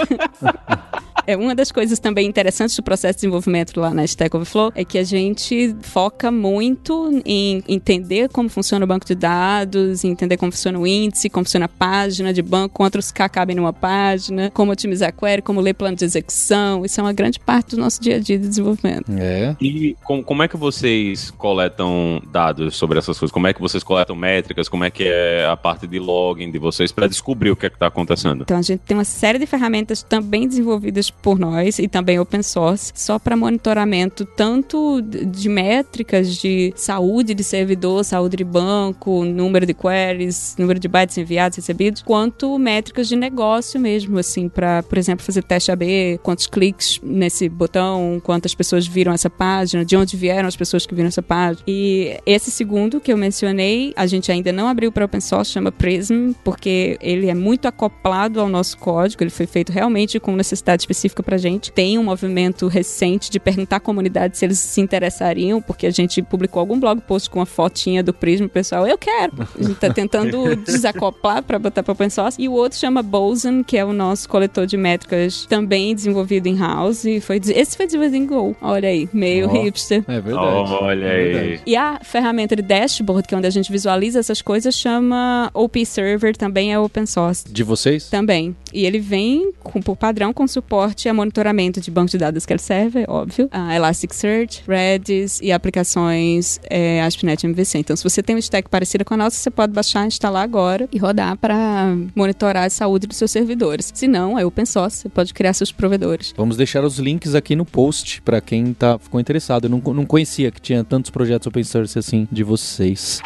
É 1.26 1.36
uma 1.36 1.54
das 1.54 1.70
coisas 1.70 1.98
também 1.98 2.26
interessantes 2.26 2.74
do 2.76 2.82
processo 2.82 3.14
de 3.14 3.20
desenvolvimento 3.22 3.78
lá 3.80 3.92
na 3.94 4.04
Stack 4.04 4.34
Overflow 4.34 4.72
é 4.74 4.84
que 4.84 4.98
a 4.98 5.04
gente 5.04 5.74
foca 5.82 6.30
muito 6.30 7.22
em 7.24 7.62
entender 7.68 8.28
como 8.28 8.48
funciona 8.48 8.84
o 8.84 8.88
banco 8.88 9.06
de 9.06 9.14
dados, 9.14 10.04
entender 10.04 10.36
como 10.36 10.50
funciona 10.52 10.78
o 10.78 10.86
índice, 10.86 11.28
como 11.30 11.44
funciona 11.44 11.66
a 11.66 11.68
página 11.68 12.32
de 12.32 12.42
banco, 12.42 12.74
quantos 12.74 13.10
K 13.12 13.28
cabem 13.28 13.54
numa 13.56 13.72
página, 13.72 14.50
como 14.52 14.72
otimizar 14.72 15.08
a 15.10 15.12
query, 15.12 15.42
como 15.42 15.60
ler 15.60 15.74
plano 15.74 15.96
de 15.96 16.04
execução. 16.04 16.84
Isso 16.84 17.00
é 17.00 17.02
uma 17.02 17.12
grande 17.12 17.38
parte 17.38 17.76
do 17.76 17.80
nosso 17.80 18.00
dia 18.00 18.16
a 18.16 18.18
dia 18.18 18.38
de 18.38 18.48
desenvolvimento. 18.48 19.10
É. 19.16 19.54
E 19.60 19.96
com- 20.04 20.22
como 20.22 20.42
é 20.42 20.48
que 20.48 20.56
vocês 20.56 21.30
coletam 21.30 22.20
dados 22.32 22.74
sobre 22.76 22.98
essas 22.98 23.18
coisas? 23.18 23.32
Como 23.32 23.46
é 23.46 23.52
que 23.52 23.60
vocês 23.60 23.82
coletam 23.84 24.16
métricas? 24.16 24.68
Como 24.68 24.84
é 24.84 24.90
que 24.90 25.04
é 25.04 25.46
a 25.46 25.56
parte 25.56 25.86
de 25.86 25.98
login 25.98 26.50
de 26.50 26.58
vocês 26.58 26.90
para 26.90 27.06
descobrir 27.06 27.50
o 27.50 27.56
que 27.56 27.66
é 27.66 27.70
que 27.70 27.78
tá 27.78 27.86
acontecendo? 27.86 28.42
Então 28.42 28.58
a 28.58 28.62
gente 28.62 28.80
tem 28.80 28.96
uma 28.96 29.04
série 29.04 29.38
de 29.38 29.46
ferramentas 29.46 30.02
também 30.02 30.48
desenvolvidas 30.48 31.11
por 31.22 31.38
nós 31.38 31.78
e 31.78 31.86
também 31.86 32.18
open 32.18 32.42
source, 32.42 32.92
só 32.94 33.18
para 33.18 33.36
monitoramento 33.36 34.24
tanto 34.24 35.00
de 35.00 35.48
métricas 35.48 36.36
de 36.36 36.72
saúde 36.76 37.32
de 37.32 37.44
servidor, 37.44 38.04
saúde 38.04 38.36
de 38.36 38.44
banco, 38.44 39.24
número 39.24 39.64
de 39.64 39.72
queries, 39.72 40.56
número 40.58 40.80
de 40.80 40.88
bytes 40.88 41.16
enviados, 41.16 41.56
recebidos, 41.56 42.02
quanto 42.02 42.58
métricas 42.58 43.08
de 43.08 43.16
negócio 43.16 43.80
mesmo, 43.80 44.18
assim, 44.18 44.48
para, 44.48 44.82
por 44.82 44.98
exemplo, 44.98 45.24
fazer 45.24 45.42
teste 45.42 45.70
AB, 45.70 46.18
quantos 46.22 46.46
cliques 46.46 47.00
nesse 47.02 47.48
botão, 47.48 48.20
quantas 48.22 48.54
pessoas 48.54 48.86
viram 48.86 49.12
essa 49.12 49.30
página, 49.30 49.84
de 49.84 49.96
onde 49.96 50.16
vieram 50.16 50.48
as 50.48 50.56
pessoas 50.56 50.84
que 50.84 50.94
viram 50.94 51.08
essa 51.08 51.22
página. 51.22 51.62
E 51.66 52.18
esse 52.26 52.50
segundo 52.50 53.00
que 53.00 53.12
eu 53.12 53.16
mencionei, 53.16 53.92
a 53.96 54.06
gente 54.06 54.32
ainda 54.32 54.50
não 54.52 54.66
abriu 54.66 54.90
para 54.90 55.04
open 55.04 55.20
source, 55.20 55.52
chama 55.52 55.70
Prism, 55.70 56.32
porque 56.42 56.98
ele 57.00 57.28
é 57.28 57.34
muito 57.34 57.68
acoplado 57.68 58.40
ao 58.40 58.48
nosso 58.48 58.76
código, 58.78 59.22
ele 59.22 59.30
foi 59.30 59.46
feito 59.46 59.70
realmente 59.70 60.18
com 60.18 60.34
necessidade 60.34 60.82
específica 60.82 61.01
pra 61.22 61.36
gente. 61.36 61.72
Tem 61.72 61.98
um 61.98 62.04
movimento 62.04 62.68
recente 62.68 63.30
de 63.30 63.40
perguntar 63.40 63.76
à 63.76 63.80
comunidade 63.80 64.36
se 64.38 64.44
eles 64.44 64.58
se 64.58 64.80
interessariam, 64.80 65.60
porque 65.60 65.86
a 65.86 65.90
gente 65.90 66.22
publicou 66.22 66.60
algum 66.60 66.78
blog 66.78 67.00
post 67.00 67.28
com 67.30 67.38
uma 67.38 67.46
fotinha 67.46 68.02
do 68.02 68.12
Prism, 68.12 68.44
o 68.44 68.48
pessoal, 68.48 68.86
eu 68.86 68.98
quero. 68.98 69.32
A 69.58 69.62
gente 69.62 69.76
tá 69.76 69.92
tentando 69.92 70.54
desacoplar 70.64 71.42
para 71.42 71.58
botar 71.58 71.82
para 71.82 71.92
open 71.92 72.10
source. 72.10 72.40
E 72.40 72.48
o 72.48 72.52
outro 72.52 72.78
chama 72.78 73.02
Boson, 73.02 73.62
que 73.64 73.76
é 73.76 73.84
o 73.84 73.92
nosso 73.92 74.28
coletor 74.28 74.66
de 74.66 74.76
métricas 74.76 75.46
também 75.46 75.94
desenvolvido 75.94 76.46
em 76.46 76.56
house 76.56 77.04
e 77.04 77.20
foi 77.20 77.40
esse 77.44 77.76
foi 77.76 77.86
desenvolvido 77.86 78.16
em 78.16 78.26
Go. 78.26 78.56
Olha 78.60 78.88
aí, 78.88 79.08
meio 79.12 79.48
Ó. 79.48 79.52
hipster. 79.52 80.04
É 80.06 80.20
verdade. 80.20 80.72
Olha 80.72 81.06
É 81.06 81.40
aí. 81.40 81.60
E 81.66 81.76
a 81.76 82.00
ferramenta 82.02 82.54
de 82.54 82.62
dashboard, 82.62 83.26
que 83.26 83.34
é 83.34 83.38
onde 83.38 83.46
a 83.46 83.50
gente 83.50 83.70
visualiza 83.70 84.18
essas 84.18 84.42
coisas, 84.42 84.74
chama 84.74 85.50
OP 85.54 85.84
Server, 85.84 86.36
também 86.36 86.72
é 86.72 86.78
open 86.78 87.06
source. 87.06 87.44
De 87.48 87.62
vocês? 87.62 88.08
Também. 88.08 88.54
E 88.72 88.86
ele 88.86 88.98
vem, 88.98 89.52
com, 89.60 89.80
por 89.80 89.96
padrão, 89.96 90.32
com 90.32 90.46
suporte 90.46 91.08
a 91.08 91.14
monitoramento 91.14 91.80
de 91.80 91.90
banco 91.90 92.10
de 92.10 92.18
dados 92.18 92.42
SQL 92.42 92.58
Server, 92.58 93.04
óbvio, 93.08 93.48
a 93.50 93.74
Elasticsearch, 93.74 94.62
Redis 94.66 95.40
e 95.42 95.52
aplicações 95.52 96.60
é, 96.68 97.02
ASP.NET 97.02 97.46
MVC. 97.46 97.78
Então, 97.78 97.96
se 97.96 98.02
você 98.02 98.22
tem 98.22 98.34
uma 98.34 98.40
stack 98.40 98.68
parecida 98.68 99.04
com 99.04 99.14
a 99.14 99.16
nossa, 99.16 99.36
você 99.36 99.50
pode 99.50 99.72
baixar, 99.72 100.06
instalar 100.06 100.42
agora 100.42 100.88
e 100.92 100.98
rodar 100.98 101.36
para 101.36 101.94
monitorar 102.14 102.66
a 102.66 102.70
saúde 102.70 103.06
dos 103.06 103.16
seus 103.16 103.30
servidores. 103.30 103.90
Se 103.94 104.08
não, 104.08 104.38
é 104.38 104.44
open 104.44 104.66
source, 104.66 104.98
você 104.98 105.08
pode 105.08 105.34
criar 105.34 105.52
seus 105.52 105.72
provedores. 105.72 106.34
Vamos 106.36 106.56
deixar 106.56 106.84
os 106.84 106.98
links 106.98 107.34
aqui 107.34 107.54
no 107.54 107.64
post 107.64 108.22
pra 108.22 108.40
quem 108.40 108.72
tá, 108.72 108.98
ficou 108.98 109.20
interessado. 109.20 109.64
Eu 109.64 109.70
não, 109.70 109.78
não 109.92 110.06
conhecia 110.06 110.50
que 110.50 110.60
tinha 110.60 110.82
tantos 110.84 111.10
projetos 111.10 111.46
open 111.46 111.64
source 111.64 111.98
assim 111.98 112.26
de 112.30 112.42
vocês. 112.42 113.20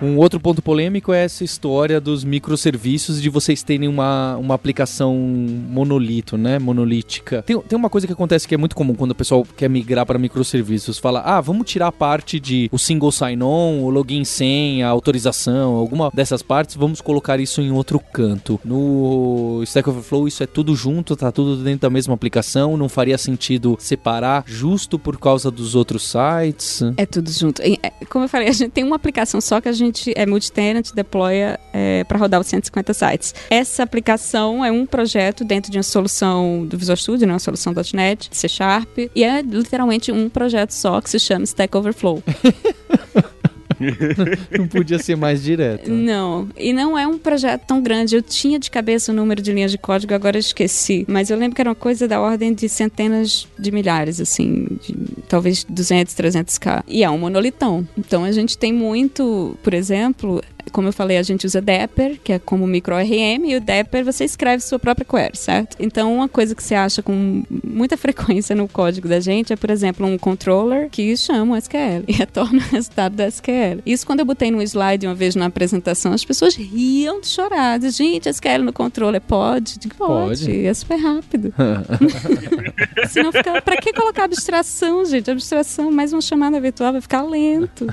Um 0.00 0.18
outro 0.18 0.38
ponto 0.38 0.60
polêmico 0.60 1.12
é 1.12 1.24
essa 1.24 1.42
história 1.42 2.00
dos 2.00 2.22
microserviços 2.22 3.20
de 3.20 3.30
vocês 3.30 3.62
terem 3.62 3.88
uma, 3.88 4.36
uma 4.36 4.54
aplicação 4.54 5.16
monolito, 5.16 6.36
né? 6.36 6.58
Monolítica. 6.58 7.42
Tem, 7.42 7.58
tem 7.60 7.78
uma 7.78 7.88
coisa 7.88 8.06
que 8.06 8.12
acontece 8.12 8.46
que 8.46 8.54
é 8.54 8.58
muito 8.58 8.76
comum 8.76 8.94
quando 8.94 9.12
o 9.12 9.14
pessoal 9.14 9.46
quer 9.56 9.70
migrar 9.70 10.04
para 10.04 10.18
microserviços. 10.18 10.98
Fala, 10.98 11.20
ah, 11.20 11.40
vamos 11.40 11.70
tirar 11.70 11.88
a 11.88 11.92
parte 11.92 12.38
de 12.38 12.68
o 12.70 12.78
single 12.78 13.10
sign-on, 13.10 13.82
o 13.82 13.90
login 13.90 14.24
senha, 14.24 14.86
a 14.86 14.90
autorização, 14.90 15.74
alguma 15.74 16.10
dessas 16.12 16.42
partes, 16.42 16.76
vamos 16.76 17.00
colocar 17.00 17.40
isso 17.40 17.62
em 17.62 17.70
outro 17.70 17.98
canto. 17.98 18.60
No 18.64 19.62
Stack 19.62 19.88
Overflow 19.88 20.28
isso 20.28 20.42
é 20.42 20.46
tudo 20.46 20.74
junto, 20.74 21.16
tá 21.16 21.32
tudo 21.32 21.62
dentro 21.62 21.80
da 21.80 21.90
mesma 21.90 22.12
aplicação, 22.12 22.76
não 22.76 22.88
faria 22.88 23.16
sentido 23.16 23.76
separar 23.80 24.44
justo 24.46 24.98
por 24.98 25.18
causa 25.18 25.50
dos 25.50 25.74
outros 25.74 26.10
sites. 26.10 26.82
É 26.96 27.06
tudo 27.06 27.30
junto. 27.30 27.62
É, 27.62 27.76
Como 28.10 28.24
eu 28.24 28.28
falei, 28.28 28.48
a 28.48 28.52
gente 28.52 28.72
tem 28.72 28.84
uma 28.84 28.96
aplicação 28.96 29.40
só 29.40 29.60
que 29.60 29.68
a 29.68 29.72
gente 29.72 29.85
é 30.14 30.26
multi-tenant, 30.26 30.92
deploya 30.94 31.58
é, 31.72 32.04
para 32.04 32.18
rodar 32.18 32.40
os 32.40 32.46
150 32.46 32.94
sites. 32.94 33.34
Essa 33.50 33.82
aplicação 33.82 34.64
é 34.64 34.70
um 34.70 34.86
projeto 34.86 35.44
dentro 35.44 35.70
de 35.70 35.78
uma 35.78 35.82
solução 35.82 36.66
do 36.66 36.78
Visual 36.78 36.96
Studio, 36.96 37.26
né, 37.26 37.32
uma 37.32 37.38
solução 37.38 37.74
.NET, 37.94 38.28
C 38.32 38.48
Sharp, 38.48 38.98
e 39.14 39.24
é 39.24 39.42
literalmente 39.42 40.10
um 40.10 40.28
projeto 40.28 40.70
só 40.70 41.00
que 41.00 41.10
se 41.10 41.18
chama 41.18 41.44
Stack 41.44 41.76
Overflow. 41.76 42.22
Não 44.56 44.66
podia 44.66 44.98
ser 44.98 45.16
mais 45.16 45.42
direto. 45.42 45.90
Não, 45.90 46.48
e 46.56 46.72
não 46.72 46.98
é 46.98 47.06
um 47.06 47.18
projeto 47.18 47.62
tão 47.66 47.82
grande. 47.82 48.16
Eu 48.16 48.22
tinha 48.22 48.58
de 48.58 48.70
cabeça 48.70 49.12
o 49.12 49.14
número 49.14 49.42
de 49.42 49.52
linhas 49.52 49.70
de 49.70 49.78
código, 49.78 50.14
agora 50.14 50.38
esqueci. 50.38 51.04
Mas 51.08 51.30
eu 51.30 51.36
lembro 51.36 51.54
que 51.54 51.60
era 51.60 51.70
uma 51.70 51.76
coisa 51.76 52.08
da 52.08 52.20
ordem 52.20 52.52
de 52.54 52.68
centenas 52.68 53.46
de 53.58 53.70
milhares, 53.70 54.20
assim, 54.20 54.66
de, 54.82 54.94
talvez 55.28 55.64
200, 55.64 56.14
300k. 56.14 56.84
E 56.86 57.04
é 57.04 57.10
um 57.10 57.18
monolitão. 57.18 57.86
Então 57.96 58.24
a 58.24 58.32
gente 58.32 58.56
tem 58.56 58.72
muito, 58.72 59.56
por 59.62 59.74
exemplo, 59.74 60.42
como 60.72 60.88
eu 60.88 60.92
falei, 60.92 61.16
a 61.16 61.22
gente 61.22 61.46
usa 61.46 61.60
Dapper, 61.60 62.18
que 62.22 62.32
é 62.32 62.38
como 62.38 62.66
micro 62.66 62.96
RM, 62.96 63.46
e 63.46 63.56
o 63.56 63.60
Dapper 63.60 64.04
você 64.04 64.24
escreve 64.24 64.62
sua 64.62 64.78
própria 64.78 65.04
query, 65.04 65.36
certo? 65.36 65.76
Então, 65.80 66.14
uma 66.14 66.28
coisa 66.28 66.54
que 66.54 66.62
você 66.62 66.74
acha 66.74 67.02
com 67.02 67.44
muita 67.64 67.96
frequência 67.98 68.54
no 68.54 68.68
código 68.68 69.08
da 69.08 69.20
gente 69.20 69.52
é, 69.52 69.56
por 69.56 69.70
exemplo, 69.70 70.06
um 70.06 70.18
controller 70.18 70.88
que 70.90 71.16
chama 71.16 71.54
o 71.54 71.56
SQL 71.56 72.04
e 72.08 72.12
retorna 72.12 72.58
o 72.58 72.74
resultado 72.74 73.14
da 73.14 73.26
SQL. 73.26 73.80
Isso 73.84 74.06
quando 74.06 74.20
eu 74.20 74.26
botei 74.26 74.50
no 74.50 74.62
slide 74.62 75.06
uma 75.06 75.14
vez 75.14 75.34
na 75.34 75.46
apresentação, 75.46 76.12
as 76.12 76.24
pessoas 76.24 76.54
riam 76.54 77.20
de 77.20 77.28
chorar. 77.28 77.78
Diz, 77.78 77.96
gente, 77.96 78.28
SQL 78.28 78.62
no 78.64 78.72
controller 78.72 79.20
pode? 79.20 79.78
Digo, 79.78 79.94
pode. 79.94 80.46
Pode. 80.46 80.66
É 80.66 80.74
super 80.74 80.96
rápido. 80.96 81.54
Senão 83.08 83.32
fica, 83.32 83.62
pra 83.62 83.76
que 83.76 83.92
colocar 83.92 84.24
abstração, 84.24 85.04
gente? 85.04 85.30
Abstração, 85.30 85.90
mais 85.90 86.12
uma 86.12 86.20
chamada 86.20 86.60
virtual, 86.60 86.92
vai 86.92 87.00
ficar 87.00 87.22
lento. 87.22 87.86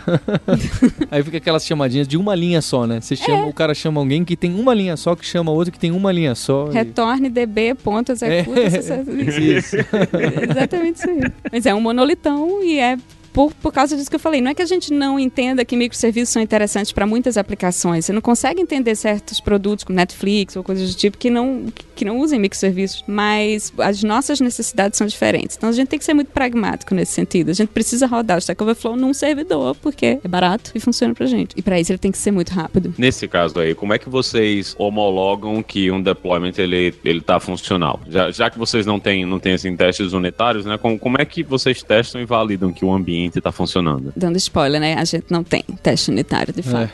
Aí 1.12 1.24
fica 1.24 1.38
aquelas 1.38 1.66
chamadinhas 1.66 2.08
de 2.08 2.18
uma 2.18 2.36
linha 2.36 2.62
só, 2.64 2.88
né? 2.88 3.00
Você 3.00 3.16
chama, 3.16 3.46
o 3.46 3.54
cara 3.54 3.76
chama 3.76 4.00
alguém 4.02 4.26
que 4.26 4.36
tem 4.36 4.56
uma 4.60 4.74
linha 4.74 4.98
só, 4.98 5.16
que 5.16 5.24
chama 5.26 5.52
outro 5.52 5.72
que 5.72 5.78
tem 5.80 5.92
uma 5.92 6.12
linha 6.12 6.34
só. 6.34 6.70
e- 6.72 6.74
Retorne 6.74 7.30
DB, 7.30 7.76
ponto, 7.76 8.12
executa, 8.12 8.60
É. 8.60 8.70
sucesso. 8.82 9.12
Isso. 9.12 9.76
Exatamente 10.50 10.96
isso 10.98 11.10
aí. 11.10 11.20
Mas 11.52 11.66
é 11.66 11.74
um 11.76 11.82
monolitão 11.82 12.64
e 12.64 12.80
é 12.80 12.98
por, 13.32 13.52
por 13.56 13.74
causa 13.74 13.96
disso 13.98 14.10
que 14.12 14.16
eu 14.16 14.20
falei. 14.20 14.42
Não 14.42 14.52
é 14.52 14.54
que 14.54 14.62
a 14.62 14.66
gente 14.66 14.94
não 14.94 15.20
entenda 15.20 15.66
que 15.66 15.76
microserviços 15.76 16.30
são 16.30 16.40
interessantes 16.42 16.92
para 16.92 17.08
muitas 17.08 17.36
aplicações. 17.36 18.06
Você 18.06 18.14
não 18.14 18.22
consegue 18.22 18.62
entender 18.62 18.96
certos 18.96 19.40
produtos, 19.40 19.84
como 19.84 19.96
Netflix 19.96 20.56
ou 20.56 20.64
coisas 20.64 20.94
do 20.94 20.98
tipo, 20.98 21.18
que 21.18 21.32
não, 21.32 21.66
que 21.96 22.06
não 22.06 22.20
usem 22.20 22.40
microserviços. 22.40 23.04
Mas 23.08 23.74
as 23.78 24.04
nossas 24.04 24.40
necessidades 24.40 24.98
são 24.98 25.08
diferentes. 25.08 25.56
Então 25.58 25.70
a 25.70 25.74
gente 25.74 25.88
tem 25.88 26.00
que 26.00 26.06
ser 26.06 26.14
muito 26.14 26.32
pragmático 26.32 26.94
nesse 26.94 27.14
sentido. 27.14 27.50
A 27.50 27.54
gente 27.54 27.70
precisa 27.70 28.06
rodar 28.08 28.38
o 28.38 28.40
Stack 28.40 28.62
Overflow 28.62 28.96
num 28.96 29.14
servidor, 29.14 29.76
porque 29.82 30.20
é 30.24 30.28
barato 30.28 30.72
e 30.74 30.80
funciona 30.80 31.14
pra 31.14 31.26
gente. 31.26 31.54
E 31.56 31.62
para 31.62 31.80
isso 31.80 31.92
ele 31.92 32.00
tem 32.00 32.12
que 32.12 32.18
ser 32.18 32.32
muito 32.32 32.50
rápido. 32.50 32.94
Nesse 32.98 33.28
caso 33.28 33.60
aí, 33.60 33.76
como 33.76 33.94
é 33.94 34.00
que 34.00 34.10
vocês 34.10 34.76
homologam 34.78 35.62
que 35.62 35.92
um 35.92 36.02
deployment 36.02 36.54
ele, 36.58 36.94
ele 37.04 37.22
tá 37.22 37.40
funcional? 37.40 38.00
Já, 38.10 38.32
já 38.32 38.50
que 38.50 38.58
vocês 38.58 38.86
não 38.86 39.00
têm, 39.00 39.26
não 39.26 39.40
têm 39.40 39.54
assim, 39.54 39.76
testes 39.76 40.14
unitários, 40.14 40.66
né? 40.66 40.78
Como, 40.78 40.98
como 40.98 41.18
é 41.20 41.26
que 41.26 41.44
vocês 41.44 41.82
testam 41.84 42.22
e 42.22 42.26
validam 42.26 42.72
que 42.72 42.86
o 42.86 42.94
ambiente 42.94 43.40
tá 43.42 43.52
funcionando? 43.52 44.14
Dando 44.16 44.38
spoiler, 44.38 44.80
né? 44.80 44.96
A 44.96 45.06
gente 45.06 45.26
não 45.30 45.44
tem 45.44 45.64
teste 45.82 46.12
unitário, 46.12 46.54
de 46.54 46.64
fato. 46.64 46.92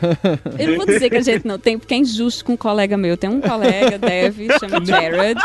Eu 0.58 0.70
não 0.70 0.78
vou 0.78 0.86
dizer 0.86 1.10
que 1.10 1.18
a 1.18 1.22
gente 1.22 1.46
não 1.46 1.60
tem, 1.60 1.78
porque 1.78 1.94
é 1.94 1.98
injusto 1.98 2.46
com 2.46 2.54
um 2.54 2.58
colega 2.58 2.98
meu. 2.98 3.18
Tem 3.18 3.30
um 3.30 3.42
colega, 3.42 3.98
Dev, 4.00 4.38
chama 4.60 4.80
Jared. 4.90 5.40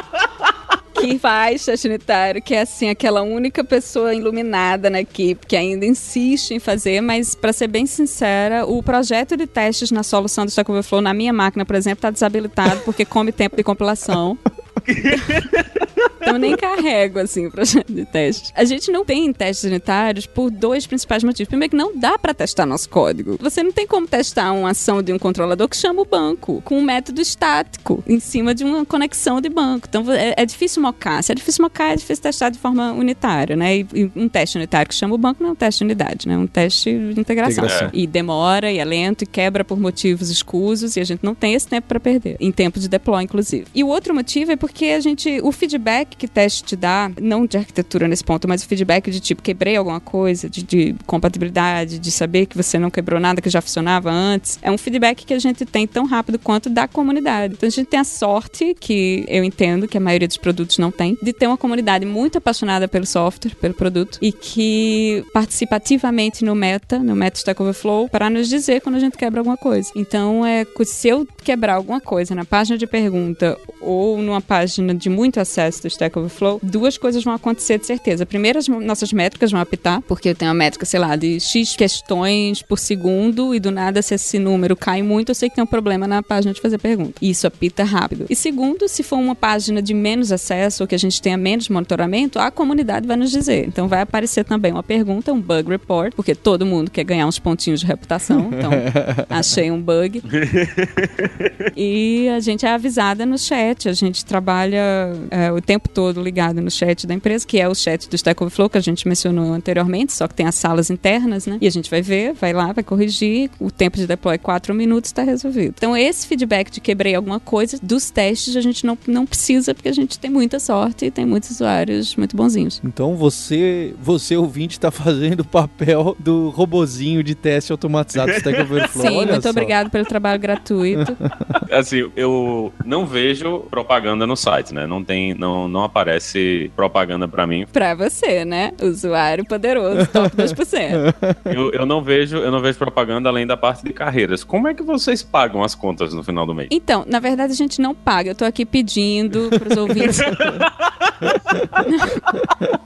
Que 0.95 1.19
faz 1.19 1.65
teste 1.65 1.89
unitário, 1.89 2.41
que 2.41 2.55
é 2.55 2.63
assim, 2.63 2.89
aquela 2.89 3.21
única 3.23 3.63
pessoa 3.65 4.15
iluminada 4.15 4.89
na 4.89 5.01
equipe 5.01 5.47
que 5.47 5.57
ainda 5.57 5.85
insiste 5.85 6.53
em 6.53 6.59
fazer, 6.59 7.01
mas 7.01 7.35
para 7.35 7.53
ser 7.53 7.67
bem 7.67 7.85
sincera, 7.85 8.65
o 8.65 8.83
projeto 8.83 9.37
de 9.37 9.47
testes 9.47 9.91
na 9.91 10.03
solução 10.03 10.47
do 10.47 10.49
Stack 10.49 10.71
Overflow 10.71 11.03
na 11.03 11.13
minha 11.13 11.33
máquina, 11.33 11.65
por 11.65 11.75
exemplo, 11.75 11.99
está 11.99 12.11
desabilitado 12.11 12.81
porque 12.85 13.05
come 13.05 13.33
tempo 13.33 13.57
de 13.57 13.63
compilação. 13.63 14.39
Então 16.25 16.35
eu 16.35 16.41
nem 16.41 16.57
carrego, 16.57 17.19
assim, 17.19 17.47
o 17.47 17.51
projeto 17.51 17.93
de 17.93 18.05
teste. 18.05 18.53
A 18.55 18.65
gente 18.65 18.91
não 18.91 19.05
tem 19.05 19.33
testes 19.33 19.65
unitários 19.65 20.27
por 20.27 20.51
dois 20.51 20.87
principais 20.87 21.23
motivos. 21.23 21.49
Primeiro 21.49 21.71
que 21.71 21.77
não 21.77 21.97
dá 21.97 22.19
pra 22.19 22.33
testar 22.33 22.67
nosso 22.67 22.89
código. 22.89 23.37
Você 23.41 23.63
não 23.63 23.71
tem 23.71 23.87
como 23.87 24.07
testar 24.07 24.53
uma 24.53 24.71
ação 24.71 25.03
de 25.03 25.13
um 25.13 25.19
controlador 25.19 25.69
que 25.69 25.77
chama 25.77 26.03
o 26.03 26.05
banco 26.05 26.63
com 26.65 26.79
um 26.79 26.83
método 26.83 27.21
estático 27.21 28.03
em 28.07 28.19
cima 28.19 28.55
de 28.55 28.65
uma 28.65 28.85
conexão 28.85 29.41
de 29.41 29.49
banco. 29.49 29.87
Então 29.89 30.11
é, 30.13 30.35
é 30.37 30.47
difícil 30.47 30.83
mocar. 30.83 31.23
Se 31.23 31.33
é 31.33 31.35
difícil 31.35 31.63
mocar, 31.63 31.93
é 31.93 31.97
difícil 31.97 32.23
testar 32.23 32.49
de 32.51 32.59
forma 32.59 32.93
unitária, 32.93 33.55
né? 33.55 33.79
E, 33.79 33.87
e 33.95 34.13
um 34.17 34.29
teste 34.29 34.57
unitário 34.57 34.89
que 34.89 34.95
chama 34.95 35.15
o 35.15 35.19
banco 35.19 35.43
não 35.43 35.51
é 35.51 35.53
um 35.53 35.57
teste 35.57 35.79
de 35.81 35.85
unidade, 35.85 36.29
né? 36.29 36.35
É 36.35 36.39
um 36.39 36.47
teste 36.47 36.91
de 36.91 37.21
integração. 37.21 37.65
Integração. 37.65 37.91
E 37.93 38.07
demora, 38.07 38.71
e 38.71 38.79
é 38.79 38.85
lento, 38.85 39.23
e 39.23 39.27
quebra 39.27 39.65
por 39.65 39.79
motivos 39.79 40.31
escusos, 40.31 40.97
e 40.97 41.01
a 41.01 41.05
gente 41.05 41.23
não 41.23 41.35
tem 41.35 41.55
esse 41.55 41.67
tempo 41.67 41.87
pra 41.89 42.01
perder. 42.01 42.37
Em 42.41 42.51
tempo 42.51 42.79
de 42.81 42.89
deploy, 42.89 43.23
inclusive. 43.23 43.67
E 43.75 43.85
o 43.85 43.89
outro 43.89 44.15
motivo 44.15 44.53
é 44.53 44.57
porque 44.57 44.87
a 44.87 45.01
gente, 45.01 45.41
o 45.43 45.53
feedback 45.53 46.14
que 46.17 46.29
teste 46.29 46.65
te 46.65 46.77
dá, 46.77 47.11
não 47.21 47.47
de 47.47 47.57
arquitetura 47.57 48.09
nesse 48.09 48.25
ponto, 48.25 48.49
mas 48.49 48.63
o 48.63 48.67
feedback 48.67 49.11
de 49.11 49.21
tipo, 49.21 49.43
quebrei 49.43 49.77
alguma 49.77 50.01
coisa, 50.01 50.49
de, 50.49 50.63
de 50.63 50.95
compatibilidade, 51.07 51.99
de 51.99 52.11
saber 52.11 52.47
que 52.47 52.57
você 52.57 52.79
não 52.79 52.91
quebrou 52.91 53.21
nada 53.21 53.41
que 53.41 53.51
já 53.51 53.61
funcionava 53.61 54.11
antes, 54.11 54.59
é 54.63 54.71
um 54.71 54.79
feedback 54.79 55.25
que 55.25 55.35
a 55.35 55.39
gente 55.39 55.65
tem 55.65 55.87
tão 55.87 56.07
rápido 56.07 56.39
quanto 56.39 56.69
da 56.69 56.87
comunidade. 56.87 57.55
Então 57.55 57.67
a 57.67 57.71
gente 57.71 57.87
tem 57.87 58.01
a 58.01 58.05
sorte, 58.05 58.75
que 58.79 59.25
eu 59.29 59.45
entendo 59.45 59.89
que 59.89 59.97
a 59.97 60.01
maioria 60.01 60.29
dos 60.29 60.37
produtos 60.37 60.79
não 60.79 60.91
tem, 60.91 61.17
de 61.23 61.33
ter 61.33 61.47
uma 61.47 61.57
comunidade 61.57 62.05
muito 62.05 62.39
apaixonada 62.39 62.87
pelo 62.89 63.07
software, 63.07 63.55
pelo 63.55 63.75
produto, 63.75 64.19
e 64.21 64.33
que 64.33 65.25
participa 65.33 65.77
ativamente 65.77 66.45
no 66.45 66.55
meta, 66.55 66.99
no 66.99 67.15
meta 67.15 67.39
Stack 67.39 67.61
Overflow, 67.61 68.09
para 68.09 68.29
nos 68.29 68.49
dizer 68.49 68.81
quando 68.81 68.97
a 68.97 69.01
gente 69.01 69.17
quebra 69.17 69.41
alguma 69.41 69.57
coisa. 69.57 69.91
Então, 69.95 70.45
é, 70.45 70.67
se 70.85 71.09
eu 71.09 71.27
quebrar 71.43 71.75
alguma 71.75 72.01
coisa 72.01 72.35
na 72.35 72.45
página 72.45 72.77
de 72.77 72.87
pergunta 72.87 73.59
ou 73.81 74.19
numa 74.19 74.41
página 74.41 74.95
de 74.95 75.09
muito 75.09 75.41
acesso 75.41 75.83
do 75.83 75.89
Stack 75.89 76.04
Overflow, 76.17 76.61
duas 76.63 76.99
coisas 76.99 77.23
vão 77.23 77.35
acontecer 77.35 77.79
de 77.79 77.87
certeza. 77.87 78.27
Primeiro, 78.27 78.59
as 78.59 78.69
nossas 78.69 79.13
métricas 79.13 79.51
vão 79.51 79.61
apitar, 79.61 80.01
porque 80.03 80.31
eu 80.31 80.35
tenho 80.35 80.51
uma 80.51 80.57
métrica, 80.57 80.85
sei 80.87 81.01
lá, 81.01 81.17
de 81.17 81.41
X 81.41 81.77
questões 81.77 82.63
por 82.63 82.79
segundo 82.79 83.55
e 83.55 83.61
do 83.61 83.71
nada, 83.71 84.03
se 84.03 84.15
esse 84.15 84.39
número 84.39 84.77
cai 84.77 85.03
muito, 85.03 85.31
eu 85.31 85.35
sei 85.35 85.49
que 85.49 85.55
tem 85.55 85.65
um 85.65 85.67
problema 85.67 86.07
na 86.07 86.23
página 86.23 86.53
de 86.53 86.61
fazer 86.61 86.79
pergunta. 86.79 87.15
E 87.21 87.31
isso 87.31 87.47
apita 87.47 87.85
rápido. 87.85 88.27
E 88.29 88.37
segundo, 88.37 88.89
se 88.89 89.03
for 89.03 89.17
uma 89.17 89.35
página 89.35 89.83
de 89.83 89.95
menos 89.95 90.33
acesso 90.33 90.83
ou 90.83 90.87
que 90.87 90.95
a 90.95 90.99
gente 90.99 91.21
tenha 91.21 91.37
menos 91.37 91.69
monitoramento, 91.69 92.39
a 92.39 92.51
comunidade 92.51 93.07
vai 93.07 93.17
nos 93.17 93.31
dizer. 93.31 93.67
Então 93.67 93.89
vai 93.89 94.01
aparecer 94.01 94.45
também 94.45 94.73
uma 94.73 94.83
pergunta, 94.83 95.33
um 95.33 95.41
bug 95.41 95.69
report, 95.69 96.15
porque 96.15 96.35
todo 96.35 96.67
mundo 96.67 96.91
quer 96.91 97.05
ganhar 97.05 97.27
uns 97.27 97.39
pontinhos 97.39 97.81
de 97.81 97.87
reputação. 97.87 98.51
Então, 98.53 98.71
achei 99.29 99.71
um 99.71 99.81
bug. 99.81 100.23
E 101.77 102.29
a 102.29 102.41
gente 102.41 102.65
é 102.65 102.71
avisada 102.71 103.27
no 103.27 103.39
chat. 103.39 103.89
A 103.89 103.93
gente 103.93 104.25
trabalha 104.25 105.13
é, 105.31 105.51
o 105.51 105.61
tempo 105.61 105.89
todo 105.95 106.21
ligado 106.21 106.61
no 106.61 106.71
chat 106.71 107.07
da 107.07 107.15
empresa, 107.15 107.47
que 107.47 107.61
é 107.61 107.69
o 107.69 107.75
chat 107.75 108.09
do 108.09 108.17
Stack 108.17 108.43
Overflow, 108.43 108.69
que 108.69 108.79
a 108.79 108.81
gente 108.81 109.07
mencionou 109.07 109.53
anteriormente, 109.53 110.13
só 110.13 110.27
que 110.27 110.35
tem 110.35 110.47
as 110.47 110.57
salas 110.57 110.91
internas, 110.91 111.47
né? 111.47 111.59
E 111.61 111.67
a 111.67 111.71
gente 111.71 111.89
vai 111.91 112.03
ver, 112.03 112.35
vai 112.35 112.53
lá, 112.53 112.73
vai 112.73 112.83
corrigir. 112.85 113.51
O 113.61 113.71
tempo 113.71 113.97
de 113.97 114.07
deploy 114.07 114.35
é 114.35 114.39
4 114.39 114.75
minutos, 114.75 115.09
está 115.09 115.23
resolvido. 115.23 115.75
Então, 115.79 115.97
esse 115.97 116.27
feedback 116.27 116.71
de 116.71 116.81
quebrei 116.81 117.15
alguma 117.15 117.39
coisa, 117.41 117.79
dos 117.83 118.11
testes, 118.11 118.57
a 118.57 118.61
gente 118.61 118.85
não, 118.85 118.99
não 119.07 119.25
precisa, 119.25 119.75
porque 119.75 119.89
a 119.89 119.93
gente 119.93 120.19
tem 120.19 120.31
muita 120.31 120.59
sorte 120.59 121.07
e 121.07 121.11
tem 121.11 121.25
muitos 121.25 121.51
usuários 121.51 122.17
muito 122.17 122.37
bonzinhos. 122.37 122.81
Então 122.85 123.15
você, 123.17 123.95
você 124.01 124.37
ouvinte, 124.37 124.81
tá 124.81 124.91
fazendo 124.91 125.41
o 125.41 125.45
papel 125.45 126.17
do 126.19 126.51
robozinho 126.51 127.23
de 127.23 127.35
teste 127.35 127.73
automatizado 127.73 128.33
do 128.33 128.39
Stack 128.39 128.61
Overflow. 128.61 129.07
Sim, 129.07 129.17
Olha 129.17 129.33
muito 129.33 129.43
só. 129.43 129.51
obrigado 129.51 129.91
pelo 129.91 130.05
trabalho 130.05 130.41
gratuito. 130.41 131.17
assim, 131.71 132.11
eu 132.17 132.73
não 132.85 133.07
vejo 133.07 133.61
propaganda 133.71 134.27
no 134.27 134.37
site, 134.37 134.75
né? 134.75 134.87
Não 134.87 135.03
tem, 135.05 135.35
não, 135.35 135.69
não 135.69 135.84
aparece 135.85 136.71
propaganda 136.77 137.27
pra 137.29 137.47
mim. 137.47 137.67
Pra 137.73 137.95
você, 137.95 138.45
né? 138.45 138.73
Usuário 138.83 139.45
poderoso, 139.45 140.07
top 140.09 140.35
2%. 140.37 141.15
Eu, 141.55 141.71
eu 141.73 141.87
não 141.87 142.03
vejo, 142.03 142.37
eu 142.39 142.51
não 142.51 142.61
vejo 142.61 142.79
propaganda 142.79 143.29
além 143.29 143.47
da 143.47 143.57
parte 143.57 143.85
de 143.85 143.93
carreiras. 143.93 144.43
Como 144.43 144.67
é 144.69 144.75
que 144.75 144.83
vocês 144.83 145.23
pagam 145.23 145.63
as 145.63 145.75
contas 145.75 146.13
no 146.15 146.23
final 146.25 146.47
do 146.47 146.55
mês? 146.55 146.69
Então, 146.71 147.05
na 147.09 147.21
verdade, 147.21 147.53
a 147.53 147.57
gente 147.57 147.81
não 147.81 147.95
paga. 147.95 148.31
Eu 148.31 148.35
tô 148.35 148.45
aqui 148.45 148.65
pedindo 148.65 149.51
pros 149.51 149.77
ouvintes. 149.77 150.19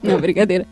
não, 0.03 0.19
brincadeira. 0.19 0.65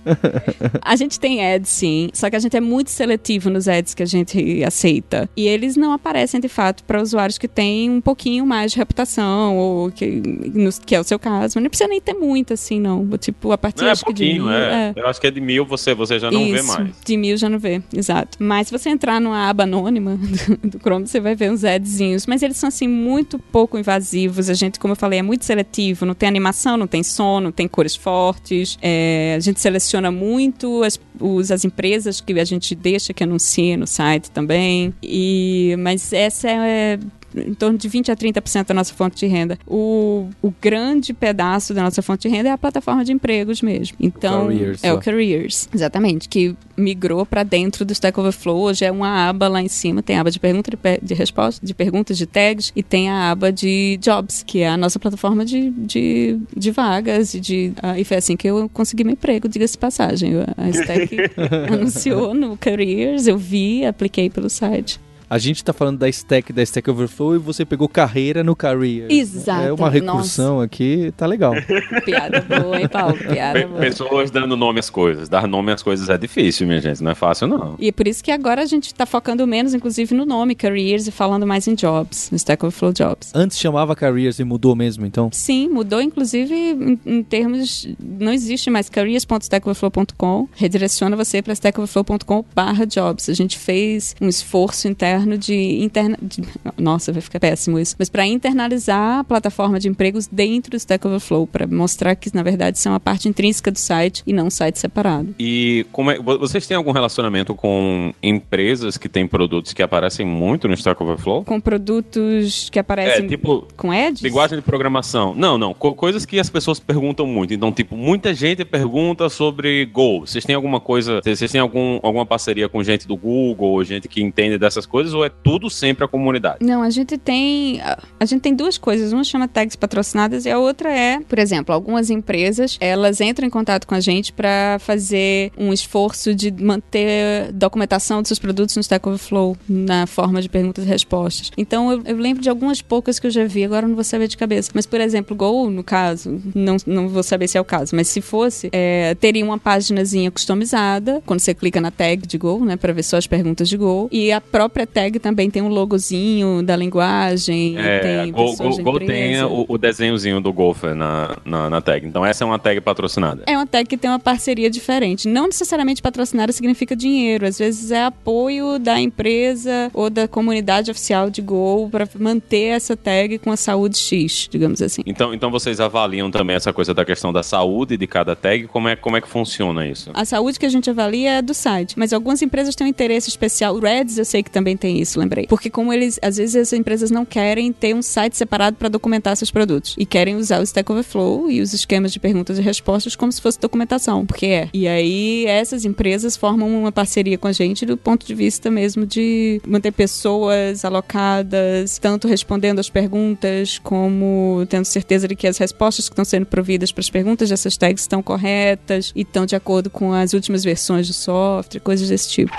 A 0.82 0.96
gente 0.96 1.20
tem 1.20 1.46
ads, 1.54 1.70
sim, 1.70 2.10
só 2.14 2.30
que 2.30 2.36
a 2.36 2.40
gente 2.40 2.56
é 2.56 2.62
muito 2.62 2.90
seletivo 2.92 3.50
nos 3.50 3.68
ads 3.68 3.94
que 3.94 4.04
a 4.04 4.08
gente 4.08 4.64
aceita. 4.64 5.30
E 5.36 5.48
eles 5.48 5.76
não 5.76 5.92
aparecem, 5.94 6.40
de 6.40 6.48
fato, 6.48 6.84
para 6.84 7.02
usuários 7.02 7.38
que 7.38 7.48
têm 7.48 7.90
um 7.90 8.02
pouquinho 8.02 8.46
mais 8.46 8.72
de 8.72 8.78
reputação, 8.78 9.58
ou 9.58 9.92
que, 9.92 10.06
no- 10.08 10.72
que 10.86 10.96
é 10.96 11.00
o 11.00 11.04
seu 11.04 11.20
caso. 11.20 11.54
Mas 11.56 11.64
não 11.64 11.70
precisa 11.70 11.90
nem 11.90 12.02
ter 12.08 12.14
muito, 12.14 12.54
assim, 12.54 12.80
não. 12.80 13.06
Tipo, 13.18 13.52
a 13.52 13.58
partir 13.58 13.82
Não, 13.82 13.90
é 13.90 13.92
acho 13.92 14.00
de 14.00 14.06
pouquinho, 14.06 14.44
mil, 14.46 14.52
é. 14.52 14.94
é. 14.96 15.02
Eu 15.02 15.08
acho 15.08 15.20
que 15.20 15.28
é 15.28 15.32
de 15.32 15.42
mil, 15.42 15.66
você, 15.66 15.94
você 15.94 16.20
já 16.20 16.32
não 16.32 16.40
vê 16.40 16.56
Isso, 16.56 16.68
mais. 16.68 16.90
De 17.06 17.18
mil 17.18 17.36
já 17.38 17.50
não 17.50 17.60
vê, 17.60 17.82
exato. 17.94 18.38
Mas 18.40 18.68
se 18.68 18.78
você 18.78 18.90
entrar 18.90 19.20
numa 19.20 19.50
aba 19.50 19.64
anônima 19.64 20.16
do, 20.62 20.70
do 20.70 20.80
Chrome, 20.80 21.08
você 21.08 21.20
vai 21.20 21.36
ver 21.36 21.52
uns 21.52 21.64
adzinhos. 21.64 22.26
Mas 22.26 22.42
eles 22.42 22.58
são, 22.58 22.70
assim, 22.70 22.88
muito 22.88 23.38
pouco 23.38 23.78
invasivos. 23.78 24.50
A 24.50 24.54
gente, 24.54 24.80
como 24.80 24.94
eu 24.94 24.96
falei, 24.96 25.20
é 25.20 25.24
muito 25.24 25.44
seletivo. 25.44 26.06
Não 26.06 26.14
tem 26.14 26.30
animação, 26.30 26.78
não 26.78 26.88
tem 26.88 27.04
som, 27.04 27.40
não 27.40 27.52
tem 27.52 27.68
cores 27.68 27.96
fortes. 27.96 28.78
É, 28.82 29.36
a 29.36 29.40
gente 29.40 29.60
seleciona 29.60 30.12
muito 30.12 30.84
as, 30.84 31.00
os, 31.20 31.52
as 31.52 31.66
empresas 31.66 32.22
que 32.22 32.38
a 32.40 32.46
gente 32.46 32.74
deixa 32.74 33.14
que 33.14 33.24
anunciem 33.24 33.78
no 33.78 33.88
site 33.88 34.32
também. 34.32 34.94
E, 35.04 35.76
mas 35.80 36.14
essa 36.14 36.50
é 36.50 37.00
em 37.42 37.54
torno 37.54 37.78
de 37.78 37.88
20 37.88 38.12
a 38.12 38.16
30% 38.16 38.68
da 38.68 38.74
nossa 38.74 38.94
fonte 38.94 39.18
de 39.18 39.28
renda. 39.28 39.58
O, 39.68 40.30
o 40.42 40.54
grande 40.62 41.14
pedaço 41.14 41.74
da 41.74 41.82
nossa 41.82 42.02
fonte 42.02 42.28
de 42.28 42.36
renda 42.36 42.50
é 42.50 42.52
a 42.52 42.58
plataforma 42.58 43.04
de 43.04 43.12
empregos 43.12 43.62
mesmo. 43.62 43.98
Então, 44.00 44.48
Careers, 44.48 44.84
é 44.84 44.94
o 44.94 44.98
ó. 44.98 45.00
Careers, 45.00 45.70
exatamente, 45.74 46.30
que 46.30 46.56
migrou 46.76 47.26
para 47.26 47.44
dentro 47.44 47.84
do 47.84 47.92
Stack 47.92 48.20
Overflow. 48.20 48.60
Hoje 48.62 48.86
é 48.86 48.92
uma 48.92 49.30
aba 49.30 49.48
lá 49.48 49.62
em 49.62 49.68
cima, 49.68 50.02
tem 50.04 50.18
a 50.18 50.22
aba 50.22 50.32
de 50.32 50.40
pergunta 50.40 50.72
de, 50.72 50.78
de 51.02 51.14
resposta, 51.14 51.66
de 51.66 51.74
perguntas 51.74 52.18
de 52.18 52.26
tags 52.26 52.72
e 52.76 52.84
tem 52.84 53.10
a 53.10 53.32
aba 53.32 53.52
de 53.52 53.98
jobs, 54.02 54.44
que 54.44 54.60
é 54.60 54.70
a 54.70 54.78
nossa 54.78 55.00
plataforma 55.00 55.44
de, 55.44 55.72
de, 55.72 56.40
de 56.56 56.72
vagas 56.72 57.34
e 57.34 57.40
de 57.40 57.74
ah, 57.82 58.00
e 58.00 58.04
foi 58.04 58.18
assim 58.18 58.36
que 58.36 58.48
eu 58.48 58.70
consegui 58.70 59.04
meu 59.04 59.14
emprego, 59.14 59.48
diga-se 59.48 59.74
de 59.74 59.80
passagem. 59.80 60.34
A 60.56 60.70
Stack 60.70 61.18
anunciou 61.72 62.34
no 62.34 62.58
Careers, 62.58 63.28
eu 63.28 63.38
vi, 63.38 63.86
apliquei 63.86 64.30
pelo 64.30 64.50
site. 64.50 65.00
A 65.30 65.38
gente 65.38 65.62
tá 65.62 65.74
falando 65.74 65.98
da 65.98 66.08
stack, 66.08 66.54
da 66.54 66.64
Stack 66.64 66.90
Overflow 66.90 67.36
e 67.36 67.38
você 67.38 67.66
pegou 67.66 67.90
carreira 67.90 68.46
no 68.46 68.56
Career. 68.56 69.08
Exato. 69.10 69.68
É 69.68 69.74
uma 69.74 69.90
recursão 69.90 70.62
aqui, 70.62 71.14
tá 71.18 71.26
legal. 71.26 71.54
Piada 72.06 72.40
boa, 72.40 72.80
hein, 72.80 72.88
Paulo? 72.88 73.18
Piada 73.18 73.68
boa. 73.68 73.82
Pessoas 73.82 74.32
dando 74.32 74.56
nome 74.56 74.80
às 74.80 74.90
coisas. 74.90 75.28
Dar 75.28 75.46
nome 75.46 75.74
às 75.74 75.84
coisas 75.84 76.10
é 76.10 76.18
difícil, 76.18 76.66
minha 76.66 76.80
gente. 76.80 77.04
Não 77.04 77.12
é 77.12 77.16
fácil, 77.16 77.46
não. 77.46 77.76
E 77.78 77.90
é 77.90 77.92
por 77.92 78.08
isso 78.08 78.24
que 78.24 78.32
agora 78.32 78.62
a 78.62 78.66
gente 78.66 78.94
tá 78.94 79.06
focando 79.06 79.46
menos, 79.46 79.74
inclusive, 79.74 80.16
no 80.16 80.26
nome 80.26 80.56
Careers 80.56 81.08
e 81.08 81.12
falando 81.12 81.46
mais 81.46 81.68
em 81.68 81.76
jobs, 81.76 82.30
no 82.32 82.38
Stack 82.38 82.64
Overflow 82.64 82.94
Jobs. 82.94 83.32
Antes 83.36 83.60
chamava 83.60 83.98
Careers 83.98 84.40
e 84.40 84.46
mudou 84.46 84.78
mesmo, 84.78 85.06
então? 85.06 85.30
Sim, 85.34 85.68
mudou, 85.68 86.02
inclusive, 86.02 86.54
em, 86.56 87.00
em 87.06 87.22
termos. 87.22 87.86
Não 88.00 88.32
existe 88.32 88.70
mais 88.70 88.88
careers.stackoverflow.com. 88.90 90.48
Redireciona 90.56 91.18
você 91.18 91.42
para 91.42 91.52
stackoverflow.com/barra 91.52 92.86
jobs. 92.86 93.28
A 93.28 93.34
gente 93.34 93.58
fez 93.58 94.16
um 94.22 94.30
esforço 94.30 94.88
interno 94.88 95.17
de, 95.26 95.84
interna, 95.84 96.18
de- 96.22 96.44
Nossa, 96.78 97.12
vai 97.12 97.22
ficar 97.22 97.40
péssimo 97.40 97.80
isso. 97.80 97.96
Mas 97.98 98.10
para 98.10 98.26
internalizar 98.26 99.20
a 99.20 99.24
plataforma 99.24 99.80
de 99.80 99.88
empregos 99.88 100.28
dentro 100.28 100.72
do 100.72 100.78
Stack 100.78 101.06
Overflow, 101.08 101.48
para 101.48 101.66
mostrar 101.68 102.16
que, 102.16 102.34
na 102.36 102.44
verdade, 102.44 102.78
são 102.80 102.94
a 102.94 103.00
parte 103.00 103.28
intrínseca 103.30 103.72
do 103.72 103.80
site 103.80 104.24
e 104.28 104.34
não 104.34 104.48
um 104.48 104.50
site 104.50 104.78
separado. 104.80 105.34
E 105.40 105.86
como 105.92 106.12
é, 106.12 106.20
vo- 106.20 106.38
vocês 106.38 106.68
têm 106.68 106.76
algum 106.78 106.92
relacionamento 106.92 107.56
com 107.56 108.14
empresas 108.22 108.98
que 108.98 109.08
têm 109.10 109.28
produtos 109.28 109.74
que 109.74 109.82
aparecem 109.82 110.26
muito 110.26 110.68
no 110.68 110.74
Stack 110.74 111.02
Overflow? 111.02 111.44
Com 111.44 111.60
produtos 111.60 112.70
que 112.70 112.80
É, 112.80 112.82
aparecem 112.82 113.28
tipo, 113.28 113.68
com 113.76 113.92
ads? 113.92 114.22
linguagem 114.22 114.58
de 114.58 114.64
programação. 114.64 115.34
Não, 115.36 115.58
não. 115.58 115.74
co- 115.74 115.94
coisas 115.94 116.26
que 116.26 116.40
as 116.40 116.50
pessoas 116.50 116.80
perguntam 116.80 117.26
muito. 117.26 117.54
Então, 117.54 117.72
tipo, 117.72 117.96
muita 117.96 118.34
gente 118.34 118.64
pergunta 118.66 119.30
sobre 119.30 119.86
Go. 119.86 120.22
Vocês 120.22 120.46
têm 120.46 120.56
alguma 120.56 120.80
coisa, 120.80 121.22
vocês 121.24 121.52
têm 121.52 121.62
algum, 121.62 122.00
alguma 122.04 122.26
parceria 122.26 122.68
com 122.70 122.84
gente 122.84 123.08
do 123.08 123.16
Google, 123.16 123.84
gente 123.84 124.08
que 124.08 124.22
entende 124.22 124.58
dessas 124.58 124.86
coisas, 124.86 125.07
ou 125.14 125.26
é 125.26 125.30
tudo 125.30 125.70
sempre 125.70 126.06
a 126.06 126.08
comunidade? 126.08 126.58
Não, 126.62 126.82
a 126.82 126.90
gente 126.90 127.18
tem 127.18 127.80
a- 127.82 128.26
gente 128.26 128.42
tem 128.42 128.56
duas 128.56 128.78
coisas. 128.78 129.14
Uma 129.14 129.24
chama 129.24 129.48
tags 129.48 129.76
patrocinadas 129.76 130.46
e 130.46 130.50
a 130.52 130.60
outra 130.60 130.90
é, 130.90 131.20
por 131.22 131.40
exemplo, 131.40 131.74
algumas 131.74 132.10
empresas 132.10 132.78
elas 132.80 133.22
entram 133.22 133.48
em 133.48 133.50
contato 133.50 133.86
com 133.88 133.96
a 133.96 134.00
gente 134.00 134.32
para 134.34 134.78
fazer 134.80 135.52
um 135.58 135.72
esforço 135.74 136.34
de 136.36 136.52
manter 136.52 137.52
documentação 137.54 138.22
dos 138.22 138.28
seus 138.30 138.40
produtos 138.40 138.76
no 138.76 138.82
Stack 138.82 139.08
Overflow 139.08 139.58
na 139.68 140.06
forma 140.08 140.42
de 140.42 140.50
perguntas 140.50 140.86
e 140.86 140.88
respostas. 140.88 141.52
Então 141.58 141.92
eu, 141.92 142.02
eu 142.06 142.18
lembro 142.18 142.42
de 142.42 142.50
algumas 142.50 142.82
poucas 142.82 143.20
que 143.20 143.28
eu 143.28 143.32
já 143.32 143.46
vi. 143.46 143.64
Agora 143.64 143.88
não 143.88 143.96
vou 143.96 144.04
saber 144.04 144.28
de 144.28 144.38
cabeça. 144.38 144.72
Mas 144.74 144.86
por 144.86 145.00
exemplo, 145.02 145.36
Go 145.36 145.70
no 145.70 145.84
caso, 145.84 146.42
não, 146.56 146.78
não 146.86 147.08
vou 147.08 147.24
saber 147.24 147.48
se 147.48 147.58
é 147.58 147.62
o 147.62 147.66
caso. 147.66 147.96
Mas 147.96 148.08
se 148.08 148.22
fosse, 148.22 148.70
é, 148.72 149.16
teria 149.16 149.44
uma 149.46 149.58
paginazinha 149.58 150.30
customizada 150.32 151.22
quando 151.26 151.40
você 151.40 151.54
clica 151.54 151.80
na 151.82 151.92
tag 151.92 152.26
de 152.28 152.38
Go, 152.38 152.64
né, 152.66 152.76
para 152.76 152.94
ver 152.94 153.04
só 153.04 153.18
as 153.18 153.28
perguntas 153.28 153.70
de 153.70 153.78
Go. 153.78 154.08
E 154.12 154.32
a 154.32 154.40
própria 154.42 154.86
tag 154.98 155.20
também 155.20 155.48
tem 155.48 155.62
um 155.62 155.68
logozinho 155.68 156.64
da 156.64 156.76
linguagem. 156.76 157.78
É, 157.78 158.00
tem 158.00 158.32
Go, 158.32 158.56
Go, 158.56 158.84
Go 158.84 159.00
tem 159.00 159.44
o, 159.44 159.66
o 159.68 159.78
desenhozinho 159.78 160.42
do 160.42 160.52
Golfer 160.52 160.96
na, 160.96 161.38
na, 161.46 161.70
na 161.70 161.82
tag. 161.82 162.08
Então, 162.08 162.26
essa 162.26 162.44
é 162.44 162.48
uma 162.48 162.58
tag 162.58 162.82
patrocinada. 162.82 163.44
É 163.46 163.56
uma 163.56 163.68
tag 163.68 163.88
que 163.88 163.96
tem 163.96 164.10
uma 164.10 164.18
parceria 164.18 164.72
diferente. 164.72 165.28
Não 165.28 165.46
necessariamente 165.46 166.02
patrocinada 166.02 166.52
significa 166.52 166.96
dinheiro. 166.96 167.46
Às 167.46 167.60
vezes 167.60 167.92
é 167.92 168.06
apoio 168.06 168.80
da 168.80 169.00
empresa 169.00 169.92
ou 169.94 170.10
da 170.10 170.28
comunidade 170.28 170.90
oficial 170.90 171.30
de 171.30 171.44
Go 171.44 171.90
para 171.92 172.10
manter 172.18 172.70
essa 172.70 172.98
tag 172.98 173.38
com 173.38 173.52
a 173.52 173.58
saúde 173.58 174.00
X, 174.00 174.48
digamos 174.50 174.82
assim. 174.82 175.04
Então, 175.06 175.32
então 175.32 175.52
vocês 175.52 175.80
avaliam 175.80 176.32
também 176.32 176.56
essa 176.56 176.74
coisa 176.74 176.92
da 176.92 177.06
questão 177.06 177.32
da 177.32 177.44
saúde 177.44 177.98
de 177.98 178.08
cada 178.08 178.36
tag? 178.36 178.66
Como 178.66 178.88
é, 178.88 178.96
como 178.96 179.16
é 179.16 179.22
que 179.22 179.28
funciona 179.28 179.86
isso? 179.86 180.10
A 180.16 180.26
saúde 180.26 180.58
que 180.58 180.66
a 180.66 180.70
gente 180.70 180.90
avalia 180.90 181.34
é 181.34 181.42
do 181.44 181.54
site, 181.54 181.94
mas 182.00 182.14
algumas 182.14 182.42
empresas 182.42 182.76
têm 182.76 182.88
um 182.88 182.90
interesse 182.90 183.30
especial. 183.30 183.76
O 183.76 183.80
Reds 183.80 184.18
eu 184.18 184.26
sei 184.26 184.42
que 184.42 184.50
também 184.50 184.76
tem 184.76 184.87
isso, 184.90 185.20
lembrei. 185.20 185.48
Porque 185.48 185.70
como 185.70 185.92
eles, 185.92 186.20
às 186.22 186.38
vezes 186.38 186.56
as 186.56 186.74
empresas 186.74 187.12
não 187.12 187.26
querem 187.26 187.72
ter 187.72 187.94
um 187.94 188.02
site 188.02 188.38
separado 188.38 188.78
para 188.78 188.90
documentar 188.90 189.36
seus 189.36 189.52
produtos 189.52 189.96
e 189.98 190.06
querem 190.06 190.36
usar 190.36 190.60
o 190.60 190.64
Stack 190.64 190.92
Overflow 190.92 191.50
e 191.50 191.62
os 191.62 191.74
esquemas 191.74 192.12
de 192.12 192.20
perguntas 192.20 192.58
e 192.58 192.62
respostas 192.62 193.16
como 193.16 193.32
se 193.32 193.42
fosse 193.42 193.60
documentação, 193.60 194.26
porque 194.26 194.46
é. 194.46 194.70
E 194.74 194.88
aí 194.88 195.46
essas 195.46 195.86
empresas 195.86 196.38
formam 196.38 196.70
uma 196.80 196.92
parceria 196.92 197.38
com 197.38 197.48
a 197.48 197.52
gente 197.52 197.86
do 197.86 197.98
ponto 197.98 198.26
de 198.26 198.34
vista 198.34 198.70
mesmo 198.70 199.06
de 199.06 199.62
manter 199.66 199.92
pessoas 199.92 200.84
alocadas, 200.86 201.98
tanto 201.98 202.28
respondendo 202.28 202.80
as 202.80 202.90
perguntas 202.90 203.80
como 203.80 204.66
tendo 204.70 204.86
certeza 204.86 205.28
de 205.28 205.36
que 205.36 205.48
as 205.48 205.58
respostas 205.58 206.08
que 206.08 206.14
estão 206.14 206.26
sendo 206.26 206.46
providas 206.46 206.92
para 206.92 207.02
as 207.02 207.10
perguntas 207.10 207.50
dessas 207.50 207.78
tags 207.78 208.02
estão 208.02 208.22
corretas 208.22 209.12
e 209.16 209.22
estão 209.22 209.46
de 209.46 209.56
acordo 209.56 209.90
com 209.90 210.14
as 210.14 210.34
últimas 210.34 210.64
versões 210.64 211.08
do 211.08 211.14
software, 211.14 211.80
coisas 211.80 212.10
desse 212.10 212.30
tipo. 212.30 212.52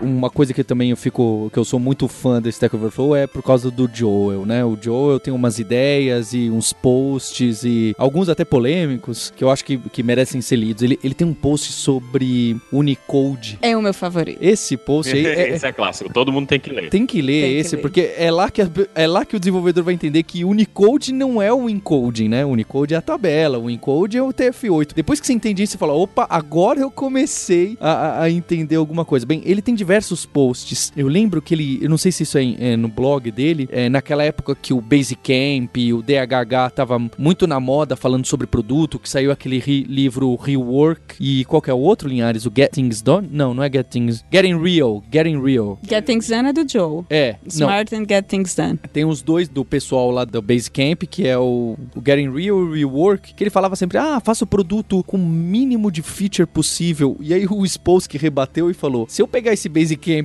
Uma 0.00 0.30
coisa 0.30 0.54
que 0.54 0.64
também 0.64 0.90
eu 0.90 0.96
fico, 0.96 1.50
que 1.52 1.58
eu 1.58 1.64
sou 1.64 1.78
muito 1.78 2.08
fã 2.08 2.40
do 2.40 2.48
Stack 2.48 2.74
Overflow 2.74 3.14
é 3.14 3.26
por 3.26 3.42
causa 3.42 3.70
do 3.70 3.88
Joel, 3.92 4.46
né? 4.46 4.64
O 4.64 4.76
Joel 4.80 5.20
tem 5.20 5.32
umas 5.32 5.58
ideias 5.58 6.32
e 6.32 6.48
uns 6.50 6.72
posts 6.72 7.64
e 7.64 7.94
alguns 7.98 8.28
até 8.30 8.44
polêmicos 8.44 9.30
que 9.36 9.44
eu 9.44 9.50
acho 9.50 9.64
que, 9.64 9.76
que 9.76 10.02
merecem 10.02 10.40
ser 10.40 10.56
lidos. 10.56 10.82
Ele, 10.82 10.98
ele 11.04 11.12
tem 11.14 11.26
um 11.26 11.34
post 11.34 11.72
sobre 11.72 12.56
Unicode. 12.72 13.58
É 13.60 13.76
o 13.76 13.82
meu 13.82 13.92
favorito. 13.92 14.38
Esse 14.40 14.74
post 14.76 15.12
aí 15.14 15.24
é, 15.26 15.50
Esse 15.50 15.66
é 15.66 15.72
clássico, 15.72 16.10
todo 16.12 16.32
mundo 16.32 16.46
tem 16.48 16.58
que 16.58 16.70
ler. 16.70 16.88
Tem 16.88 17.04
que 17.04 17.20
ler 17.20 17.42
Tem 17.42 17.50
que 17.52 17.56
esse, 17.58 17.76
ler. 17.76 17.82
porque 17.82 18.10
é 18.16 18.30
lá, 18.30 18.50
que, 18.50 18.62
a- 18.62 18.70
é 18.94 19.06
lá 19.06 19.24
que 19.26 19.36
o 19.36 19.38
desenvolvedor 19.40 19.84
vai 19.84 19.92
entender 19.92 20.22
que 20.22 20.44
Unicode 20.44 21.12
não 21.12 21.42
é 21.42 21.52
o 21.52 21.68
encoding, 21.68 22.28
né? 22.28 22.44
O 22.44 22.48
Unicode 22.48 22.94
é 22.94 22.96
a 22.96 23.02
tabela, 23.02 23.58
o 23.58 23.68
encode 23.68 24.16
é 24.16 24.22
o 24.22 24.32
TF8. 24.32 24.92
Depois 24.94 25.20
que 25.20 25.26
você 25.26 25.34
entende 25.34 25.62
isso, 25.62 25.72
você 25.72 25.78
fala, 25.78 25.92
opa, 25.92 26.26
agora 26.30 26.80
eu 26.80 26.90
comecei 26.90 27.76
a, 27.80 27.90
a- 27.92 28.22
a 28.22 28.30
entender 28.30 28.76
alguma 28.76 29.04
coisa. 29.04 29.26
Bem, 29.26 29.42
ele 29.44 29.60
tem 29.60 29.74
diversos 29.74 29.89
posts. 30.26 30.92
Eu 30.96 31.08
lembro 31.08 31.40
que 31.42 31.54
ele, 31.54 31.78
eu 31.82 31.88
não 31.90 31.98
sei 31.98 32.12
se 32.12 32.22
isso 32.22 32.38
é, 32.38 32.54
é 32.58 32.76
no 32.76 32.88
blog 32.88 33.30
dele, 33.30 33.68
é 33.72 33.88
naquela 33.88 34.22
época 34.24 34.54
que 34.54 34.72
o 34.72 34.80
Basecamp 34.80 35.76
e 35.76 35.92
o 35.92 36.02
DHH 36.02 36.70
tava 36.74 36.98
muito 37.18 37.46
na 37.46 37.58
moda 37.60 37.96
falando 37.96 38.26
sobre 38.26 38.46
produto, 38.46 38.98
que 38.98 39.08
saiu 39.08 39.30
aquele 39.30 39.58
ri- 39.58 39.84
livro 39.88 40.34
Rework 40.36 41.16
e 41.20 41.44
qual 41.44 41.60
que 41.62 41.70
é 41.70 41.74
o 41.74 41.78
outro, 41.78 42.08
Linhares? 42.08 42.46
O 42.46 42.52
Get 42.54 42.70
Things 42.72 43.02
Done? 43.02 43.28
Não, 43.30 43.52
não 43.54 43.62
é 43.62 43.70
Get 43.70 43.86
Things... 43.88 44.24
Getting 44.32 44.58
Real, 44.60 45.02
Getting 45.12 45.40
Real. 45.42 45.78
Get 45.88 46.04
Things 46.04 46.28
Done 46.28 46.48
é 46.48 46.52
do 46.52 46.68
Joe. 46.70 47.04
É, 47.10 47.32
não, 47.42 47.48
Smart 47.48 47.94
and 47.94 48.04
Get 48.08 48.26
Things 48.26 48.54
Done. 48.54 48.78
tem 48.92 49.04
os 49.04 49.22
dois 49.22 49.48
do 49.48 49.64
pessoal 49.64 50.10
lá 50.10 50.24
do 50.24 50.40
Basecamp, 50.40 51.02
que 51.08 51.26
é 51.26 51.36
o, 51.38 51.76
o 51.94 52.02
Getting 52.04 52.30
Real 52.30 52.40
e 52.40 52.52
o 52.52 52.72
Rework, 52.72 53.34
que 53.34 53.42
ele 53.42 53.50
falava 53.50 53.76
sempre, 53.76 53.98
ah, 53.98 54.20
faça 54.20 54.44
o 54.44 54.46
produto 54.46 55.02
com 55.04 55.16
o 55.16 55.20
mínimo 55.20 55.90
de 55.90 56.02
feature 56.02 56.46
possível. 56.46 57.16
E 57.20 57.32
aí 57.34 57.46
o 57.48 57.64
Spolsky 57.64 58.18
rebateu 58.18 58.70
e 58.70 58.74
falou, 58.74 59.06
se 59.08 59.22
eu 59.22 59.28
pegar 59.28 59.52
esse 59.52 59.68
Basecamp 59.68 59.79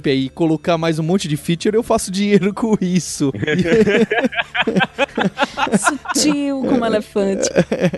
aí 0.10 0.26
e 0.26 0.30
colocar 0.30 0.78
mais 0.78 0.99
um 0.99 1.03
monte 1.03 1.28
de 1.28 1.38
feature, 1.38 1.76
eu 1.76 1.84
faço 1.84 2.12
dinheiro 2.12 2.53
com 2.56 2.78
isso. 2.82 3.32
Sutil 5.78 6.62
como 6.62 6.86
elefante. 6.86 7.49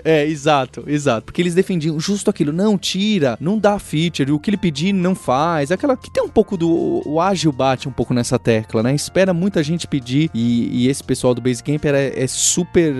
é, 0.03 0.25
exato, 0.25 0.83
exato. 0.87 1.25
Porque 1.25 1.41
eles 1.41 1.55
defendiam 1.55 1.99
justo 1.99 2.29
aquilo. 2.29 2.51
Não, 2.51 2.77
tira, 2.77 3.37
não 3.39 3.57
dá 3.57 3.79
feature, 3.79 4.31
o 4.31 4.39
que 4.39 4.49
ele 4.49 4.57
pedir 4.57 4.93
não 4.93 5.15
faz. 5.15 5.71
Aquela 5.71 5.95
que 5.95 6.11
tem 6.11 6.23
um 6.23 6.29
pouco 6.29 6.57
do. 6.57 7.01
O 7.05 7.19
ágil 7.21 7.51
bate 7.51 7.87
um 7.87 7.91
pouco 7.91 8.13
nessa 8.13 8.37
tecla, 8.37 8.83
né? 8.83 8.93
Espera 8.93 9.33
muita 9.33 9.63
gente 9.63 9.87
pedir 9.87 10.29
e, 10.33 10.83
e 10.83 10.87
esse 10.87 11.03
pessoal 11.03 11.33
do 11.33 11.41
Basecamp 11.41 11.83
era, 11.85 11.99
é 11.99 12.27
super 12.27 12.93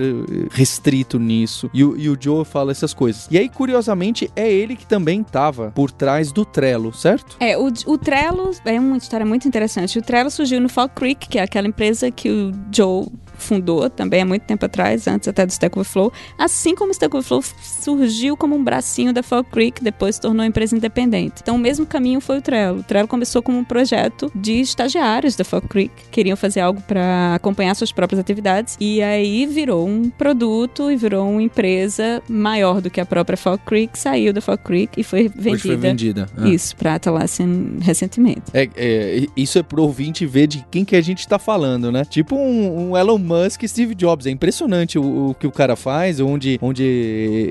restrito 0.50 1.18
nisso. 1.18 1.70
E, 1.72 1.80
e, 1.80 2.08
o 2.08 2.16
Joe 2.18 2.44
fala 2.44 2.72
essas 2.72 2.94
coisas. 2.94 3.28
E 3.30 3.38
aí, 3.38 3.48
curiosamente, 3.48 4.30
é 4.34 4.50
ele 4.50 4.76
que 4.76 4.86
também 4.86 5.22
tava 5.22 5.70
por 5.74 5.90
trás 5.90 6.32
do 6.32 6.44
Trello, 6.44 6.92
certo? 6.92 7.36
É, 7.40 7.56
o, 7.56 7.72
o 7.86 7.98
Trello 7.98 8.47
é 8.64 8.78
uma 8.78 8.96
história 8.96 9.24
muito 9.24 9.46
interessante. 9.46 9.98
O 9.98 10.02
Trello 10.02 10.30
surgiu 10.30 10.60
no 10.60 10.68
Fall 10.68 10.88
Creek, 10.88 11.28
que 11.28 11.38
é 11.38 11.42
aquela 11.42 11.66
empresa 11.66 12.10
que 12.10 12.30
o 12.30 12.52
Joe 12.74 13.06
fundou 13.38 13.88
também 13.88 14.22
há 14.22 14.26
muito 14.26 14.42
tempo 14.42 14.64
atrás, 14.64 15.06
antes 15.06 15.28
até 15.28 15.46
do 15.46 15.50
Stack 15.50 15.78
Overflow, 15.78 16.12
assim 16.36 16.74
como 16.74 16.90
o 16.90 16.92
Stack 16.92 17.14
Overflow 17.14 17.42
surgiu 17.62 18.36
como 18.36 18.56
um 18.56 18.62
bracinho 18.62 19.12
da 19.12 19.22
Fall 19.22 19.44
Creek, 19.44 19.82
depois 19.82 20.16
se 20.16 20.20
tornou 20.20 20.44
empresa 20.44 20.76
independente. 20.76 21.36
Então 21.42 21.56
o 21.56 21.58
mesmo 21.58 21.86
caminho 21.86 22.20
foi 22.20 22.38
o 22.38 22.42
Trello. 22.42 22.80
O 22.80 22.82
Trello 22.82 23.08
começou 23.08 23.42
como 23.42 23.58
um 23.58 23.64
projeto 23.64 24.30
de 24.34 24.60
estagiários 24.60 25.36
da 25.36 25.44
Fall 25.44 25.62
Creek, 25.62 25.92
queriam 26.10 26.36
fazer 26.36 26.60
algo 26.60 26.80
para 26.80 27.34
acompanhar 27.34 27.74
suas 27.74 27.92
próprias 27.92 28.18
atividades 28.18 28.76
e 28.80 29.02
aí 29.02 29.46
virou 29.46 29.86
um 29.86 30.10
produto 30.10 30.90
e 30.90 30.96
virou 30.96 31.28
uma 31.28 31.42
empresa 31.42 32.22
maior 32.28 32.80
do 32.80 32.90
que 32.90 33.00
a 33.00 33.06
própria 33.06 33.36
Fall 33.36 33.58
Creek, 33.58 33.98
saiu 33.98 34.32
da 34.32 34.40
Fall 34.40 34.58
Creek 34.58 35.00
e 35.00 35.04
foi 35.04 35.28
vendida. 35.28 35.50
Hoje 35.50 35.62
foi 35.62 35.76
vendida. 35.76 36.28
Ah. 36.36 36.48
Isso, 36.48 36.76
para 36.76 36.94
Atlassian 36.94 37.78
recentemente. 37.80 38.42
É, 38.52 38.68
é, 38.76 39.26
isso 39.36 39.58
é 39.58 39.62
pro 39.62 39.82
ouvinte 39.82 40.26
ver 40.26 40.46
de 40.46 40.64
quem 40.70 40.84
que 40.84 40.96
a 40.96 41.00
gente 41.00 41.26
tá 41.26 41.38
falando, 41.38 41.90
né? 41.92 42.04
Tipo 42.04 42.36
um, 42.36 42.90
um 42.90 42.96
Elon 42.96 43.18
Musk 43.28 43.62
e 43.62 43.68
Steve 43.68 43.94
Jobs. 43.94 44.26
É 44.26 44.30
impressionante 44.30 44.98
o, 44.98 45.30
o, 45.30 45.34
que 45.34 45.46
o 45.46 45.52
cara 45.52 45.76
faz, 45.76 46.20
onde, 46.20 46.58
onde 46.62 46.82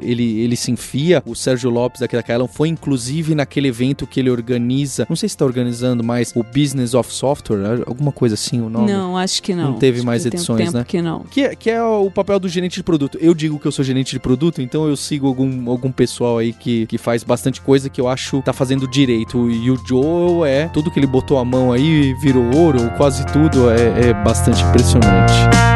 ele, 0.01 0.39
ele 0.41 0.55
se 0.55 0.71
enfia. 0.71 1.21
O 1.25 1.35
Sérgio 1.35 1.69
Lopes 1.69 2.01
daquela 2.01 2.23
Kylan 2.23 2.47
foi 2.47 2.69
inclusive 2.69 3.35
naquele 3.35 3.67
evento 3.67 4.07
que 4.07 4.19
ele 4.19 4.29
organiza. 4.29 5.05
Não 5.07 5.15
sei 5.15 5.29
se 5.29 5.35
está 5.35 5.45
organizando 5.45 6.03
mais 6.03 6.33
o 6.35 6.43
Business 6.43 6.93
of 6.93 7.13
Software, 7.13 7.83
alguma 7.85 8.11
coisa 8.11 8.33
assim 8.35 8.59
o 8.61 8.69
nome. 8.69 8.91
Não, 8.91 9.17
acho 9.17 9.41
que 9.41 9.53
não. 9.53 9.71
Não 9.71 9.79
teve 9.79 9.97
acho 9.99 10.05
mais 10.05 10.25
edições, 10.25 10.73
né? 10.73 10.83
Que 10.87 11.01
não. 11.01 11.23
Que, 11.23 11.55
que 11.55 11.69
é 11.69 11.81
o 11.83 12.09
papel 12.09 12.39
do 12.39 12.49
gerente 12.49 12.75
de 12.75 12.83
produto. 12.83 13.17
Eu 13.21 13.33
digo 13.33 13.59
que 13.59 13.67
eu 13.67 13.71
sou 13.71 13.85
gerente 13.85 14.11
de 14.11 14.19
produto, 14.19 14.61
então 14.61 14.87
eu 14.87 14.95
sigo 14.95 15.27
algum, 15.27 15.69
algum 15.69 15.91
pessoal 15.91 16.37
aí 16.37 16.53
que, 16.53 16.85
que 16.87 16.97
faz 16.97 17.23
bastante 17.23 17.61
coisa 17.61 17.89
que 17.89 17.99
eu 17.99 18.07
acho 18.07 18.41
tá 18.41 18.53
fazendo 18.53 18.87
direito. 18.87 19.49
E 19.49 19.69
o 19.69 19.77
Joe 19.87 20.47
é 20.47 20.67
tudo 20.67 20.91
que 20.91 20.99
ele 20.99 21.07
botou 21.07 21.37
a 21.37 21.45
mão 21.45 21.71
aí 21.71 22.13
virou 22.15 22.43
ouro, 22.55 22.91
quase 22.97 23.25
tudo 23.27 23.69
é, 23.69 24.09
é 24.09 24.13
bastante 24.13 24.63
impressionante. 24.63 25.66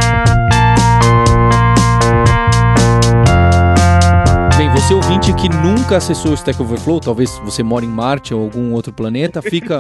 Você 4.92 4.94
ouvinte 4.96 5.34
que 5.34 5.48
nunca 5.48 5.98
acessou 5.98 6.32
o 6.32 6.34
Stack 6.34 6.62
Overflow, 6.62 7.00
talvez 7.00 7.40
você 7.46 7.62
mora 7.62 7.86
em 7.86 7.88
Marte 7.88 8.34
ou 8.34 8.42
algum 8.42 8.74
outro 8.74 8.92
planeta, 8.92 9.42
fica. 9.42 9.80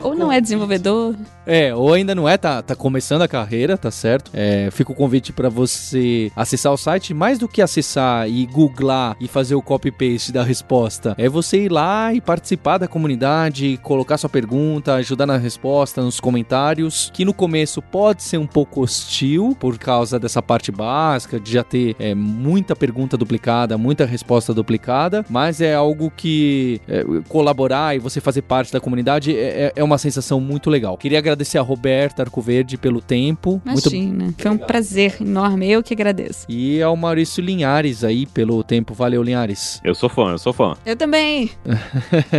ou 0.00 0.14
não 0.14 0.30
é 0.32 0.40
desenvolvedor. 0.40 1.14
É, 1.50 1.74
ou 1.74 1.92
ainda 1.92 2.14
não 2.14 2.28
é, 2.28 2.36
tá, 2.36 2.62
tá 2.62 2.76
começando 2.76 3.22
a 3.22 3.28
carreira, 3.28 3.76
tá 3.76 3.90
certo? 3.90 4.30
É, 4.32 4.68
fica 4.70 4.92
o 4.92 4.94
convite 4.94 5.32
para 5.32 5.48
você 5.48 6.30
acessar 6.36 6.72
o 6.72 6.76
site, 6.76 7.12
mais 7.12 7.40
do 7.40 7.48
que 7.48 7.60
acessar 7.60 8.30
e 8.30 8.46
googlar 8.46 9.16
e 9.20 9.26
fazer 9.26 9.56
o 9.56 9.62
copy-paste 9.62 10.30
da 10.30 10.44
resposta, 10.44 11.12
é 11.18 11.28
você 11.28 11.64
ir 11.64 11.72
lá 11.72 12.14
e 12.14 12.20
participar 12.20 12.78
da 12.78 12.86
comunidade, 12.86 13.80
colocar 13.82 14.16
sua 14.16 14.30
pergunta, 14.30 14.94
ajudar 14.94 15.26
na 15.26 15.36
resposta, 15.36 16.00
nos 16.00 16.20
comentários, 16.20 17.10
que 17.12 17.24
no 17.24 17.34
começo 17.34 17.82
pode 17.82 18.22
ser 18.22 18.38
um 18.38 18.46
pouco 18.46 18.82
hostil 18.82 19.56
por 19.58 19.76
causa 19.76 20.20
dessa 20.20 20.40
parte 20.40 20.70
básica, 20.70 21.40
de 21.40 21.50
já 21.50 21.64
ter 21.64 21.96
é, 21.98 22.14
muita 22.14 22.76
pergunta 22.76 23.16
duplicada, 23.16 23.76
muita 23.76 24.06
resposta 24.06 24.54
duplicada, 24.54 25.26
mas 25.28 25.60
é 25.60 25.74
algo 25.74 26.12
que 26.16 26.80
é, 26.86 27.04
colaborar 27.28 27.96
e 27.96 27.98
você 27.98 28.20
fazer 28.20 28.42
parte 28.42 28.72
da 28.72 28.78
comunidade 28.78 29.36
é, 29.36 29.64
é, 29.64 29.72
é 29.74 29.82
uma 29.82 29.98
sensação 29.98 30.40
muito 30.40 30.70
legal. 30.70 30.96
Queria 30.96 31.20
agradecer 31.40 31.58
a 31.58 31.62
Roberta 31.62 32.22
Arcoverde 32.22 32.76
pelo 32.76 33.00
tempo. 33.00 33.60
Imagina, 33.64 34.24
muito... 34.24 34.42
foi 34.42 34.50
um 34.50 34.58
prazer 34.58 35.16
enorme, 35.20 35.70
eu 35.70 35.82
que 35.82 35.94
agradeço. 35.94 36.44
E 36.48 36.82
ao 36.82 36.96
Maurício 36.96 37.42
Linhares 37.42 38.04
aí 38.04 38.26
pelo 38.26 38.62
tempo. 38.62 38.92
Valeu, 38.94 39.22
Linhares. 39.22 39.80
Eu 39.82 39.94
sou 39.94 40.08
fã, 40.08 40.32
eu 40.32 40.38
sou 40.38 40.52
fã. 40.52 40.76
Eu 40.84 40.96
também. 40.96 41.50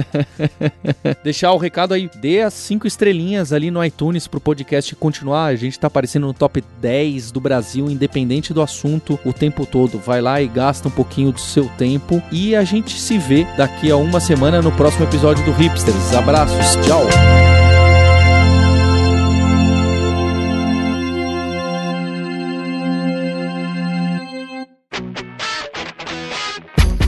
Deixar 1.24 1.52
o 1.52 1.58
recado 1.58 1.94
aí, 1.94 2.10
dê 2.22 2.42
as 2.42 2.54
cinco 2.54 2.86
estrelinhas 2.88 3.52
ali 3.52 3.72
no 3.72 3.84
iTunes 3.84 4.28
pro 4.28 4.40
podcast 4.40 4.96
continuar. 4.96 5.46
A 5.46 5.56
gente 5.56 5.80
tá 5.80 5.88
aparecendo 5.88 6.28
no 6.28 6.34
top 6.34 6.64
10 6.80 7.32
do 7.32 7.40
Brasil, 7.40 7.90
independente 7.90 8.54
do 8.54 8.62
assunto, 8.62 9.20
o 9.26 9.34
tempo 9.34 9.66
todo. 9.66 9.98
Vai 9.98 10.22
lá 10.22 10.42
e 10.42 10.48
gasta 10.48 10.88
um 10.88 10.92
pouquinho 10.92 11.32
do 11.32 11.40
seu 11.40 11.66
tempo. 11.78 12.22
E 12.32 12.56
a 12.56 12.64
gente 12.64 13.00
se 13.00 13.18
vê 13.18 13.46
daqui 13.58 13.90
a 13.90 13.98
uma 13.98 14.20
semana 14.20 14.62
no 14.62 14.72
próximo 14.72 15.06
episódio 15.06 15.44
do 15.44 15.52
Hipsters. 15.52 16.14
Abraços, 16.14 16.86
tchau! 16.86 17.61